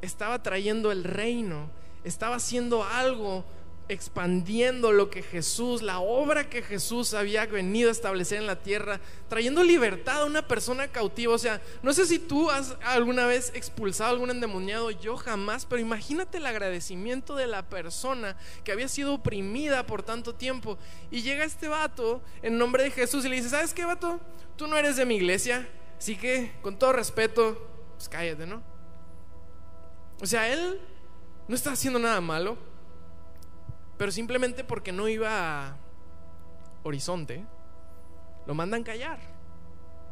estaba 0.00 0.42
trayendo 0.42 0.90
el 0.90 1.04
reino, 1.04 1.70
estaba 2.02 2.34
haciendo 2.34 2.82
algo 2.82 3.44
expandiendo 3.92 4.92
lo 4.92 5.10
que 5.10 5.22
Jesús, 5.22 5.82
la 5.82 6.00
obra 6.00 6.48
que 6.48 6.62
Jesús 6.62 7.14
había 7.14 7.46
venido 7.46 7.88
a 7.88 7.92
establecer 7.92 8.38
en 8.38 8.46
la 8.46 8.62
tierra, 8.62 9.00
trayendo 9.28 9.62
libertad 9.62 10.22
a 10.22 10.24
una 10.24 10.46
persona 10.46 10.88
cautiva. 10.88 11.34
O 11.34 11.38
sea, 11.38 11.60
no 11.82 11.92
sé 11.92 12.06
si 12.06 12.18
tú 12.18 12.50
has 12.50 12.76
alguna 12.82 13.26
vez 13.26 13.52
expulsado 13.54 14.10
a 14.10 14.12
algún 14.12 14.30
endemoniado, 14.30 14.90
yo 14.90 15.16
jamás, 15.16 15.66
pero 15.66 15.80
imagínate 15.80 16.38
el 16.38 16.46
agradecimiento 16.46 17.36
de 17.36 17.46
la 17.46 17.68
persona 17.68 18.36
que 18.64 18.72
había 18.72 18.88
sido 18.88 19.14
oprimida 19.14 19.86
por 19.86 20.02
tanto 20.02 20.34
tiempo. 20.34 20.78
Y 21.10 21.22
llega 21.22 21.44
este 21.44 21.68
vato 21.68 22.22
en 22.42 22.58
nombre 22.58 22.84
de 22.84 22.90
Jesús 22.90 23.24
y 23.24 23.28
le 23.28 23.36
dice, 23.36 23.50
¿sabes 23.50 23.74
qué 23.74 23.84
vato? 23.84 24.20
Tú 24.56 24.66
no 24.66 24.76
eres 24.76 24.96
de 24.96 25.04
mi 25.04 25.16
iglesia, 25.16 25.68
así 25.98 26.16
que 26.16 26.52
con 26.62 26.78
todo 26.78 26.92
respeto, 26.92 27.70
pues 27.96 28.08
cállate, 28.08 28.46
¿no? 28.46 28.62
O 30.20 30.26
sea, 30.26 30.52
él 30.52 30.80
no 31.48 31.54
está 31.54 31.72
haciendo 31.72 31.98
nada 31.98 32.20
malo 32.20 32.71
pero 34.02 34.10
simplemente 34.10 34.64
porque 34.64 34.90
no 34.90 35.06
iba 35.06 35.68
a 35.68 35.76
Horizonte, 36.82 37.46
lo 38.46 38.52
mandan 38.52 38.82
callar. 38.82 39.20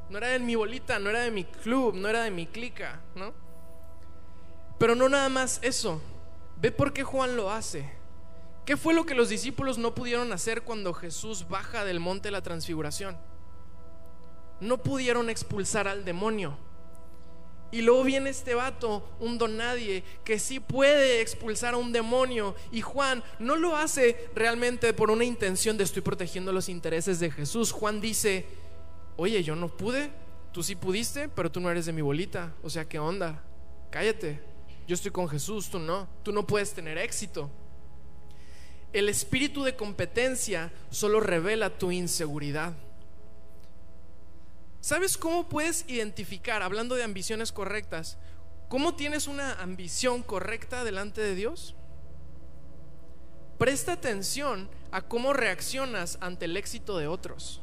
No 0.09 0.19
era 0.19 0.29
de 0.29 0.39
mi 0.39 0.55
bolita, 0.55 1.01
no 1.01 1.11
era 1.11 1.23
de 1.23 1.33
mi 1.33 1.43
club, 1.43 1.97
no 1.97 2.09
era 2.09 2.23
de 2.23 2.31
mi 2.31 2.47
clica, 2.47 3.01
¿no? 3.17 3.35
Pero 4.79 4.95
no 4.95 5.09
nada 5.09 5.29
más 5.29 5.59
eso. 5.65 6.01
Ve 6.61 6.71
por 6.71 6.93
qué 6.93 7.03
Juan 7.03 7.35
lo 7.35 7.51
hace. 7.51 7.91
¿Qué 8.65 8.77
fue 8.77 8.95
lo 8.95 9.07
que 9.07 9.17
los 9.17 9.29
discípulos 9.29 9.77
no 9.77 9.93
pudieron 9.93 10.33
hacer 10.33 10.63
cuando 10.63 10.95
Jesús 10.95 11.49
baja 11.49 11.85
del 11.85 11.99
monte 11.99 12.29
de 12.29 12.31
la 12.31 12.43
transfiguración? 12.43 13.19
No 14.61 14.79
pudieron 14.79 15.29
expulsar 15.29 15.89
al 15.89 16.05
demonio. 16.05 16.57
Y 17.73 17.83
luego 17.83 18.03
viene 18.03 18.31
este 18.31 18.55
vato, 18.55 19.09
un 19.21 19.39
don 19.39 19.57
nadie, 19.57 20.03
que 20.25 20.39
sí 20.39 20.59
puede 20.59 21.21
expulsar 21.21 21.75
a 21.75 21.77
un 21.77 21.93
demonio. 21.93 22.57
Y 22.73 22.81
Juan 22.81 23.23
no 23.39 23.57
lo 23.57 23.77
hace 23.77 24.29
realmente 24.35 24.93
por 24.93 25.11
una 25.11 25.25
intención 25.25 25.77
de 25.77 25.85
estoy 25.85 26.03
protegiendo 26.03 26.53
los 26.53 26.69
intereses 26.69 27.21
de 27.21 27.31
Jesús. 27.31 27.71
Juan 27.71 28.01
dice, 28.01 28.47
oye, 29.17 29.43
yo 29.45 29.55
no 29.55 29.69
pude, 29.69 30.11
tú 30.53 30.63
sí 30.63 30.75
pudiste, 30.75 31.29
pero 31.29 31.51
tú 31.51 31.61
no 31.61 31.71
eres 31.71 31.87
de 31.87 31.93
mi 31.93 32.03
bolita. 32.03 32.53
O 32.63 32.71
sea, 32.71 32.89
¿qué 32.89 32.99
onda? 32.99 33.43
Cállate. 33.91 34.41
Yo 34.89 34.95
estoy 34.95 35.13
con 35.13 35.29
Jesús, 35.29 35.71
tú 35.71 35.79
no. 35.79 36.09
Tú 36.25 36.33
no 36.33 36.47
puedes 36.47 36.73
tener 36.73 36.99
éxito. 36.99 37.49
El 38.93 39.09
espíritu 39.09 39.63
de 39.63 39.77
competencia 39.77 40.73
solo 40.91 41.21
revela 41.21 41.79
tu 41.79 41.93
inseguridad. 41.93 42.75
¿Sabes 44.81 45.19
cómo 45.19 45.49
puedes 45.49 45.85
identificar, 45.89 46.63
hablando 46.63 46.95
de 46.95 47.03
ambiciones 47.03 47.53
correctas, 47.53 48.19
cómo 48.69 48.95
tienes 48.95 49.27
una 49.27 49.61
ambición 49.61 50.23
correcta 50.23 50.85
delante 50.85 51.21
de 51.21 51.35
Dios? 51.35 51.75
Presta 53.59 53.93
atención 53.93 54.71
a 54.91 55.03
cómo 55.03 55.35
reaccionas 55.35 56.17
ante 56.23 56.47
el 56.47 56.57
éxito 56.57 56.97
de 56.97 57.09
otros. 57.09 57.61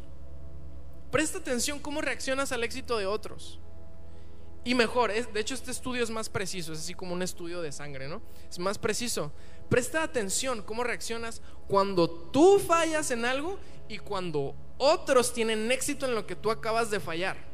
Presta 1.09 1.39
atención 1.39 1.80
cómo 1.80 2.01
reaccionas 2.01 2.51
al 2.51 2.63
éxito 2.63 2.97
de 2.97 3.07
otros. 3.07 3.59
Y 4.63 4.76
mejor, 4.76 5.11
de 5.11 5.39
hecho 5.39 5.55
este 5.55 5.72
estudio 5.72 6.03
es 6.03 6.09
más 6.09 6.30
preciso, 6.30 6.74
es 6.74 6.80
así 6.80 6.93
como 6.93 7.13
un 7.13 7.22
estudio 7.22 7.61
de 7.61 7.72
sangre, 7.72 8.07
¿no? 8.07 8.22
Es 8.49 8.59
más 8.59 8.78
preciso. 8.78 9.32
Presta 9.70 10.03
atención 10.03 10.61
cómo 10.61 10.84
reaccionas 10.84 11.41
cuando 11.68 12.09
tú 12.09 12.59
fallas 12.59 13.09
en 13.09 13.26
algo 13.26 13.57
y 13.89 13.97
cuando 13.97 14.55
otros 14.77 15.33
tienen 15.33 15.71
éxito 15.71 16.05
en 16.05 16.15
lo 16.15 16.27
que 16.27 16.35
tú 16.35 16.51
acabas 16.51 16.91
de 16.91 16.99
fallar. 16.99 17.46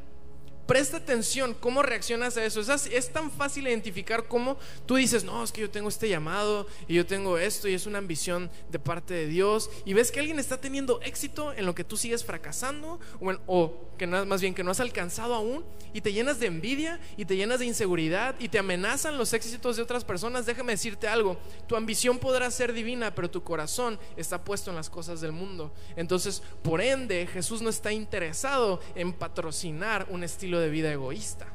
Presta 0.66 0.98
atención 0.98 1.54
cómo 1.60 1.84
reaccionas 1.84 2.38
a 2.38 2.46
eso. 2.46 2.62
Es, 2.62 2.86
es, 2.88 3.12
tan 3.12 3.30
fácil 3.30 3.68
identificar 3.68 4.28
cómo 4.28 4.58
tú 4.86 4.96
dices, 4.96 5.26
no, 5.26 5.44
es 5.44 5.52
que 5.52 5.62
yo 5.62 5.70
tengo 5.70 5.90
este 5.90 6.08
llamado 6.08 6.68
y 6.88 6.94
yo 6.96 7.06
tengo 7.06 7.38
esto 7.38 7.68
y 7.68 7.74
es 7.74 7.86
una 7.86 7.98
ambición 7.98 8.50
de 8.72 8.80
parte 8.80 9.14
de 9.14 9.28
Dios. 9.28 9.70
Y 9.86 9.94
ves 9.94 10.10
que 10.10 10.22
alguien 10.22 10.40
está 10.40 10.62
teniendo 10.62 11.02
éxito 11.02 11.52
en 11.52 11.66
lo 11.66 11.76
que 11.76 11.84
tú 11.84 11.98
sigues 11.98 12.24
fracasando 12.24 13.00
o, 13.46 13.74
que 13.98 14.08
no, 14.08 14.26
más 14.26 14.42
bien 14.42 14.54
que 14.54 14.64
no 14.64 14.72
has 14.72 14.80
alcanzado 14.80 15.36
aún 15.36 15.64
y 15.94 16.02
te 16.02 16.14
llenas 16.14 16.40
de 16.40 16.48
envidia 16.48 17.00
y 17.18 17.26
te 17.26 17.36
llenas 17.36 17.60
de 17.60 17.66
inseguridad 17.66 18.36
y 18.40 18.50
te 18.50 18.58
amenazan 18.58 19.18
los 19.18 19.34
éxitos 19.34 19.76
de 19.76 19.84
otras 19.84 20.04
personas. 20.04 20.46
Déjame 20.46 20.74
decirte 20.74 21.08
algo, 21.08 21.38
tu 21.68 21.76
ambición 21.76 22.20
podrá 22.20 22.50
ser 22.50 22.74
divina, 22.74 23.14
pero 23.14 23.30
tu 23.30 23.44
corazón 23.44 24.00
está 24.18 24.44
puesto 24.44 24.70
en 24.70 24.78
las 24.78 24.90
cosas 24.90 25.22
del 25.22 25.34
mundo. 25.34 25.74
Entonces, 25.96 26.42
por 26.64 26.82
ende, 26.82 27.28
Jesús 27.28 27.62
no 27.62 27.70
está 27.70 27.92
interesado 27.92 28.80
en 28.96 29.14
patrocinar 29.14 30.08
un 30.10 30.24
estilo 30.24 30.53
de 30.60 30.70
vida 30.70 30.92
egoísta. 30.92 31.48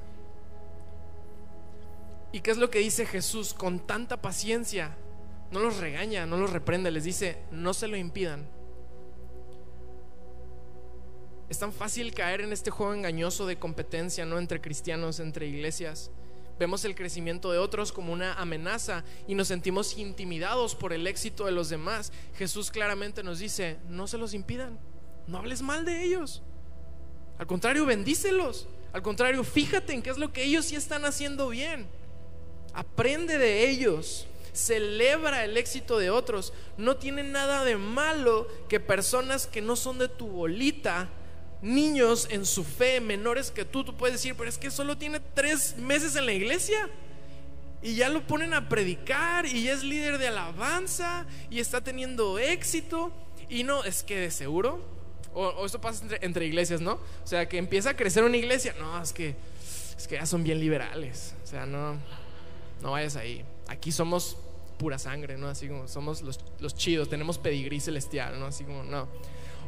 ¿Y 2.32 2.40
qué 2.40 2.51
es 2.51 2.59
lo 2.59 2.70
que 2.70 2.80
dice 2.80 3.07
Jesús 3.07 3.55
con 3.55 3.80
tanta 3.80 4.20
paciencia? 4.20 4.94
No 5.51 5.61
los 5.61 5.78
regaña, 5.78 6.26
no 6.26 6.36
los 6.36 6.53
reprende, 6.53 6.90
les 6.90 7.05
dice, 7.05 7.38
no 7.51 7.72
se 7.72 7.88
lo 7.88 7.96
impidan. 7.96 8.46
Es 11.49 11.59
tan 11.59 11.72
fácil 11.72 12.12
caer 12.12 12.42
en 12.42 12.53
este 12.53 12.70
juego 12.70 12.92
engañoso 12.92 13.46
de 13.46 13.59
competencia, 13.59 14.26
¿no? 14.26 14.38
Entre 14.38 14.61
cristianos, 14.61 15.18
entre 15.20 15.46
iglesias. 15.46 16.11
Vemos 16.59 16.84
el 16.84 16.94
crecimiento 16.94 17.51
de 17.53 17.59
otros 17.59 17.92
como 17.92 18.12
una 18.12 18.34
amenaza 18.34 19.05
y 19.26 19.34
nos 19.34 19.49
sentimos 19.49 19.96
intimidados 19.96 20.74
por 20.74 20.92
el 20.92 21.07
éxito 21.07 21.46
de 21.46 21.53
los 21.53 21.70
demás. 21.70 22.12
Jesús 22.36 22.70
claramente 22.70 23.22
nos 23.22 23.38
dice, 23.38 23.78
no 23.88 24.07
se 24.07 24.18
los 24.18 24.34
impidan, 24.34 24.78
no 25.26 25.38
hables 25.38 25.62
mal 25.62 25.86
de 25.86 26.03
ellos. 26.03 26.42
Al 27.38 27.46
contrario, 27.46 27.86
bendícelos. 27.86 28.68
Al 28.93 29.03
contrario, 29.03 29.45
fíjate 29.45 29.93
en 29.93 30.03
qué 30.03 30.11
es 30.11 30.18
lo 30.18 30.32
que 30.32 30.43
ellos 30.43 30.66
sí 30.66 30.76
están 30.76 31.05
haciendo 31.05 31.49
bien. 31.49 31.86
Aprende 32.72 33.39
de 33.39 33.68
ellos. 33.68 34.26
Celebra 34.53 35.45
el 35.45 35.57
éxito 35.57 35.99
de 35.99 36.11
otros. 36.11 36.53
No 36.76 36.97
tiene 36.97 37.22
nada 37.22 37.64
de 37.64 37.76
malo 37.76 38.49
que 38.68 38.80
personas 38.80 39.47
que 39.47 39.61
no 39.61 39.76
son 39.76 39.99
de 39.99 40.09
tu 40.09 40.26
bolita, 40.26 41.09
niños 41.61 42.28
en 42.30 42.47
su 42.47 42.64
fe, 42.64 43.01
menores 43.01 43.51
que 43.51 43.64
tú, 43.64 43.84
tú 43.84 43.97
puedes 43.97 44.14
decir, 44.14 44.34
pero 44.36 44.49
es 44.49 44.59
que 44.59 44.70
solo 44.70 44.97
tiene 44.97 45.20
tres 45.20 45.76
meses 45.76 46.16
en 46.16 46.26
la 46.26 46.32
iglesia. 46.32 46.89
Y 47.82 47.95
ya 47.95 48.09
lo 48.09 48.26
ponen 48.26 48.55
a 48.55 48.68
predicar 48.68 49.47
y 49.47 49.64
ya 49.64 49.72
es 49.72 49.84
líder 49.84 50.18
de 50.18 50.28
alabanza 50.28 51.26
y 51.51 51.61
está 51.61 51.82
teniendo 51.82 52.39
éxito. 52.39 53.12
Y 53.49 53.62
no, 53.62 53.84
es 53.84 54.03
que 54.03 54.18
de 54.18 54.30
seguro 54.30 54.97
o, 55.39 55.66
esto 55.66 55.80
pasa 55.80 56.05
entre, 56.20 56.47
iglesias, 56.47 56.80
¿no? 56.80 56.95
O 56.95 57.26
sea, 57.26 57.49
que 57.49 57.59
empieza 57.59 57.91
a 57.91 57.97
crecer 57.97 58.24
una 58.24 58.36
iglesia. 58.36 58.74
No, 58.78 59.01
es 59.01 59.12
que, 59.12 59.36
es 59.97 60.09
que 60.09 60.16
ya 60.16 60.26
son 60.26 60.43
bien 60.43 60.59
liberales. 60.59 61.34
O 61.45 61.47
sea, 61.47 61.64
no, 61.66 61.97
no 62.82 62.91
vayas 62.91 63.16
ahí. 63.16 63.45
Aquí 63.68 63.93
somos 63.93 64.36
pura 64.78 64.99
sangre, 64.99 65.36
¿no? 65.36 65.49
Así 65.49 65.68
como 65.68 65.86
somos 65.89 66.22
los, 66.22 66.41
los 66.61 66.74
chidos, 66.74 67.09
tenemos 67.09 67.39
pedigrí 67.39 67.80
celestial, 67.80 68.39
¿no? 68.39 68.47
Así 68.47 68.64
como, 68.64 68.82
no. 68.82 69.09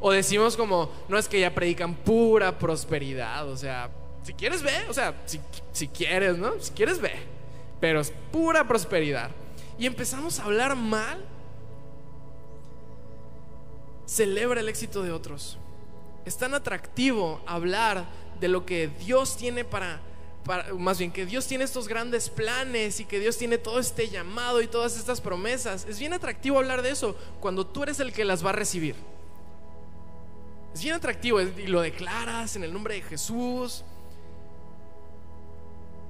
O 0.00 0.10
decimos 0.12 0.56
como, 0.56 0.90
no 1.08 1.18
es 1.18 1.28
que 1.28 1.40
ya 1.40 1.54
predican 1.54 1.94
pura 1.94 2.58
prosperidad, 2.58 3.46
o 3.48 3.56
sea, 3.56 3.90
si 4.22 4.32
quieres 4.32 4.62
ve, 4.62 4.72
o 4.88 4.94
sea, 4.94 5.14
si, 5.26 5.40
si 5.72 5.88
quieres, 5.88 6.38
¿no? 6.38 6.58
Si 6.58 6.72
quieres 6.72 7.00
ve, 7.00 7.12
pero 7.80 8.00
es 8.00 8.12
pura 8.32 8.66
prosperidad. 8.66 9.30
Y 9.78 9.86
empezamos 9.86 10.38
a 10.38 10.44
hablar 10.44 10.74
mal 10.74 11.22
celebra 14.10 14.60
el 14.60 14.68
éxito 14.68 15.02
de 15.02 15.12
otros. 15.12 15.56
Es 16.24 16.36
tan 16.36 16.52
atractivo 16.54 17.40
hablar 17.46 18.06
de 18.40 18.48
lo 18.48 18.66
que 18.66 18.88
Dios 18.88 19.36
tiene 19.36 19.64
para, 19.64 20.00
más 20.76 20.98
bien 20.98 21.12
que 21.12 21.26
Dios 21.26 21.46
tiene 21.46 21.64
estos 21.64 21.86
grandes 21.86 22.28
planes 22.28 22.98
y 22.98 23.04
que 23.04 23.20
Dios 23.20 23.36
tiene 23.36 23.56
todo 23.56 23.78
este 23.78 24.08
llamado 24.08 24.60
y 24.60 24.66
todas 24.66 24.98
estas 24.98 25.20
promesas. 25.20 25.86
Es 25.88 26.00
bien 26.00 26.12
atractivo 26.12 26.58
hablar 26.58 26.82
de 26.82 26.90
eso 26.90 27.16
cuando 27.38 27.64
tú 27.66 27.84
eres 27.84 28.00
el 28.00 28.12
que 28.12 28.24
las 28.24 28.44
va 28.44 28.50
a 28.50 28.54
recibir. 28.54 28.96
Es 30.74 30.82
bien 30.82 30.96
atractivo 30.96 31.40
y 31.40 31.66
lo 31.68 31.80
declaras 31.80 32.56
en 32.56 32.64
el 32.64 32.72
nombre 32.72 32.94
de 32.94 33.02
Jesús. 33.02 33.84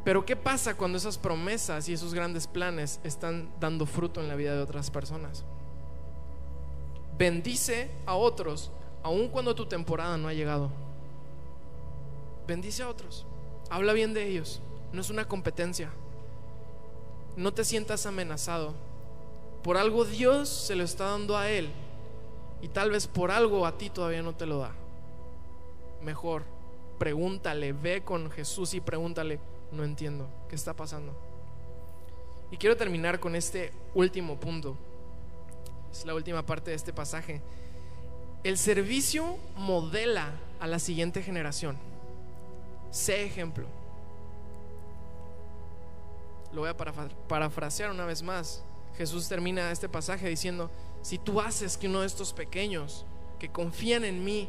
Pero 0.05 0.25
¿qué 0.25 0.37
pasa 0.37 0.75
cuando 0.75 0.97
esas 0.97 1.19
promesas 1.19 1.87
y 1.89 1.93
esos 1.93 2.15
grandes 2.15 2.47
planes 2.47 2.99
están 3.05 3.51
dando 3.61 3.85
fruto 3.85 4.23
en 4.23 4.29
la 4.29 4.37
vida 4.37 4.55
de 4.55 4.63
otras 4.63 4.91
personas? 4.91 5.45
Bendice 7.21 7.91
a 8.07 8.15
otros, 8.15 8.71
aun 9.03 9.29
cuando 9.29 9.55
tu 9.55 9.67
temporada 9.67 10.17
no 10.17 10.27
ha 10.27 10.33
llegado. 10.33 10.71
Bendice 12.47 12.83
a 12.83 12.89
otros. 12.89 13.27
Habla 13.69 13.93
bien 13.93 14.15
de 14.15 14.27
ellos. 14.27 14.63
No 14.91 15.03
es 15.03 15.11
una 15.11 15.29
competencia. 15.29 15.91
No 17.37 17.53
te 17.53 17.67
sientas 17.67 18.07
amenazado. 18.07 18.73
Por 19.63 19.77
algo 19.77 20.07
Dios 20.07 20.49
se 20.49 20.75
lo 20.75 20.83
está 20.83 21.11
dando 21.11 21.37
a 21.37 21.51
Él. 21.51 21.69
Y 22.63 22.69
tal 22.69 22.91
vez 22.91 23.07
por 23.07 23.31
algo 23.31 23.67
a 23.67 23.77
ti 23.77 23.91
todavía 23.91 24.23
no 24.23 24.35
te 24.35 24.47
lo 24.47 24.61
da. 24.61 24.73
Mejor, 26.03 26.45
pregúntale, 26.99 27.75
ve 27.75 28.03
con 28.03 28.31
Jesús 28.31 28.73
y 28.73 28.81
pregúntale, 28.81 29.41
no 29.73 29.85
entiendo, 29.85 30.27
¿qué 30.49 30.57
está 30.57 30.73
pasando? 30.73 31.13
Y 32.51 32.57
quiero 32.57 32.79
terminar 32.79 33.21
con 33.21 33.37
este 33.37 33.73
último 33.93 34.41
punto 34.41 34.75
es 35.93 36.05
la 36.05 36.15
última 36.15 36.45
parte 36.45 36.71
de 36.71 36.77
este 36.77 36.93
pasaje. 36.93 37.41
El 38.43 38.57
servicio 38.57 39.37
modela 39.57 40.31
a 40.61 40.67
la 40.67 40.79
siguiente 40.79 41.23
generación. 41.23 41.77
Sé 42.91 43.25
ejemplo. 43.25 43.67
Lo 46.53 46.63
voy 46.63 46.71
a 46.71 46.77
parafrasear 47.29 47.91
una 47.91 48.05
vez 48.05 48.23
más. 48.23 48.63
Jesús 48.97 49.29
termina 49.29 49.71
este 49.71 49.89
pasaje 49.89 50.29
diciendo, 50.29 50.71
si 51.03 51.19
tú 51.19 51.41
haces 51.41 51.77
que 51.77 51.89
uno 51.89 52.01
de 52.01 52.07
estos 52.07 52.33
pequeños 52.33 53.05
que 53.39 53.51
confían 53.51 54.05
en 54.05 54.25
mí 54.25 54.49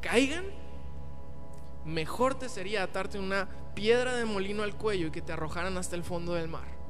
caigan, 0.00 0.44
mejor 1.84 2.34
te 2.34 2.48
sería 2.48 2.82
atarte 2.82 3.18
una 3.18 3.48
piedra 3.74 4.16
de 4.16 4.24
molino 4.24 4.62
al 4.62 4.76
cuello 4.76 5.08
y 5.08 5.10
que 5.10 5.22
te 5.22 5.32
arrojaran 5.32 5.76
hasta 5.78 5.96
el 5.96 6.04
fondo 6.04 6.34
del 6.34 6.48
mar. 6.48 6.81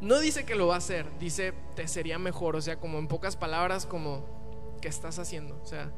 No 0.00 0.18
dice 0.18 0.44
que 0.46 0.54
lo 0.54 0.66
va 0.66 0.76
a 0.76 0.78
hacer, 0.78 1.06
dice 1.18 1.52
te 1.74 1.86
sería 1.86 2.18
mejor, 2.18 2.56
o 2.56 2.62
sea, 2.62 2.76
como 2.76 2.98
en 2.98 3.06
pocas 3.06 3.36
palabras, 3.36 3.84
como 3.84 4.24
¿qué 4.80 4.88
estás 4.88 5.18
haciendo? 5.18 5.60
O 5.62 5.66
sea, 5.66 5.90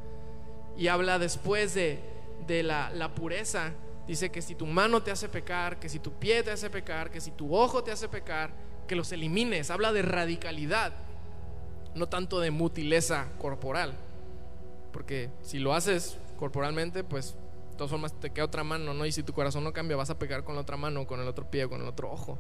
y 0.77 0.89
habla 0.89 1.19
después 1.19 1.75
de, 1.75 2.01
de 2.47 2.63
la, 2.63 3.13
pureza, 3.15 3.73
dice 4.07 4.31
que 4.31 4.43
si 4.43 4.55
tu 4.55 4.67
mano 4.67 5.03
te 5.03 5.11
hace 5.11 5.29
pecar, 5.29 5.79
que 5.79 5.89
si 5.89 5.99
tu 5.99 6.13
pie 6.13 6.43
te 6.43 6.51
hace 6.51 6.71
pecar, 6.71 7.11
que 7.11 7.21
si 7.21 7.31
tu 7.31 7.55
ojo 7.55 7.85
te 7.85 7.93
hace 7.93 8.09
pecar, 8.09 8.51
que 8.89 8.97
los 8.97 9.13
elimines, 9.13 9.71
habla 9.71 9.93
de 9.93 10.03
radicalidad, 10.03 10.93
no 11.95 12.09
tanto 12.09 12.41
de 12.41 12.51
mutileza 12.51 13.29
corporal, 13.39 13.95
porque 14.93 15.31
si 15.43 15.59
lo 15.59 15.75
haces 15.75 16.19
corporalmente, 16.39 17.05
pues 17.05 17.37
de 17.71 17.77
todas 17.77 17.91
formas 17.91 18.19
te 18.19 18.31
queda 18.31 18.47
otra 18.47 18.65
mano, 18.65 18.95
¿no? 18.95 19.07
Y 19.07 19.13
si 19.13 19.23
tu 19.23 19.33
corazón 19.33 19.65
no 19.65 19.73
cambia, 19.73 19.97
vas 19.97 20.11
a 20.11 20.19
pecar 20.19 20.43
con 20.45 20.57
la 20.57 20.63
otra 20.63 20.77
mano, 20.77 21.07
con 21.07 21.21
el 21.21 21.29
otro 21.29 21.51
pie, 21.51 21.69
con 21.69 21.81
el 21.81 21.87
otro 21.87 22.11
ojo. 22.11 22.39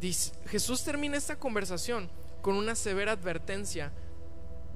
Jesús 0.00 0.82
termina 0.82 1.16
esta 1.16 1.36
conversación 1.36 2.08
con 2.42 2.56
una 2.56 2.74
severa 2.74 3.12
advertencia 3.12 3.92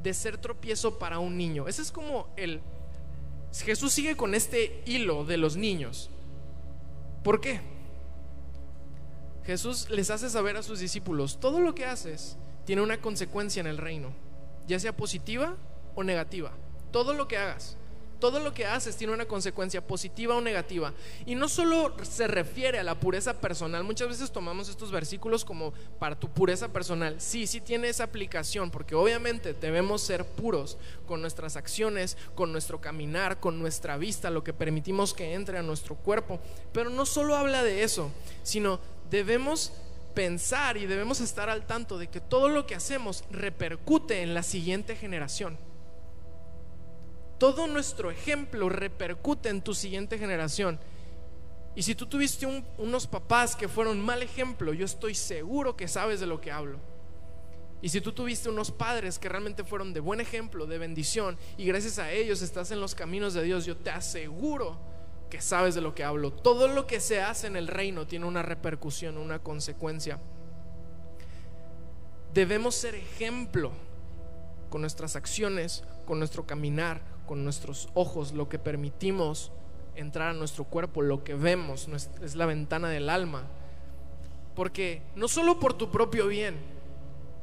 de 0.02 0.12
ser 0.12 0.38
tropiezo 0.38 0.98
para 0.98 1.18
un 1.18 1.36
niño. 1.36 1.66
Ese 1.66 1.82
es 1.82 1.90
como 1.90 2.28
el, 2.36 2.60
Jesús 3.52 3.92
sigue 3.92 4.16
con 4.16 4.34
este 4.34 4.82
hilo 4.86 5.24
de 5.24 5.36
los 5.36 5.56
niños. 5.56 6.10
¿Por 7.22 7.40
qué? 7.40 7.60
Jesús 9.44 9.88
les 9.90 10.10
hace 10.10 10.28
saber 10.30 10.56
a 10.56 10.62
sus 10.62 10.80
discípulos, 10.80 11.38
todo 11.38 11.60
lo 11.60 11.74
que 11.74 11.84
haces 11.84 12.36
tiene 12.64 12.82
una 12.82 13.00
consecuencia 13.00 13.60
en 13.60 13.66
el 13.66 13.78
reino, 13.78 14.12
ya 14.66 14.78
sea 14.78 14.96
positiva 14.96 15.56
o 15.94 16.02
negativa. 16.02 16.52
Todo 16.90 17.14
lo 17.14 17.28
que 17.28 17.36
hagas. 17.36 17.76
Todo 18.24 18.40
lo 18.40 18.54
que 18.54 18.64
haces 18.64 18.96
tiene 18.96 19.12
una 19.12 19.26
consecuencia 19.26 19.86
positiva 19.86 20.34
o 20.34 20.40
negativa. 20.40 20.94
Y 21.26 21.34
no 21.34 21.46
solo 21.46 21.94
se 22.04 22.26
refiere 22.26 22.78
a 22.78 22.82
la 22.82 22.98
pureza 22.98 23.38
personal. 23.38 23.84
Muchas 23.84 24.08
veces 24.08 24.32
tomamos 24.32 24.70
estos 24.70 24.90
versículos 24.90 25.44
como 25.44 25.74
para 25.98 26.18
tu 26.18 26.30
pureza 26.30 26.72
personal. 26.72 27.20
Sí, 27.20 27.46
sí 27.46 27.60
tiene 27.60 27.90
esa 27.90 28.04
aplicación, 28.04 28.70
porque 28.70 28.94
obviamente 28.94 29.52
debemos 29.52 30.00
ser 30.00 30.24
puros 30.24 30.78
con 31.06 31.20
nuestras 31.20 31.56
acciones, 31.56 32.16
con 32.34 32.50
nuestro 32.50 32.80
caminar, 32.80 33.40
con 33.40 33.58
nuestra 33.58 33.98
vista, 33.98 34.30
lo 34.30 34.42
que 34.42 34.54
permitimos 34.54 35.12
que 35.12 35.34
entre 35.34 35.58
a 35.58 35.62
nuestro 35.62 35.94
cuerpo. 35.94 36.40
Pero 36.72 36.88
no 36.88 37.04
solo 37.04 37.36
habla 37.36 37.62
de 37.62 37.82
eso, 37.82 38.10
sino 38.42 38.80
debemos 39.10 39.70
pensar 40.14 40.78
y 40.78 40.86
debemos 40.86 41.20
estar 41.20 41.50
al 41.50 41.66
tanto 41.66 41.98
de 41.98 42.06
que 42.06 42.22
todo 42.22 42.48
lo 42.48 42.66
que 42.66 42.74
hacemos 42.74 43.22
repercute 43.30 44.22
en 44.22 44.32
la 44.32 44.42
siguiente 44.42 44.96
generación 44.96 45.58
todo 47.44 47.66
nuestro 47.66 48.10
ejemplo 48.10 48.70
repercute 48.70 49.50
en 49.50 49.60
tu 49.60 49.74
siguiente 49.74 50.16
generación. 50.16 50.80
Y 51.74 51.82
si 51.82 51.94
tú 51.94 52.06
tuviste 52.06 52.46
unos 52.78 53.06
papás 53.06 53.54
que 53.54 53.68
fueron 53.68 54.00
mal 54.00 54.22
ejemplo, 54.22 54.72
yo 54.72 54.86
estoy 54.86 55.14
seguro 55.14 55.76
que 55.76 55.86
sabes 55.86 56.20
de 56.20 56.26
lo 56.26 56.40
que 56.40 56.50
hablo. 56.50 56.78
Y 57.82 57.90
si 57.90 58.00
tú 58.00 58.12
tuviste 58.12 58.48
unos 58.48 58.70
padres 58.70 59.18
que 59.18 59.28
realmente 59.28 59.62
fueron 59.62 59.92
de 59.92 60.00
buen 60.00 60.22
ejemplo, 60.22 60.64
de 60.64 60.78
bendición, 60.78 61.36
y 61.58 61.66
gracias 61.66 61.98
a 61.98 62.10
ellos 62.12 62.40
estás 62.40 62.70
en 62.70 62.80
los 62.80 62.94
caminos 62.94 63.34
de 63.34 63.42
Dios, 63.42 63.66
yo 63.66 63.76
te 63.76 63.90
aseguro 63.90 64.78
que 65.28 65.42
sabes 65.42 65.74
de 65.74 65.82
lo 65.82 65.94
que 65.94 66.02
hablo. 66.02 66.32
Todo 66.32 66.66
lo 66.66 66.86
que 66.86 66.98
se 66.98 67.20
hace 67.20 67.46
en 67.46 67.56
el 67.56 67.68
reino 67.68 68.06
tiene 68.06 68.24
una 68.24 68.40
repercusión, 68.40 69.18
una 69.18 69.40
consecuencia. 69.40 70.18
Debemos 72.32 72.74
ser 72.74 72.94
ejemplo 72.94 73.70
con 74.70 74.80
nuestras 74.80 75.14
acciones, 75.14 75.84
con 76.06 76.18
nuestro 76.18 76.46
caminar, 76.46 77.12
con 77.26 77.44
nuestros 77.44 77.88
ojos, 77.94 78.32
lo 78.32 78.48
que 78.48 78.58
permitimos 78.58 79.50
entrar 79.96 80.30
a 80.30 80.32
nuestro 80.32 80.64
cuerpo, 80.64 81.02
lo 81.02 81.24
que 81.24 81.34
vemos, 81.34 81.88
es 82.22 82.34
la 82.34 82.46
ventana 82.46 82.88
del 82.88 83.08
alma. 83.08 83.44
Porque 84.54 85.02
no 85.16 85.28
solo 85.28 85.58
por 85.58 85.74
tu 85.74 85.90
propio 85.90 86.26
bien, 86.26 86.56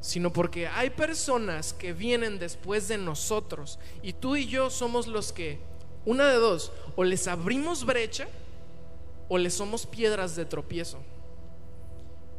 sino 0.00 0.32
porque 0.32 0.66
hay 0.66 0.90
personas 0.90 1.72
que 1.72 1.92
vienen 1.92 2.38
después 2.38 2.88
de 2.88 2.98
nosotros 2.98 3.78
y 4.02 4.12
tú 4.12 4.34
y 4.34 4.46
yo 4.46 4.68
somos 4.68 5.06
los 5.06 5.32
que, 5.32 5.60
una 6.04 6.26
de 6.26 6.36
dos, 6.36 6.72
o 6.96 7.04
les 7.04 7.28
abrimos 7.28 7.84
brecha 7.86 8.26
o 9.28 9.38
les 9.38 9.54
somos 9.54 9.86
piedras 9.86 10.34
de 10.34 10.44
tropiezo. 10.44 10.98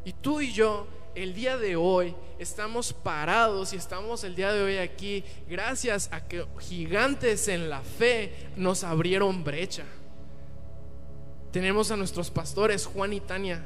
Y 0.04 0.12
tú 0.12 0.42
y 0.42 0.52
yo 0.52 0.86
el 1.16 1.34
día 1.34 1.58
de 1.58 1.76
hoy 1.76 2.16
estamos 2.40 2.94
parados 2.94 3.74
y 3.74 3.78
estamos 3.78 4.24
el 4.24 4.36
día 4.36 4.52
de 4.52 4.62
hoy 4.62 4.78
aquí 4.78 5.24
gracias 5.50 6.10
a 6.12 6.28
que 6.28 6.46
gigantes 6.60 7.48
en 7.48 7.70
la 7.70 7.82
fe 7.82 8.34
nos 8.56 8.84
abrieron 8.84 9.44
brecha. 9.44 9.86
Tenemos 11.52 11.92
a 11.92 11.98
nuestros 11.98 12.32
pastores 12.32 12.86
Juan 12.86 13.14
y 13.14 13.20
Tania 13.20 13.64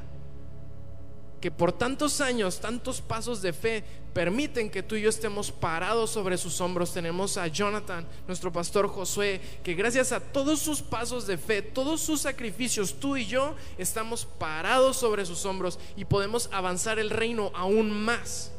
que 1.40 1.50
por 1.50 1.72
tantos 1.72 2.20
años, 2.20 2.60
tantos 2.60 3.00
pasos 3.00 3.42
de 3.42 3.52
fe, 3.52 3.84
permiten 4.12 4.70
que 4.70 4.82
tú 4.82 4.96
y 4.96 5.02
yo 5.02 5.08
estemos 5.08 5.52
parados 5.52 6.10
sobre 6.10 6.36
sus 6.36 6.60
hombros. 6.60 6.92
Tenemos 6.92 7.36
a 7.36 7.46
Jonathan, 7.46 8.04
nuestro 8.26 8.52
pastor 8.52 8.88
Josué, 8.88 9.40
que 9.62 9.74
gracias 9.74 10.10
a 10.10 10.20
todos 10.20 10.58
sus 10.58 10.82
pasos 10.82 11.26
de 11.26 11.38
fe, 11.38 11.62
todos 11.62 12.00
sus 12.00 12.22
sacrificios, 12.22 12.94
tú 12.98 13.16
y 13.16 13.26
yo 13.26 13.54
estamos 13.76 14.24
parados 14.24 14.96
sobre 14.96 15.24
sus 15.24 15.44
hombros 15.44 15.78
y 15.96 16.04
podemos 16.04 16.48
avanzar 16.52 16.98
el 16.98 17.10
reino 17.10 17.52
aún 17.54 17.90
más. 17.92 18.50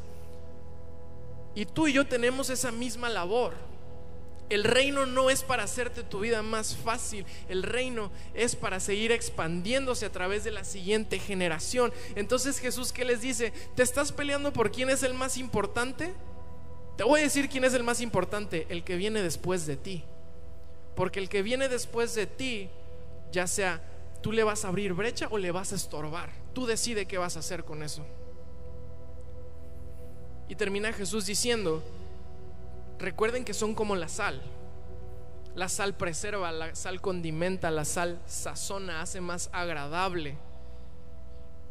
Y 1.54 1.66
tú 1.66 1.88
y 1.88 1.92
yo 1.92 2.06
tenemos 2.06 2.48
esa 2.48 2.72
misma 2.72 3.10
labor. 3.10 3.54
El 4.50 4.64
reino 4.64 5.06
no 5.06 5.30
es 5.30 5.42
para 5.42 5.62
hacerte 5.62 6.02
tu 6.02 6.20
vida 6.20 6.42
más 6.42 6.76
fácil, 6.76 7.24
el 7.48 7.62
reino 7.62 8.10
es 8.34 8.56
para 8.56 8.80
seguir 8.80 9.12
expandiéndose 9.12 10.04
a 10.04 10.12
través 10.12 10.44
de 10.44 10.50
la 10.50 10.64
siguiente 10.64 11.18
generación. 11.20 11.92
Entonces 12.16 12.58
Jesús, 12.58 12.92
¿qué 12.92 13.04
les 13.04 13.20
dice? 13.20 13.52
¿Te 13.76 13.84
estás 13.84 14.10
peleando 14.10 14.52
por 14.52 14.72
quién 14.72 14.90
es 14.90 15.04
el 15.04 15.14
más 15.14 15.38
importante? 15.38 16.12
Te 16.96 17.04
voy 17.04 17.20
a 17.20 17.22
decir 17.22 17.48
quién 17.48 17.64
es 17.64 17.74
el 17.74 17.84
más 17.84 18.00
importante, 18.00 18.66
el 18.68 18.84
que 18.84 18.96
viene 18.96 19.22
después 19.22 19.66
de 19.66 19.76
ti. 19.76 20.04
Porque 20.96 21.20
el 21.20 21.28
que 21.28 21.42
viene 21.42 21.68
después 21.68 22.14
de 22.14 22.26
ti, 22.26 22.68
ya 23.32 23.46
sea 23.46 23.80
tú 24.20 24.32
le 24.32 24.44
vas 24.44 24.64
a 24.64 24.68
abrir 24.68 24.92
brecha 24.92 25.28
o 25.30 25.38
le 25.38 25.50
vas 25.50 25.72
a 25.72 25.76
estorbar. 25.76 26.30
Tú 26.52 26.66
decide 26.66 27.06
qué 27.06 27.18
vas 27.18 27.36
a 27.36 27.40
hacer 27.40 27.64
con 27.64 27.82
eso. 27.82 28.04
Y 30.48 30.56
termina 30.56 30.92
Jesús 30.92 31.26
diciendo, 31.26 31.82
recuerden 33.00 33.44
que 33.44 33.54
son 33.54 33.74
como 33.74 33.96
la 33.96 34.08
sal. 34.08 34.40
La 35.54 35.68
sal 35.68 35.96
preserva, 35.96 36.52
la 36.52 36.74
sal 36.74 37.00
condimenta, 37.00 37.70
la 37.70 37.84
sal 37.84 38.20
sazona, 38.26 39.02
hace 39.02 39.20
más 39.20 39.50
agradable. 39.52 40.36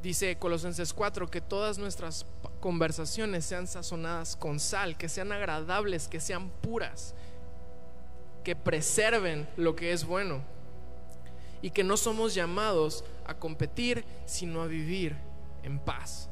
Dice 0.01 0.37
Colosenses 0.37 0.93
4 0.93 1.29
que 1.29 1.41
todas 1.41 1.77
nuestras 1.77 2.25
conversaciones 2.59 3.45
sean 3.45 3.67
sazonadas 3.67 4.35
con 4.35 4.59
sal, 4.59 4.97
que 4.97 5.09
sean 5.09 5.31
agradables, 5.31 6.07
que 6.07 6.19
sean 6.19 6.49
puras, 6.49 7.15
que 8.43 8.55
preserven 8.55 9.47
lo 9.57 9.75
que 9.75 9.91
es 9.91 10.05
bueno 10.05 10.41
y 11.61 11.71
que 11.71 11.83
no 11.83 11.97
somos 11.97 12.33
llamados 12.33 13.03
a 13.25 13.33
competir, 13.33 14.05
sino 14.25 14.61
a 14.61 14.67
vivir 14.67 15.15
en 15.63 15.79
paz. 15.79 16.29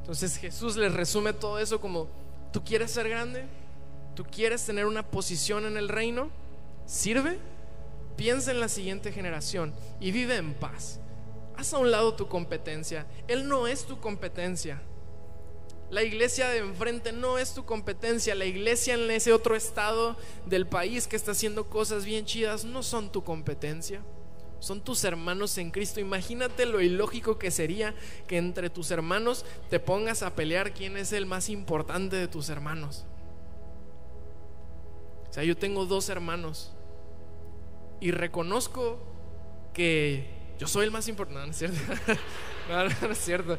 Entonces 0.00 0.36
Jesús 0.38 0.76
les 0.76 0.92
resume 0.92 1.32
todo 1.32 1.58
eso 1.58 1.80
como, 1.80 2.08
¿tú 2.52 2.64
quieres 2.64 2.90
ser 2.90 3.08
grande? 3.08 3.44
¿Tú 4.16 4.24
quieres 4.24 4.64
tener 4.64 4.86
una 4.86 5.06
posición 5.06 5.66
en 5.66 5.76
el 5.76 5.90
reino? 5.90 6.30
¿Sirve? 6.86 7.38
Piensa 8.16 8.50
en 8.50 8.60
la 8.60 8.70
siguiente 8.70 9.12
generación 9.12 9.74
y 10.00 10.10
vive 10.10 10.36
en 10.36 10.54
paz. 10.54 11.00
Haz 11.54 11.74
a 11.74 11.78
un 11.78 11.90
lado 11.90 12.14
tu 12.14 12.26
competencia. 12.26 13.06
Él 13.28 13.46
no 13.46 13.66
es 13.66 13.84
tu 13.84 14.00
competencia. 14.00 14.80
La 15.90 16.02
iglesia 16.02 16.48
de 16.48 16.58
enfrente 16.58 17.12
no 17.12 17.36
es 17.36 17.52
tu 17.52 17.66
competencia. 17.66 18.34
La 18.34 18.46
iglesia 18.46 18.94
en 18.94 19.10
ese 19.10 19.34
otro 19.34 19.54
estado 19.54 20.16
del 20.46 20.66
país 20.66 21.06
que 21.06 21.16
está 21.16 21.32
haciendo 21.32 21.68
cosas 21.68 22.06
bien 22.06 22.24
chidas 22.24 22.64
no 22.64 22.82
son 22.82 23.12
tu 23.12 23.22
competencia. 23.22 24.00
Son 24.60 24.80
tus 24.80 25.04
hermanos 25.04 25.58
en 25.58 25.70
Cristo. 25.70 26.00
Imagínate 26.00 26.64
lo 26.64 26.80
ilógico 26.80 27.38
que 27.38 27.50
sería 27.50 27.94
que 28.26 28.38
entre 28.38 28.70
tus 28.70 28.90
hermanos 28.90 29.44
te 29.68 29.78
pongas 29.78 30.22
a 30.22 30.34
pelear 30.34 30.72
quién 30.72 30.96
es 30.96 31.12
el 31.12 31.26
más 31.26 31.50
importante 31.50 32.16
de 32.16 32.28
tus 32.28 32.48
hermanos 32.48 33.04
sea, 35.36 35.44
yo 35.44 35.56
tengo 35.56 35.84
dos 35.84 36.08
hermanos 36.08 36.72
y 38.00 38.10
reconozco 38.10 38.98
que 39.74 40.26
yo 40.58 40.66
soy 40.66 40.86
el 40.86 40.90
más 40.90 41.08
importante. 41.08 41.38
No, 41.38 41.46
no 41.46 41.52
cierto. 41.52 43.14
cierto. 43.14 43.58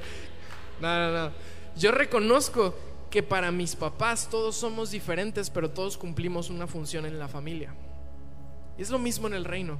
No, 0.81 0.87
no, 0.87 1.11
no. 1.11 1.31
Yo 1.75 1.91
reconozco 1.91 2.73
que 3.11 3.21
para 3.21 3.51
mis 3.51 3.75
papás 3.75 4.27
todos 4.27 4.55
somos 4.55 4.89
diferentes, 4.89 5.51
pero 5.51 5.69
todos 5.69 5.97
cumplimos 5.97 6.49
una 6.49 6.65
función 6.65 7.05
en 7.05 7.19
la 7.19 7.27
familia. 7.27 7.75
Y 8.77 8.81
es 8.81 8.89
lo 8.89 8.97
mismo 8.99 9.27
en 9.27 9.35
el 9.35 9.45
reino. 9.45 9.79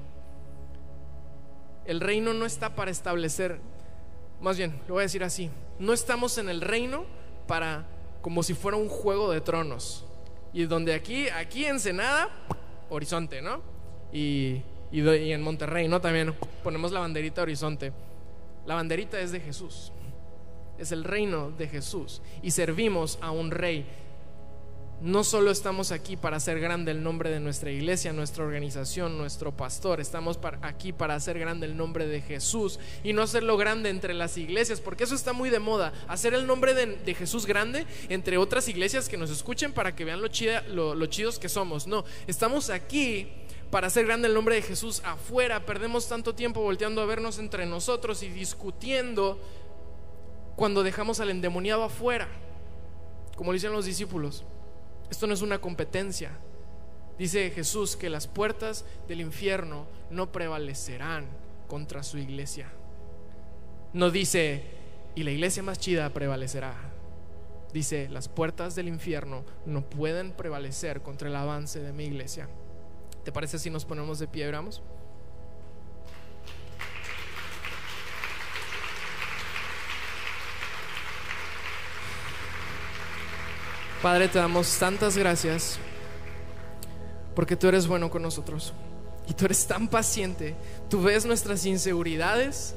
El 1.86 2.00
reino 2.00 2.34
no 2.34 2.46
está 2.46 2.76
para 2.76 2.92
establecer, 2.92 3.60
más 4.40 4.58
bien, 4.58 4.80
lo 4.88 4.96
voy 4.96 5.02
a 5.02 5.04
decir 5.04 5.24
así, 5.24 5.50
no 5.80 5.94
estamos 5.94 6.38
en 6.38 6.50
el 6.50 6.62
reino 6.62 7.06
para 7.48 7.88
como 8.22 8.44
si 8.44 8.54
fuera 8.54 8.78
un 8.78 8.90
juego 8.90 9.32
de 9.32 9.42
tronos. 9.42 10.07
Y 10.54 10.66
donde 10.66 10.94
aquí, 10.94 11.28
aquí 11.30 11.66
en 11.66 11.80
Senada, 11.80 12.30
horizonte, 12.90 13.42
¿no? 13.42 13.62
Y, 14.12 14.62
y, 14.92 15.32
en 15.32 15.42
Monterrey, 15.42 15.88
¿no? 15.88 16.02
También 16.02 16.34
ponemos 16.64 16.92
la 16.92 17.02
banderita 17.02 17.42
horizonte. 17.42 17.92
La 18.66 18.76
banderita 18.76 19.20
es 19.20 19.32
de 19.32 19.40
Jesús. 19.40 19.92
Es 20.78 20.92
el 20.92 21.04
reino 21.04 21.52
de 21.52 21.68
Jesús. 21.68 22.22
Y 22.42 22.52
servimos 22.52 23.20
a 23.22 23.32
un 23.32 23.52
rey 23.52 23.86
no 25.02 25.24
solo 25.24 25.52
estamos 25.52 25.92
aquí 25.92 26.18
para 26.18 26.38
hacer 26.38 26.60
grande 26.60 26.92
el 26.92 27.04
nombre 27.04 27.30
de 27.30 27.40
nuestra 27.40 27.72
iglesia, 27.72 28.14
nuestra 28.14 28.44
organización, 28.44 29.18
nuestro 29.18 29.56
pastor, 29.56 30.00
estamos 30.00 30.40
aquí 30.62 30.92
para 30.92 31.14
hacer 31.14 31.38
grande 31.38 31.68
el 31.68 31.78
nombre 31.78 32.08
de 32.08 32.22
Jesús 32.22 32.80
y 33.04 33.14
no 33.14 33.22
hacerlo 33.22 33.58
grande 33.58 33.90
entre 33.90 34.16
las 34.16 34.38
iglesias, 34.38 34.82
porque 34.82 35.04
eso 35.04 35.14
está 35.14 35.34
muy 35.34 35.52
de 35.52 35.60
moda, 35.60 35.94
hacer 36.08 36.34
el 36.34 36.48
nombre 36.48 36.74
de, 36.74 36.98
Jesús 37.14 37.46
grande 37.46 37.86
entre 38.10 38.38
otras 38.38 38.68
iglesias 38.68 39.08
que 39.08 39.18
nos 39.18 39.30
escuchen 39.30 39.72
para 39.72 39.96
que 39.96 40.06
vean 40.06 40.22
lo, 40.22 40.96
lo 40.96 41.06
chidos 41.06 41.40
que 41.40 41.50
somos. 41.50 41.88
No, 41.88 42.04
estamos 42.26 42.70
aquí 42.70 43.28
para 43.70 43.88
hacer 43.88 44.06
grande 44.06 44.28
el 44.28 44.34
nombre 44.34 44.56
de 44.56 44.62
Jesús 44.62 45.02
afuera, 45.06 45.66
perdemos 45.66 46.08
tanto 46.08 46.34
tiempo 46.34 46.62
volteando 46.62 47.02
a 47.02 47.06
vernos 47.06 47.38
entre 47.38 47.66
nosotros 47.66 48.24
y 48.24 48.30
discutiendo 48.30 49.40
cuando 50.56 50.82
dejamos 50.82 51.20
al 51.20 51.30
endemoniado 51.30 51.84
afuera, 51.84 52.28
como 53.36 53.54
dicen 53.54 53.72
los 53.72 53.86
discípulos. 53.86 54.44
Esto 55.10 55.28
no 55.28 55.34
es 55.34 55.42
una 55.42 55.60
competencia. 55.60 56.32
Dice 57.18 57.50
Jesús 57.50 57.96
que 57.96 58.10
las 58.10 58.28
puertas 58.28 58.86
del 59.08 59.22
infierno 59.22 59.88
no 60.10 60.32
prevalecerán 60.32 61.26
contra 61.68 62.04
su 62.04 62.18
iglesia. 62.18 62.70
No 63.94 64.12
dice, 64.12 64.64
y 65.16 65.24
la 65.24 65.32
iglesia 65.32 65.64
más 65.64 65.80
chida 65.80 66.10
prevalecerá. 66.12 66.76
Dice, 67.74 68.08
las 68.10 68.30
puertas 68.30 68.76
del 68.76 68.88
infierno 68.88 69.44
no 69.66 69.90
pueden 69.90 70.32
prevalecer 70.32 71.02
contra 71.02 71.28
el 71.28 71.36
avance 71.36 71.80
de 71.82 71.94
mi 71.94 72.06
iglesia. 72.06 72.48
¿Te 73.24 73.32
parece 73.32 73.60
si 73.60 73.70
nos 73.70 73.86
ponemos 73.86 74.20
de 74.20 74.28
pie 74.28 74.48
oramos? 74.48 74.84
Padre, 84.02 84.28
te 84.28 84.38
damos 84.38 84.78
tantas 84.78 85.18
gracias 85.18 85.80
porque 87.34 87.56
tú 87.56 87.68
eres 87.68 87.88
bueno 87.88 88.12
con 88.12 88.22
nosotros 88.22 88.72
y 89.28 89.34
tú 89.34 89.46
eres 89.46 89.66
tan 89.66 89.88
paciente. 89.88 90.56
Tú 90.88 91.02
ves 91.02 91.26
nuestras 91.26 91.66
inseguridades 91.66 92.76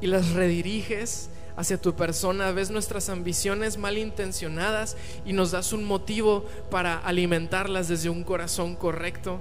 y 0.00 0.06
las 0.06 0.30
rediriges 0.30 1.28
hacia 1.54 1.78
tu 1.78 1.94
persona, 1.94 2.50
ves 2.52 2.70
nuestras 2.70 3.10
ambiciones 3.10 3.76
malintencionadas 3.76 4.96
y 5.26 5.34
nos 5.34 5.50
das 5.50 5.74
un 5.74 5.84
motivo 5.84 6.46
para 6.70 6.98
alimentarlas 6.98 7.88
desde 7.88 8.08
un 8.08 8.24
corazón 8.24 8.74
correcto. 8.74 9.40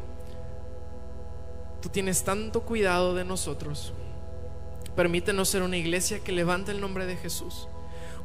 Tú 1.82 1.88
tienes 1.88 2.24
tanto 2.24 2.64
cuidado 2.64 3.16
de 3.16 3.24
nosotros. 3.24 3.94
Permítenos 4.94 5.48
ser 5.48 5.62
una 5.62 5.78
iglesia 5.78 6.20
que 6.20 6.34
levante 6.34 6.72
el 6.72 6.82
nombre 6.82 7.06
de 7.06 7.16
Jesús 7.16 7.70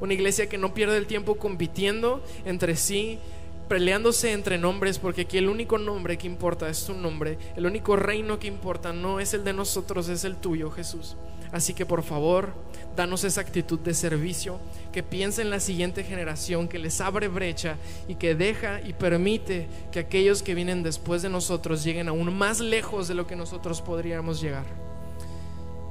una 0.02 0.14
iglesia 0.14 0.48
que 0.48 0.58
no 0.58 0.74
pierde 0.74 0.96
el 0.96 1.06
tiempo 1.06 1.36
compitiendo 1.36 2.24
entre 2.44 2.74
sí, 2.74 3.20
peleándose 3.68 4.32
entre 4.32 4.58
nombres, 4.58 4.98
porque 4.98 5.22
aquí 5.22 5.38
el 5.38 5.48
único 5.48 5.78
nombre 5.78 6.18
que 6.18 6.26
importa 6.26 6.68
es 6.68 6.84
tu 6.84 6.92
nombre, 6.92 7.38
el 7.54 7.66
único 7.66 7.94
reino 7.94 8.40
que 8.40 8.48
importa 8.48 8.92
no 8.92 9.20
es 9.20 9.32
el 9.32 9.44
de 9.44 9.52
nosotros, 9.52 10.08
es 10.08 10.24
el 10.24 10.34
tuyo, 10.34 10.72
Jesús. 10.72 11.16
Así 11.52 11.72
que 11.72 11.86
por 11.86 12.02
favor, 12.02 12.52
danos 12.96 13.22
esa 13.22 13.42
actitud 13.42 13.78
de 13.78 13.94
servicio, 13.94 14.58
que 14.90 15.04
piense 15.04 15.40
en 15.40 15.50
la 15.50 15.60
siguiente 15.60 16.02
generación, 16.02 16.66
que 16.66 16.80
les 16.80 17.00
abre 17.00 17.28
brecha 17.28 17.76
y 18.08 18.16
que 18.16 18.34
deja 18.34 18.80
y 18.80 18.94
permite 18.94 19.68
que 19.92 20.00
aquellos 20.00 20.42
que 20.42 20.56
vienen 20.56 20.82
después 20.82 21.22
de 21.22 21.28
nosotros 21.28 21.84
lleguen 21.84 22.08
aún 22.08 22.36
más 22.36 22.58
lejos 22.58 23.06
de 23.06 23.14
lo 23.14 23.28
que 23.28 23.36
nosotros 23.36 23.80
podríamos 23.80 24.40
llegar. 24.40 24.66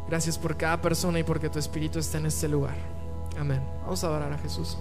Gracias 0.10 0.38
por 0.38 0.58
cada 0.58 0.82
persona 0.82 1.18
y 1.20 1.24
porque 1.24 1.50
tu 1.50 1.60
Espíritu 1.60 1.98
está 1.98 2.18
en 2.18 2.26
este 2.26 2.50
lugar. 2.50 3.01
Amén. 3.40 3.62
Vamos 3.84 4.04
a 4.04 4.08
adorar 4.08 4.34
a 4.34 4.38
Jesús. 4.38 4.78